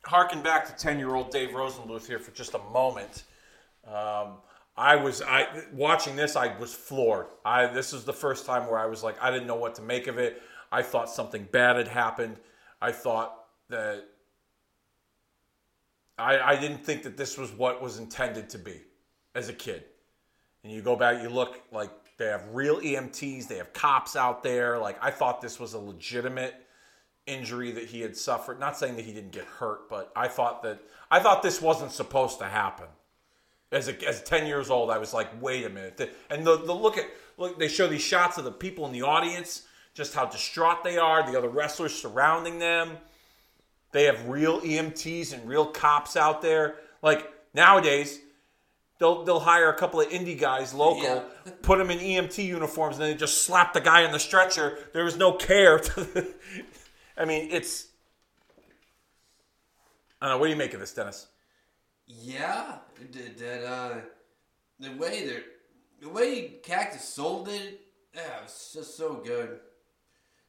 [0.05, 3.25] harken back to ten-year-old Dave Rosenbluth here for just a moment.
[3.87, 4.39] Um,
[4.77, 6.37] I was I watching this.
[6.37, 7.27] I was floored.
[7.45, 9.83] I this is the first time where I was like I didn't know what to
[9.83, 10.43] make of it.
[10.73, 12.37] I thought something bad had happened.
[12.83, 14.05] I thought that
[16.19, 18.81] I I didn't think that this was what was intended to be
[19.35, 19.85] as a kid.
[20.65, 24.43] And you go back, you look like they have real EMTs, they have cops out
[24.43, 24.79] there.
[24.79, 26.55] Like I thought this was a legitimate
[27.27, 28.61] injury that he had suffered.
[28.61, 30.81] Not saying that he didn't get hurt, but I thought that
[31.11, 32.87] I thought this wasn't supposed to happen.
[33.73, 36.15] As a, as 10 years old, I was like, wait a minute.
[36.31, 37.07] And the, the look at
[37.39, 39.63] look, they show these shots of the people in the audience,
[39.95, 42.97] just how distraught they are, the other wrestlers surrounding them.
[43.93, 46.77] They have real EMTs and real cops out there.
[47.03, 48.21] Like nowadays,
[48.99, 51.23] they'll they'll hire a couple of indie guys local, Yeah.
[51.63, 54.79] put them in EMT uniforms, and then they just slap the guy on the stretcher.
[54.93, 55.79] There was no care.
[55.79, 56.35] To the,
[57.17, 57.89] I mean, it's.
[60.21, 60.39] I don't know.
[60.39, 61.27] What do you make of this, Dennis?
[62.07, 62.77] Yeah,
[63.13, 63.95] that, that uh,
[64.81, 65.43] the way they
[66.01, 67.81] the way Cactus sold it,
[68.15, 69.61] yeah, it was just so good,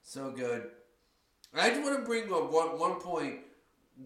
[0.02, 0.70] so good.
[1.54, 3.40] I just want to bring up one one point,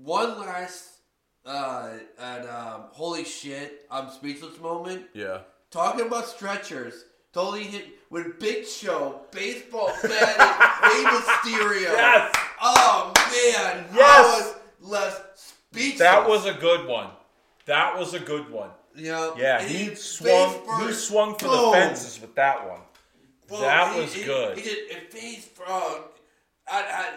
[0.04, 1.00] one last
[1.46, 5.06] uh, and um, holy shit, I'm speechless moment.
[5.14, 5.40] Yeah.
[5.72, 11.92] Talking about stretchers, totally hit with Big Show baseball bat Rey Mysterio.
[11.94, 12.36] Yes!
[12.62, 14.00] Oh man, Yes!
[14.00, 15.22] I was less
[15.72, 16.00] speechless.
[16.00, 17.10] That was a good one.
[17.66, 18.70] That was a good one.
[18.96, 20.62] Yeah, Yeah, and he swung.
[20.88, 22.82] He swung for boom, the fences with that one.
[23.48, 23.62] boom.
[23.62, 24.58] That He- was he- good.
[24.58, 26.04] He did it face front.
[26.72, 27.10] I, I,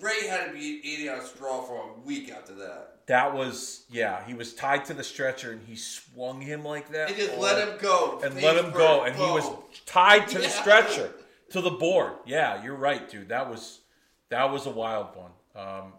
[0.00, 3.06] Rey had to be eating on a straw for a week after that.
[3.06, 4.24] That was yeah.
[4.26, 7.08] He was tied to the stretcher and he swung him like that.
[7.08, 7.40] And just Oh.
[7.40, 8.20] let him go.
[8.22, 9.44] and let him go, and he was
[9.86, 11.12] tied to the stretcher
[11.50, 12.12] to the board.
[12.26, 13.28] Yeah, you're right, dude.
[13.30, 13.80] That was
[14.30, 15.30] that was a wild one.
[15.56, 15.92] Um,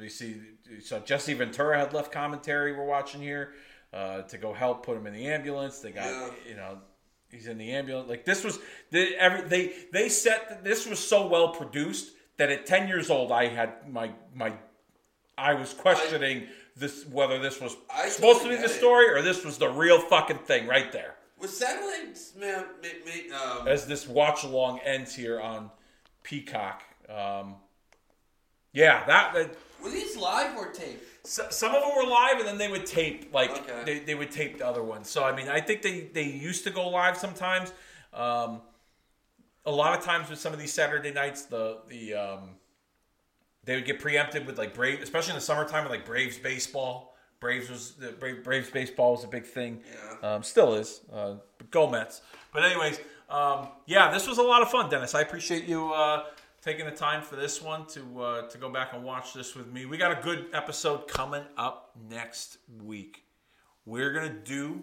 [0.00, 0.36] we see,
[0.82, 2.72] so Jesse Ventura had left commentary.
[2.72, 3.52] We're watching here
[3.92, 5.80] uh, to go help put him in the ambulance.
[5.80, 6.30] They got Yeah.
[6.48, 6.78] you know
[7.30, 8.08] he's in the ambulance.
[8.08, 8.58] Like this was
[8.90, 13.30] they, every they they set this was so well produced that at ten years old
[13.32, 14.52] I had my my
[15.36, 16.46] I was questioning
[16.76, 20.00] this whether this was I supposed to be the story or this was the real
[20.00, 22.88] fucking thing right there Was satellites, man, ma-
[23.36, 25.70] ma- um, as this watch along ends here on
[26.22, 26.82] Peacock.
[27.10, 27.56] Um,
[28.72, 31.04] yeah, that, that were these live or taped?
[31.26, 33.82] so, some of them were live, and then they would tape like Okay.
[33.84, 35.08] they, they would tape the other ones.
[35.10, 37.72] So I mean, I think they they used to go live sometimes.
[38.12, 38.60] Um,
[39.64, 42.50] a lot of times with some of these Saturday nights, the the um,
[43.64, 47.14] they would get preempted with like Brave, especially in the summertime with like Braves baseball.
[47.40, 49.80] Braves was the Brave, Braves baseball was a big thing.
[50.22, 50.34] Yeah.
[50.34, 51.00] Um, still is.
[51.12, 52.22] Uh, but go Mets.
[52.52, 55.14] But anyways, um, yeah, this was a lot of fun, Dennis.
[55.14, 56.24] I appreciate you uh,
[56.62, 59.70] taking the time for this one to uh, to go back and watch this with
[59.70, 59.84] me.
[59.84, 63.24] We got a good episode coming up next week.
[63.84, 64.82] We're gonna do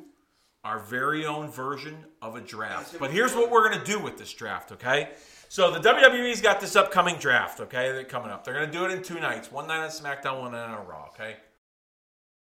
[0.63, 2.99] our very own version of a draft.
[2.99, 5.11] But here's what we're gonna do with this draft, okay?
[5.47, 7.91] So the WWE's got this upcoming draft, okay?
[7.91, 8.43] They're coming up.
[8.43, 11.07] They're gonna do it in two nights, one night on SmackDown, one night on Raw,
[11.13, 11.37] okay?